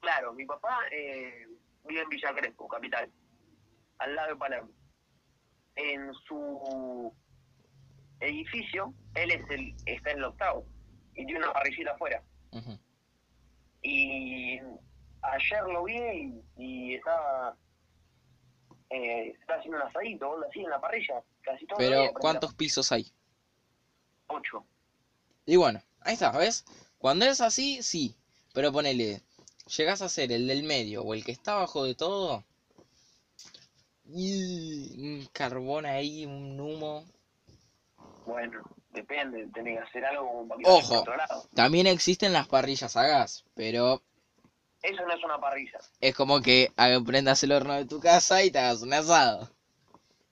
claro, 0.00 0.34
mi 0.34 0.44
papá 0.44 0.80
eh, 0.92 1.46
vive 1.84 2.02
en 2.02 2.08
Villa 2.10 2.34
Crespo, 2.34 2.68
capital, 2.68 3.10
al 3.98 4.14
lado 4.14 4.28
de 4.30 4.36
Palermo. 4.36 4.70
En 5.76 6.12
su 6.26 7.12
edificio, 8.20 8.92
él 9.14 9.30
es 9.30 9.50
el, 9.50 9.74
está 9.86 10.10
en 10.10 10.18
el 10.18 10.24
octavo 10.24 10.66
y 11.14 11.24
tiene 11.24 11.38
una 11.38 11.52
parrillita 11.52 11.92
afuera. 11.92 12.22
Y 13.82 14.58
ayer 15.22 15.62
lo 15.72 15.84
vi 15.84 15.96
y, 15.96 16.42
y 16.58 16.94
estaba, 16.96 17.56
eh, 18.90 19.34
está 19.40 19.54
haciendo 19.54 19.78
un 19.78 19.82
asadito, 19.84 20.30
onda 20.30 20.46
así, 20.48 20.60
en 20.60 20.70
la 20.70 20.80
parrilla, 20.80 21.22
casi 21.42 21.66
todo 21.66 21.78
Pero, 21.78 22.12
¿cuántos 22.20 22.54
pisos 22.54 22.92
hay? 22.92 23.10
Ocho. 24.28 24.64
Y 25.44 25.56
bueno, 25.56 25.80
ahí 26.00 26.14
está, 26.14 26.30
¿ves? 26.32 26.64
Cuando 26.98 27.24
es 27.24 27.40
así, 27.40 27.82
sí. 27.82 28.14
Pero 28.52 28.72
ponele, 28.72 29.22
llegás 29.76 30.02
a 30.02 30.08
ser 30.08 30.32
el 30.32 30.46
del 30.46 30.62
medio 30.62 31.02
o 31.02 31.14
el 31.14 31.24
que 31.24 31.32
está 31.32 31.52
abajo 31.52 31.84
de 31.84 31.94
todo. 31.94 32.44
Y 34.08 35.00
un 35.00 35.26
carbón 35.32 35.84
ahí, 35.84 36.24
un 36.24 36.58
humo. 36.58 37.04
Bueno, 38.24 38.62
depende, 38.90 39.46
tenés 39.52 39.78
que 39.78 39.84
hacer 39.84 40.04
algo 40.04 40.28
como 40.28 40.48
para 40.48 40.62
que 40.62 40.70
Ojo. 40.70 41.04
También 41.54 41.86
existen 41.86 42.32
las 42.32 42.48
parrillas 42.48 42.96
a 42.96 43.06
gas, 43.06 43.44
pero 43.54 44.02
Eso 44.86 45.04
no 45.04 45.12
es 45.12 45.24
una 45.24 45.40
parrilla, 45.40 45.80
es 46.00 46.14
como 46.14 46.40
que 46.40 46.72
prendas 47.04 47.42
el 47.42 47.50
horno 47.50 47.74
de 47.74 47.86
tu 47.86 47.98
casa 47.98 48.44
y 48.44 48.52
te 48.52 48.60
hagas 48.60 48.82
un 48.82 48.92
asado. 48.92 49.50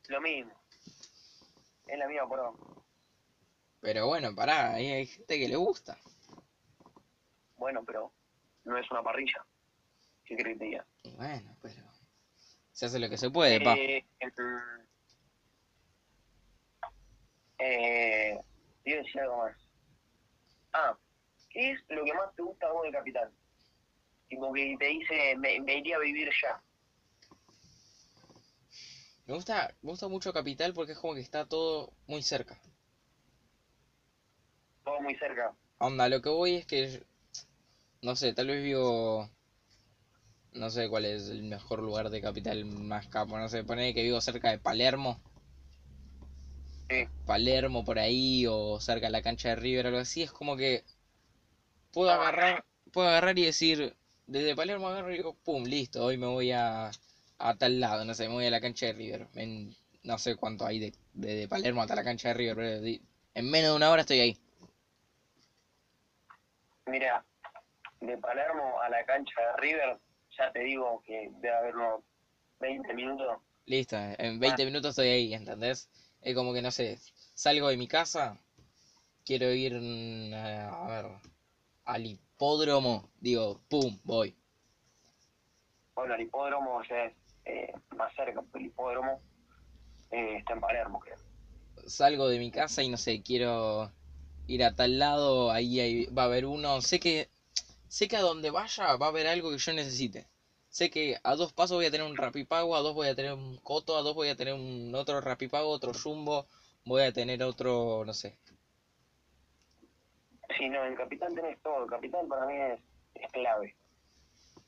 lo 0.07 0.21
mismo. 0.21 0.53
Es 1.89 1.99
la 1.99 2.07
misma 2.07 2.29
pro. 2.29 2.57
Pero 3.81 4.07
bueno, 4.07 4.33
pará, 4.33 4.75
ahí 4.75 4.93
hay 4.93 5.07
gente 5.07 5.41
que 5.41 5.49
le 5.49 5.57
gusta. 5.57 5.99
Bueno, 7.57 7.83
pero 7.85 8.13
no 8.63 8.79
es 8.79 8.89
una 8.93 9.03
parrilla. 9.03 9.45
¿Qué 10.25 10.37
crees 10.37 10.57
que 10.57 10.65
diga? 10.67 10.87
Y 11.03 11.11
bueno, 11.17 11.57
pero 11.61 11.83
se 12.71 12.87
hace 12.87 13.01
lo 13.01 13.11
que 13.11 13.19
se 13.19 13.31
puede, 13.31 13.61
pa. 13.61 13.75
Eh, 13.75 14.05
mm, 14.21 14.81
eh, 17.59 18.41
iba 18.85 19.01
a 19.01 19.03
decir 19.03 19.21
algo 19.21 19.39
más. 19.39 19.57
Ah, 20.73 20.97
¿qué 21.51 21.73
es 21.73 21.81
lo 21.89 22.05
que 22.05 22.15
más 22.15 22.33
te 22.37 22.43
gusta 22.43 22.69
a 22.69 22.73
vos 22.73 22.85
del 22.85 22.93
Capital? 22.93 23.33
Tipo 24.29 24.53
que 24.53 24.77
te 24.79 24.87
dice, 24.87 25.37
me, 25.39 25.61
me 25.61 25.79
iría 25.79 25.97
a 25.97 26.01
vivir 26.01 26.31
ya. 26.43 26.61
Me 29.27 29.35
gusta, 29.35 29.75
me 29.83 29.91
gusta 29.91 30.09
mucho 30.09 30.33
Capital 30.33 30.73
porque 30.73 30.93
es 30.93 30.99
como 30.99 31.15
que 31.15 31.21
está 31.21 31.45
todo 31.47 31.93
muy 32.07 32.23
cerca. 32.23 32.59
Todo 34.85 35.01
muy 35.01 35.15
cerca. 35.17 35.55
Onda, 35.79 36.09
lo 36.09 36.21
que 36.21 36.29
voy 36.31 36.55
es 36.57 36.67
que, 36.67 37.03
no 38.03 38.15
sé, 38.17 38.33
tal 38.33 38.47
vez 38.49 38.63
vivo, 38.63 39.29
no 40.55 40.71
sé 40.71 40.89
cuál 40.89 41.05
es 41.05 41.29
el 41.29 41.43
mejor 41.43 41.81
lugar 41.81 42.09
de 42.09 42.23
capital 42.23 42.65
más 42.65 43.07
capo, 43.09 43.37
no 43.39 43.49
sé, 43.49 43.63
poner 43.63 43.93
que 43.93 44.03
vivo 44.03 44.21
cerca 44.23 44.51
de 44.51 44.59
Palermo, 44.59 45.21
Sí. 46.89 47.09
Palermo 47.27 47.85
por 47.85 47.99
ahí, 47.99 48.47
o 48.47 48.81
cerca 48.81 49.07
de 49.07 49.13
la 49.13 49.23
cancha 49.23 49.51
de 49.51 49.57
River 49.57 49.87
o 49.87 49.89
algo 49.89 50.01
así, 50.01 50.23
es 50.23 50.33
como 50.33 50.57
que 50.57 50.85
puedo 51.93 52.11
agarrar, 52.11 52.65
puedo 52.93 53.09
agarrar 53.09 53.39
y 53.39 53.45
decir, 53.45 53.95
desde 54.27 54.55
Palermo 54.55 54.89
agarro 54.89 55.13
y 55.13 55.17
digo, 55.17 55.35
pum, 55.45 55.65
listo, 55.65 56.05
hoy 56.05 56.17
me 56.17 56.27
voy 56.27 56.53
a, 56.53 56.91
a 57.39 57.55
tal 57.57 57.81
lado, 57.81 58.05
no 58.05 58.15
sé, 58.15 58.29
me 58.29 58.35
voy 58.35 58.47
a 58.47 58.51
la 58.51 58.61
cancha 58.61 58.87
de 58.87 58.93
River, 58.93 59.29
en, 59.35 59.75
no 60.03 60.19
sé 60.19 60.37
cuánto 60.37 60.67
hay 60.67 60.79
de, 60.79 60.93
de, 61.13 61.35
de 61.35 61.49
Palermo 61.49 61.83
hasta 61.83 61.95
la 61.95 62.05
cancha 62.05 62.29
de 62.29 62.35
River, 62.35 62.57
pero 62.57 63.01
en 63.35 63.51
menos 63.51 63.71
de 63.71 63.77
una 63.77 63.91
hora 63.91 64.03
estoy 64.03 64.21
ahí. 64.21 64.39
Mira, 66.87 67.25
de 68.01 68.19
Palermo 68.19 68.81
a 68.81 68.89
la 68.89 69.05
cancha 69.05 69.41
de 69.41 69.57
River, 69.61 69.99
ya 70.39 70.53
te 70.53 70.61
digo 70.61 71.03
que 71.07 71.31
debe 71.41 71.55
haber 71.57 71.77
unos 71.77 72.01
20 72.61 72.95
minutos. 72.95 73.39
Listo, 73.67 73.97
en 73.97 74.39
20 74.39 74.65
minutos 74.67 74.91
estoy 74.91 75.09
ahí, 75.09 75.35
¿entendés? 75.35 75.89
Es 76.21 76.35
como 76.35 76.53
que, 76.53 76.63
no 76.63 76.71
sé, 76.71 76.99
salgo 77.35 77.69
de 77.69 77.77
mi 77.77 77.89
casa, 77.89 78.39
quiero 79.25 79.51
ir, 79.53 79.75
mm, 79.75 80.35
a, 80.35 80.85
a 80.85 81.03
ver, 81.03 81.11
al 81.87 82.19
hipódromo, 82.35 83.11
digo, 83.21 83.61
pum, 83.69 83.99
voy. 84.05 84.35
Bueno, 85.95 86.15
el 86.15 86.23
hipódromo 86.23 86.83
ya 86.89 87.05
es 87.07 87.15
eh, 87.45 87.73
más 87.97 88.13
cerca, 88.15 88.43
el 88.55 88.67
hipódromo 88.67 89.21
eh, 90.11 90.37
está 90.39 90.55
en 90.55 90.61
Palermo, 90.61 91.01
creo. 91.01 91.17
Salgo 91.87 92.29
de 92.29 92.39
mi 92.39 92.51
casa 92.51 92.83
y, 92.83 92.89
no 92.89 92.97
sé, 92.97 93.23
quiero 93.23 93.93
ir 94.47 94.65
a 94.65 94.75
tal 94.75 94.99
lado, 94.99 95.51
ahí 95.51 95.81
hay- 95.81 96.07
va 96.07 96.23
a 96.23 96.27
haber 96.27 96.47
uno, 96.47 96.81
sé 96.83 97.01
que, 97.01 97.29
sé 97.89 98.09
que 98.09 98.17
a 98.17 98.23
donde 98.23 98.51
vaya 98.51 98.97
va 98.97 99.07
a 99.07 99.09
haber 99.11 99.27
algo 99.27 99.51
que 99.51 99.59
yo 99.59 99.73
necesite. 99.73 100.29
Sé 100.69 100.91
que 100.91 101.19
a 101.23 101.37
dos 101.37 101.53
pasos 101.53 101.77
voy 101.77 101.87
a 101.87 101.91
tener 101.93 102.07
un 102.07 102.17
rapipago, 102.17 102.77
a 102.77 102.81
dos 102.81 102.95
voy 102.95 103.09
a 103.09 103.15
tener 103.15 103.33
un 103.35 103.59
coto, 103.59 103.97
a 103.97 104.03
dos 104.03 104.15
voy 104.15 104.29
a 104.29 104.37
tener 104.37 104.55
un 104.55 104.95
otro 104.95 105.21
rapipago, 105.21 105.71
otro 105.71 105.93
jumbo, 105.95 106.47
voy 106.85 107.03
a 107.03 107.13
tener 107.13 107.43
otro, 107.43 108.05
no 108.07 108.15
sé. 108.15 108.39
Sí, 110.65 110.71
no, 110.71 110.83
en 110.83 110.97
Capital 110.97 111.35
tenés 111.35 111.61
todo. 111.61 111.87
Capital 111.87 112.27
para 112.27 112.47
mí 112.47 112.55
es, 112.57 112.81
es 113.17 113.31
clave. 113.33 113.77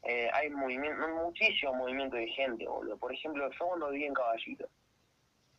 Eh, 0.02 0.28
hay 0.30 0.50
movimiento, 0.50 1.08
muchísimo 1.24 1.72
movimiento 1.72 2.16
de 2.16 2.26
gente, 2.28 2.68
boludo. 2.68 2.98
Por 2.98 3.14
ejemplo, 3.14 3.50
yo 3.50 3.66
cuando 3.66 3.88
viví 3.88 4.04
en 4.04 4.12
Caballito. 4.12 4.68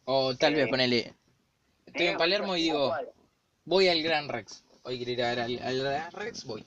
O 0.06 0.36
tal 0.36 0.54
vez 0.54 0.68
Eh, 0.68 0.70
ponele, 0.70 1.14
estoy 1.88 2.06
en 2.06 2.18
Palermo 2.18 2.56
y 2.56 2.66
digo, 2.66 2.94
voy 3.66 3.88
al 3.88 4.04
Gran 4.04 4.30
Rex. 4.30 4.64
Hoy 4.84 4.98
quiero 4.98 5.12
ir 5.14 5.24
a 5.24 5.30
ver 5.30 5.40
al, 5.40 5.60
al 5.60 5.80
Gran 5.80 6.12
Rex, 6.12 6.46
voy. 6.46 6.64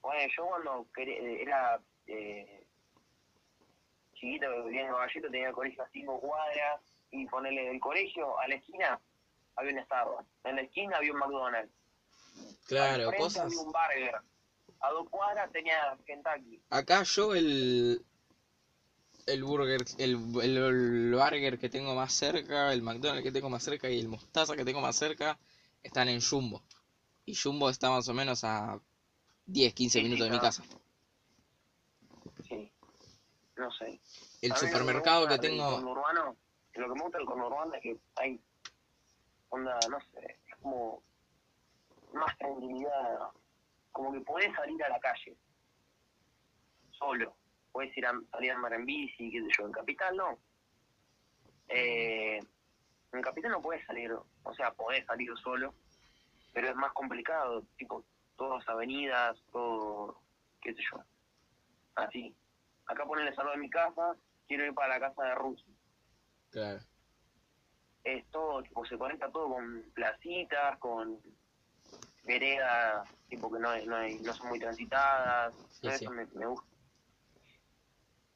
Bueno, 0.00 0.32
yo 0.36 0.46
cuando 0.46 0.86
era 0.94 1.80
eh, 2.06 2.62
chiquito, 4.14 4.46
que 4.48 4.62
vivía 4.62 4.82
en 4.82 4.92
Caballito, 4.92 5.28
tenía 5.28 5.48
el 5.48 5.54
colegio 5.54 5.82
a 5.82 5.88
cinco 5.88 6.20
cuadras. 6.20 6.80
Y 7.10 7.26
ponerle 7.26 7.64
del 7.64 7.80
colegio 7.80 8.38
a 8.38 8.46
la 8.46 8.54
esquina 8.54 9.00
había 9.58 9.72
un 9.78 9.84
Starbucks. 9.84 10.24
En 10.44 10.56
la 10.56 10.62
esquina 10.62 10.96
había 10.96 11.12
un 11.12 11.18
McDonald's. 11.18 11.72
Al 12.38 12.56
Claro, 12.66 13.12
cosas. 13.18 13.44
había 13.46 13.58
un 13.60 13.66
burger. 13.72 14.14
a 14.80 14.90
dos 14.90 15.08
cuadras 15.10 15.50
tenía 15.52 15.96
Kentucky. 16.06 16.60
Acá 16.70 17.02
yo 17.02 17.34
el. 17.34 18.04
El 19.26 19.44
burger, 19.44 19.84
el, 19.98 20.16
el, 20.40 20.56
el 20.56 21.12
burger 21.14 21.58
que 21.58 21.68
tengo 21.68 21.94
más 21.94 22.14
cerca, 22.14 22.72
el 22.72 22.80
McDonald's 22.80 23.22
que 23.24 23.32
tengo 23.32 23.50
más 23.50 23.62
cerca 23.62 23.90
y 23.90 24.00
el 24.00 24.08
mostaza 24.08 24.56
que 24.56 24.64
tengo 24.64 24.80
más 24.80 24.96
cerca 24.96 25.38
están 25.82 26.08
en 26.08 26.22
Jumbo. 26.22 26.62
Y 27.26 27.34
Jumbo 27.34 27.68
está 27.68 27.90
más 27.90 28.08
o 28.08 28.14
menos 28.14 28.42
a 28.44 28.80
10, 29.44 29.74
15 29.74 29.98
Sí, 29.98 30.02
minutos 30.04 30.24
de 30.26 30.30
mi 30.32 30.38
casa. 30.40 30.62
Sí. 32.48 32.72
No 33.56 33.70
sé. 33.72 34.00
El 34.40 34.54
supermercado 34.56 35.28
que 35.28 35.38
tengo. 35.38 35.72
conurbano, 35.74 36.36
lo 36.74 36.88
que 36.88 36.94
me 36.94 37.02
gusta 37.02 37.18
del 37.18 37.26
conurbano 37.26 37.74
es 37.74 37.82
que 37.82 37.96
hay. 38.16 38.40
Onda, 39.50 39.78
no 39.90 40.00
sé. 40.00 40.38
Es 40.46 40.56
como. 40.56 41.02
Más 42.12 42.36
tranquilidad. 42.38 43.18
Como 43.92 44.12
que 44.12 44.20
podés 44.20 44.54
salir 44.54 44.82
a 44.84 44.88
la 44.88 45.00
calle. 45.00 45.36
Solo. 46.92 47.36
Podés 47.72 47.96
ir 47.96 48.06
a, 48.06 48.12
salir 48.30 48.52
a 48.52 48.56
andar 48.56 48.72
en 48.74 48.86
bici, 48.86 49.30
qué 49.30 49.40
sé 49.40 49.48
yo. 49.58 49.66
En 49.66 49.72
Capital 49.72 50.16
no. 50.16 50.38
Eh, 51.68 52.38
en 53.12 53.22
Capital 53.22 53.52
no 53.52 53.62
podés 53.62 53.84
salir. 53.86 54.12
O 54.12 54.54
sea, 54.54 54.72
podés 54.72 55.04
salir 55.06 55.30
solo. 55.42 55.74
Pero 56.52 56.68
es 56.68 56.76
más 56.76 56.92
complicado. 56.92 57.62
Tipo, 57.76 58.04
todas 58.36 58.66
avenidas, 58.68 59.36
todo. 59.52 60.20
qué 60.62 60.74
sé 60.74 60.80
yo. 60.90 61.02
Así. 61.94 62.34
Acá 62.88 63.04
ponen 63.04 63.26
el 63.26 63.34
salón 63.34 63.52
de 63.52 63.58
mi 63.58 63.70
casa, 63.70 64.16
quiero 64.46 64.64
ir 64.64 64.74
para 64.74 64.94
la 64.94 65.00
casa 65.00 65.22
de 65.22 65.34
Rusia. 65.34 65.66
Claro. 66.50 66.80
Es 68.16 68.24
todo, 68.30 68.62
tipo, 68.62 68.84
se 68.86 68.96
conecta 68.96 69.30
todo 69.30 69.48
con 69.54 69.82
placitas, 69.94 70.78
con 70.78 71.18
veredas, 72.24 73.08
tipo 73.28 73.50
que 73.52 73.58
no, 73.58 73.76
no, 73.86 73.96
hay- 73.96 74.18
no 74.20 74.32
son 74.34 74.48
muy 74.48 74.58
transitadas, 74.58 75.54
todo 75.80 75.92
sí. 75.92 76.04
eso 76.04 76.10
me, 76.12 76.26
me 76.26 76.46
gusta. 76.46 76.66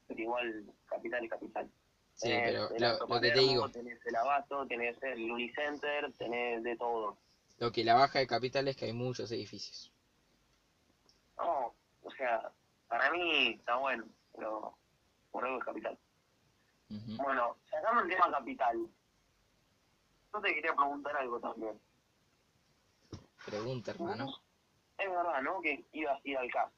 Pero 0.09 0.21
igual, 0.21 0.65
capital 0.87 1.25
es 1.25 1.31
capital. 1.31 1.71
Sí, 2.15 2.29
Tenés 2.29 2.45
pero 2.45 2.63
lo, 3.09 3.21
que 3.21 3.31
te 3.31 3.39
digo, 3.39 3.71
Tenés 3.71 4.05
el 4.07 4.17
Abasto, 4.17 4.67
tenés 4.67 5.03
el 5.03 5.31
Unicenter, 5.31 6.13
tenés 6.19 6.63
de 6.63 6.77
todo. 6.77 7.17
lo 7.59 7.73
que 7.73 7.85
la 7.85 7.95
baja 7.95 8.19
de 8.19 8.27
capital 8.27 8.69
es 8.69 8.77
que 8.77 8.85
hay 8.87 8.93
muchos 8.93 9.31
edificios. 9.33 9.91
No, 11.39 11.75
o 12.03 12.11
sea, 12.11 12.51
para 12.89 13.11
mí 13.11 13.55
está 13.59 13.77
bueno, 13.77 14.05
pero 14.37 14.77
por 15.31 15.45
algo 15.45 15.59
es 15.59 15.65
capital. 15.65 15.99
Bueno, 16.91 17.57
sacando 17.71 18.03
el 18.03 18.11
tema 18.11 18.31
capital, 18.31 18.87
yo 20.33 20.41
te 20.41 20.55
quería 20.55 20.75
preguntar 20.75 21.17
algo 21.17 21.41
también. 21.41 21.81
Pregunta, 23.45 23.91
hermano. 23.91 24.33
Es 24.99 25.11
verdad, 25.11 25.43
¿no? 25.43 25.61
Que 25.61 25.85
ibas 25.93 26.17
a 26.17 26.29
ir 26.29 26.39
al 26.39 26.51
CAS. 26.51 26.73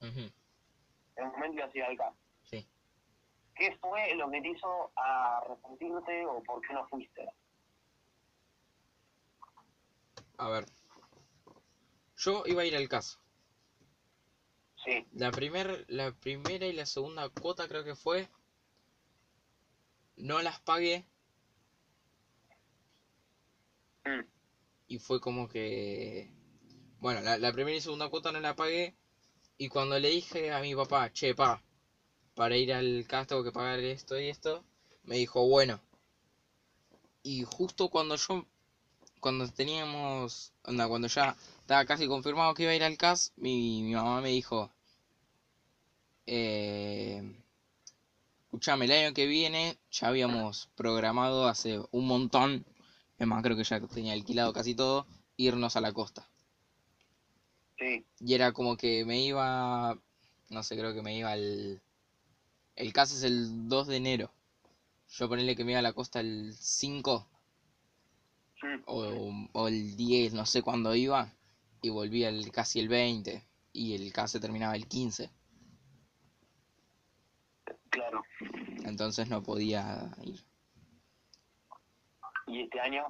Ujú. 0.00 0.30
En 1.16 1.24
un 1.24 1.32
momento 1.32 1.56
ibas 1.58 1.74
a 1.74 1.78
ir 1.78 1.84
al 1.84 1.96
CAS. 1.96 2.14
Sí. 2.44 2.68
¿Qué 3.54 3.76
fue 3.80 4.14
lo 4.14 4.30
que 4.30 4.40
te 4.40 4.48
hizo 4.48 4.92
arrepentirte 4.96 6.26
o 6.26 6.42
por 6.42 6.60
qué 6.60 6.74
no 6.74 6.86
fuiste? 6.88 7.28
A 10.38 10.48
ver. 10.48 10.66
Yo 12.16 12.44
iba 12.46 12.62
a 12.62 12.66
ir 12.66 12.76
al 12.76 12.88
caso. 12.88 13.18
Sí, 14.84 15.06
La, 15.12 15.30
primer, 15.30 15.84
la 15.88 16.12
primera 16.12 16.66
y 16.66 16.72
la 16.72 16.86
segunda 16.86 17.28
cuota 17.28 17.68
creo 17.68 17.84
que 17.84 17.94
fue. 17.94 18.28
No 20.16 20.40
las 20.40 20.60
pagué 20.60 21.06
Mm, 24.04 24.24
y 24.88 24.98
fue 24.98 25.20
como 25.20 25.48
que... 25.48 26.30
Bueno, 27.00 27.20
la, 27.22 27.38
la 27.38 27.52
primera 27.52 27.76
y 27.76 27.80
segunda 27.80 28.08
cuota 28.10 28.32
no 28.32 28.40
la 28.40 28.56
pagué 28.56 28.94
y 29.58 29.68
cuando 29.68 29.98
le 29.98 30.10
dije 30.10 30.52
a 30.52 30.60
mi 30.60 30.74
papá, 30.74 31.12
che, 31.12 31.34
pa, 31.34 31.62
para 32.34 32.56
ir 32.56 32.72
al 32.74 33.06
cast 33.08 33.30
tengo 33.30 33.44
que 33.44 33.52
pagar 33.52 33.80
esto 33.80 34.18
y 34.20 34.28
esto, 34.28 34.64
me 35.04 35.16
dijo, 35.16 35.46
bueno. 35.48 35.80
Y 37.22 37.44
justo 37.44 37.88
cuando 37.88 38.16
yo, 38.16 38.44
cuando 39.20 39.48
teníamos, 39.48 40.52
onda, 40.64 40.88
cuando 40.88 41.08
ya 41.08 41.36
estaba 41.60 41.84
casi 41.86 42.06
confirmado 42.08 42.54
que 42.54 42.64
iba 42.64 42.72
a 42.72 42.76
ir 42.76 42.84
al 42.84 42.98
cast, 42.98 43.32
mi, 43.38 43.82
mi 43.82 43.94
mamá 43.94 44.20
me 44.20 44.30
dijo, 44.30 44.70
eh, 46.26 47.22
escuchame, 48.44 48.84
el 48.84 48.92
año 48.92 49.14
que 49.14 49.26
viene 49.26 49.78
ya 49.90 50.08
habíamos 50.08 50.68
programado 50.76 51.48
hace 51.48 51.80
un 51.90 52.06
montón, 52.06 52.66
es 53.20 53.26
más, 53.26 53.42
creo 53.42 53.54
que 53.54 53.64
ya 53.64 53.78
tenía 53.80 54.14
alquilado 54.14 54.52
casi 54.54 54.74
todo, 54.74 55.06
irnos 55.36 55.76
a 55.76 55.82
la 55.82 55.92
costa. 55.92 56.26
sí, 57.78 58.06
Y 58.18 58.34
era 58.34 58.52
como 58.52 58.78
que 58.78 59.04
me 59.04 59.22
iba, 59.22 59.98
no 60.48 60.62
sé, 60.62 60.76
creo 60.76 60.94
que 60.94 61.02
me 61.02 61.16
iba 61.16 61.34
el... 61.34 61.82
El 62.76 62.92
caso 62.94 63.14
es 63.14 63.22
el 63.22 63.68
2 63.68 63.88
de 63.88 63.96
enero. 63.96 64.32
Yo 65.08 65.28
ponerle 65.28 65.54
que 65.54 65.64
me 65.64 65.72
iba 65.72 65.80
a 65.80 65.82
la 65.82 65.92
costa 65.92 66.20
el 66.20 66.54
5 66.54 67.28
mm, 68.62 68.82
o, 68.86 69.48
o 69.52 69.68
el 69.68 69.96
10, 69.96 70.32
no 70.32 70.46
sé 70.46 70.62
cuándo 70.62 70.94
iba. 70.94 71.30
Y 71.82 71.90
volvía 71.90 72.30
el, 72.30 72.50
casi 72.50 72.80
el 72.80 72.88
20. 72.88 73.44
Y 73.74 73.94
el 73.94 74.14
caso 74.14 74.40
terminaba 74.40 74.76
el 74.76 74.86
15. 74.86 75.30
claro. 77.90 78.22
Entonces 78.84 79.28
no 79.28 79.42
podía 79.42 80.10
ir. 80.22 80.49
¿Y 82.50 82.62
este 82.62 82.80
año? 82.80 83.04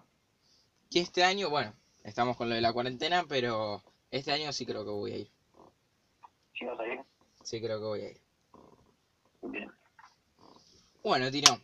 Y 0.90 0.98
este 0.98 1.24
año, 1.24 1.48
bueno, 1.48 1.72
estamos 2.04 2.36
con 2.36 2.50
lo 2.50 2.54
de 2.54 2.60
la 2.60 2.74
cuarentena, 2.74 3.24
pero 3.26 3.82
este 4.10 4.32
año 4.32 4.52
sí 4.52 4.66
creo 4.66 4.84
que 4.84 4.90
voy 4.90 5.12
a 5.12 5.16
ir. 5.16 5.30
¿Sí 6.52 6.66
vas 6.66 6.78
a 6.78 6.86
ir? 6.86 7.00
Sí 7.42 7.58
creo 7.58 7.78
que 7.78 7.86
voy 7.86 8.00
a 8.02 8.10
ir. 8.10 8.20
Bien. 9.40 9.72
Bueno, 11.02 11.30
Tino, 11.30 11.58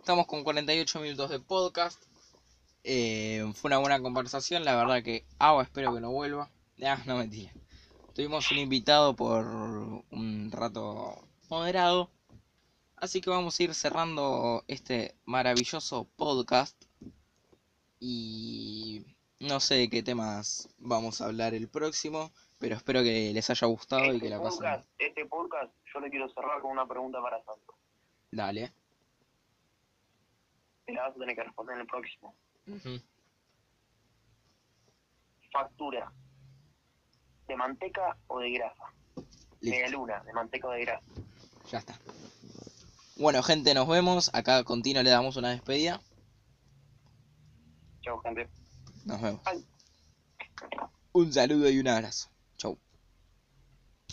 estamos 0.00 0.26
con 0.26 0.42
48 0.42 0.98
minutos 0.98 1.30
de 1.30 1.38
podcast. 1.38 2.02
Eh, 2.82 3.48
fue 3.54 3.68
una 3.68 3.78
buena 3.78 4.02
conversación, 4.02 4.64
la 4.64 4.74
verdad 4.74 5.04
que 5.04 5.24
Agua 5.38 5.62
espero 5.62 5.94
que 5.94 6.00
no 6.00 6.10
vuelva. 6.10 6.50
Ah, 6.82 7.00
no 7.06 7.16
mentira. 7.18 7.52
Tuvimos 8.12 8.50
un 8.50 8.58
invitado 8.58 9.14
por 9.14 9.46
un 9.46 10.50
rato 10.50 11.28
moderado. 11.48 12.10
Así 12.96 13.20
que 13.20 13.30
vamos 13.30 13.60
a 13.60 13.62
ir 13.62 13.74
cerrando 13.74 14.64
este 14.66 15.14
maravilloso 15.26 16.08
podcast. 16.16 16.89
Y 18.00 19.04
no 19.40 19.60
sé 19.60 19.74
de 19.74 19.90
qué 19.90 20.02
temas 20.02 20.68
vamos 20.78 21.20
a 21.20 21.26
hablar 21.26 21.54
el 21.54 21.68
próximo, 21.68 22.32
pero 22.58 22.74
espero 22.74 23.02
que 23.02 23.30
les 23.32 23.50
haya 23.50 23.66
gustado 23.66 24.06
y 24.06 24.16
Este 24.16 24.20
que 24.20 24.30
la 24.30 24.38
pasen. 24.42 24.58
podcast, 24.58 24.86
este 24.98 25.26
podcast 25.26 25.72
yo 25.94 26.00
le 26.00 26.10
quiero 26.10 26.28
cerrar 26.32 26.60
con 26.62 26.70
una 26.72 26.86
pregunta 26.86 27.20
para 27.20 27.36
Santo. 27.44 27.74
Dale. 28.30 28.72
Te 30.86 30.92
la 30.94 31.02
vas 31.02 31.16
a 31.16 31.18
tener 31.18 31.36
que 31.36 31.42
responder 31.44 31.74
en 31.76 31.80
el 31.82 31.86
próximo. 31.86 32.34
Factura. 35.52 36.12
¿De 37.48 37.56
manteca 37.56 38.16
o 38.28 38.38
de 38.38 38.50
grasa? 38.52 38.84
Media 39.60 39.82
Listo. 39.82 39.98
luna, 39.98 40.22
de 40.24 40.32
manteca 40.32 40.68
o 40.68 40.70
de 40.70 40.80
grasa. 40.84 41.04
Ya 41.70 41.78
está. 41.78 41.98
Bueno, 43.16 43.42
gente, 43.42 43.74
nos 43.74 43.88
vemos. 43.88 44.30
Acá 44.34 44.64
con 44.64 44.82
Tino 44.82 45.02
le 45.02 45.10
damos 45.10 45.36
una 45.36 45.50
despedida. 45.50 46.00
Chao, 48.02 48.20
gente. 48.22 48.48
Nos 49.04 49.20
vemos. 49.20 49.40
Un 51.12 51.32
saludo 51.32 51.68
y 51.68 51.78
un 51.78 51.88
abrazo. 51.88 52.30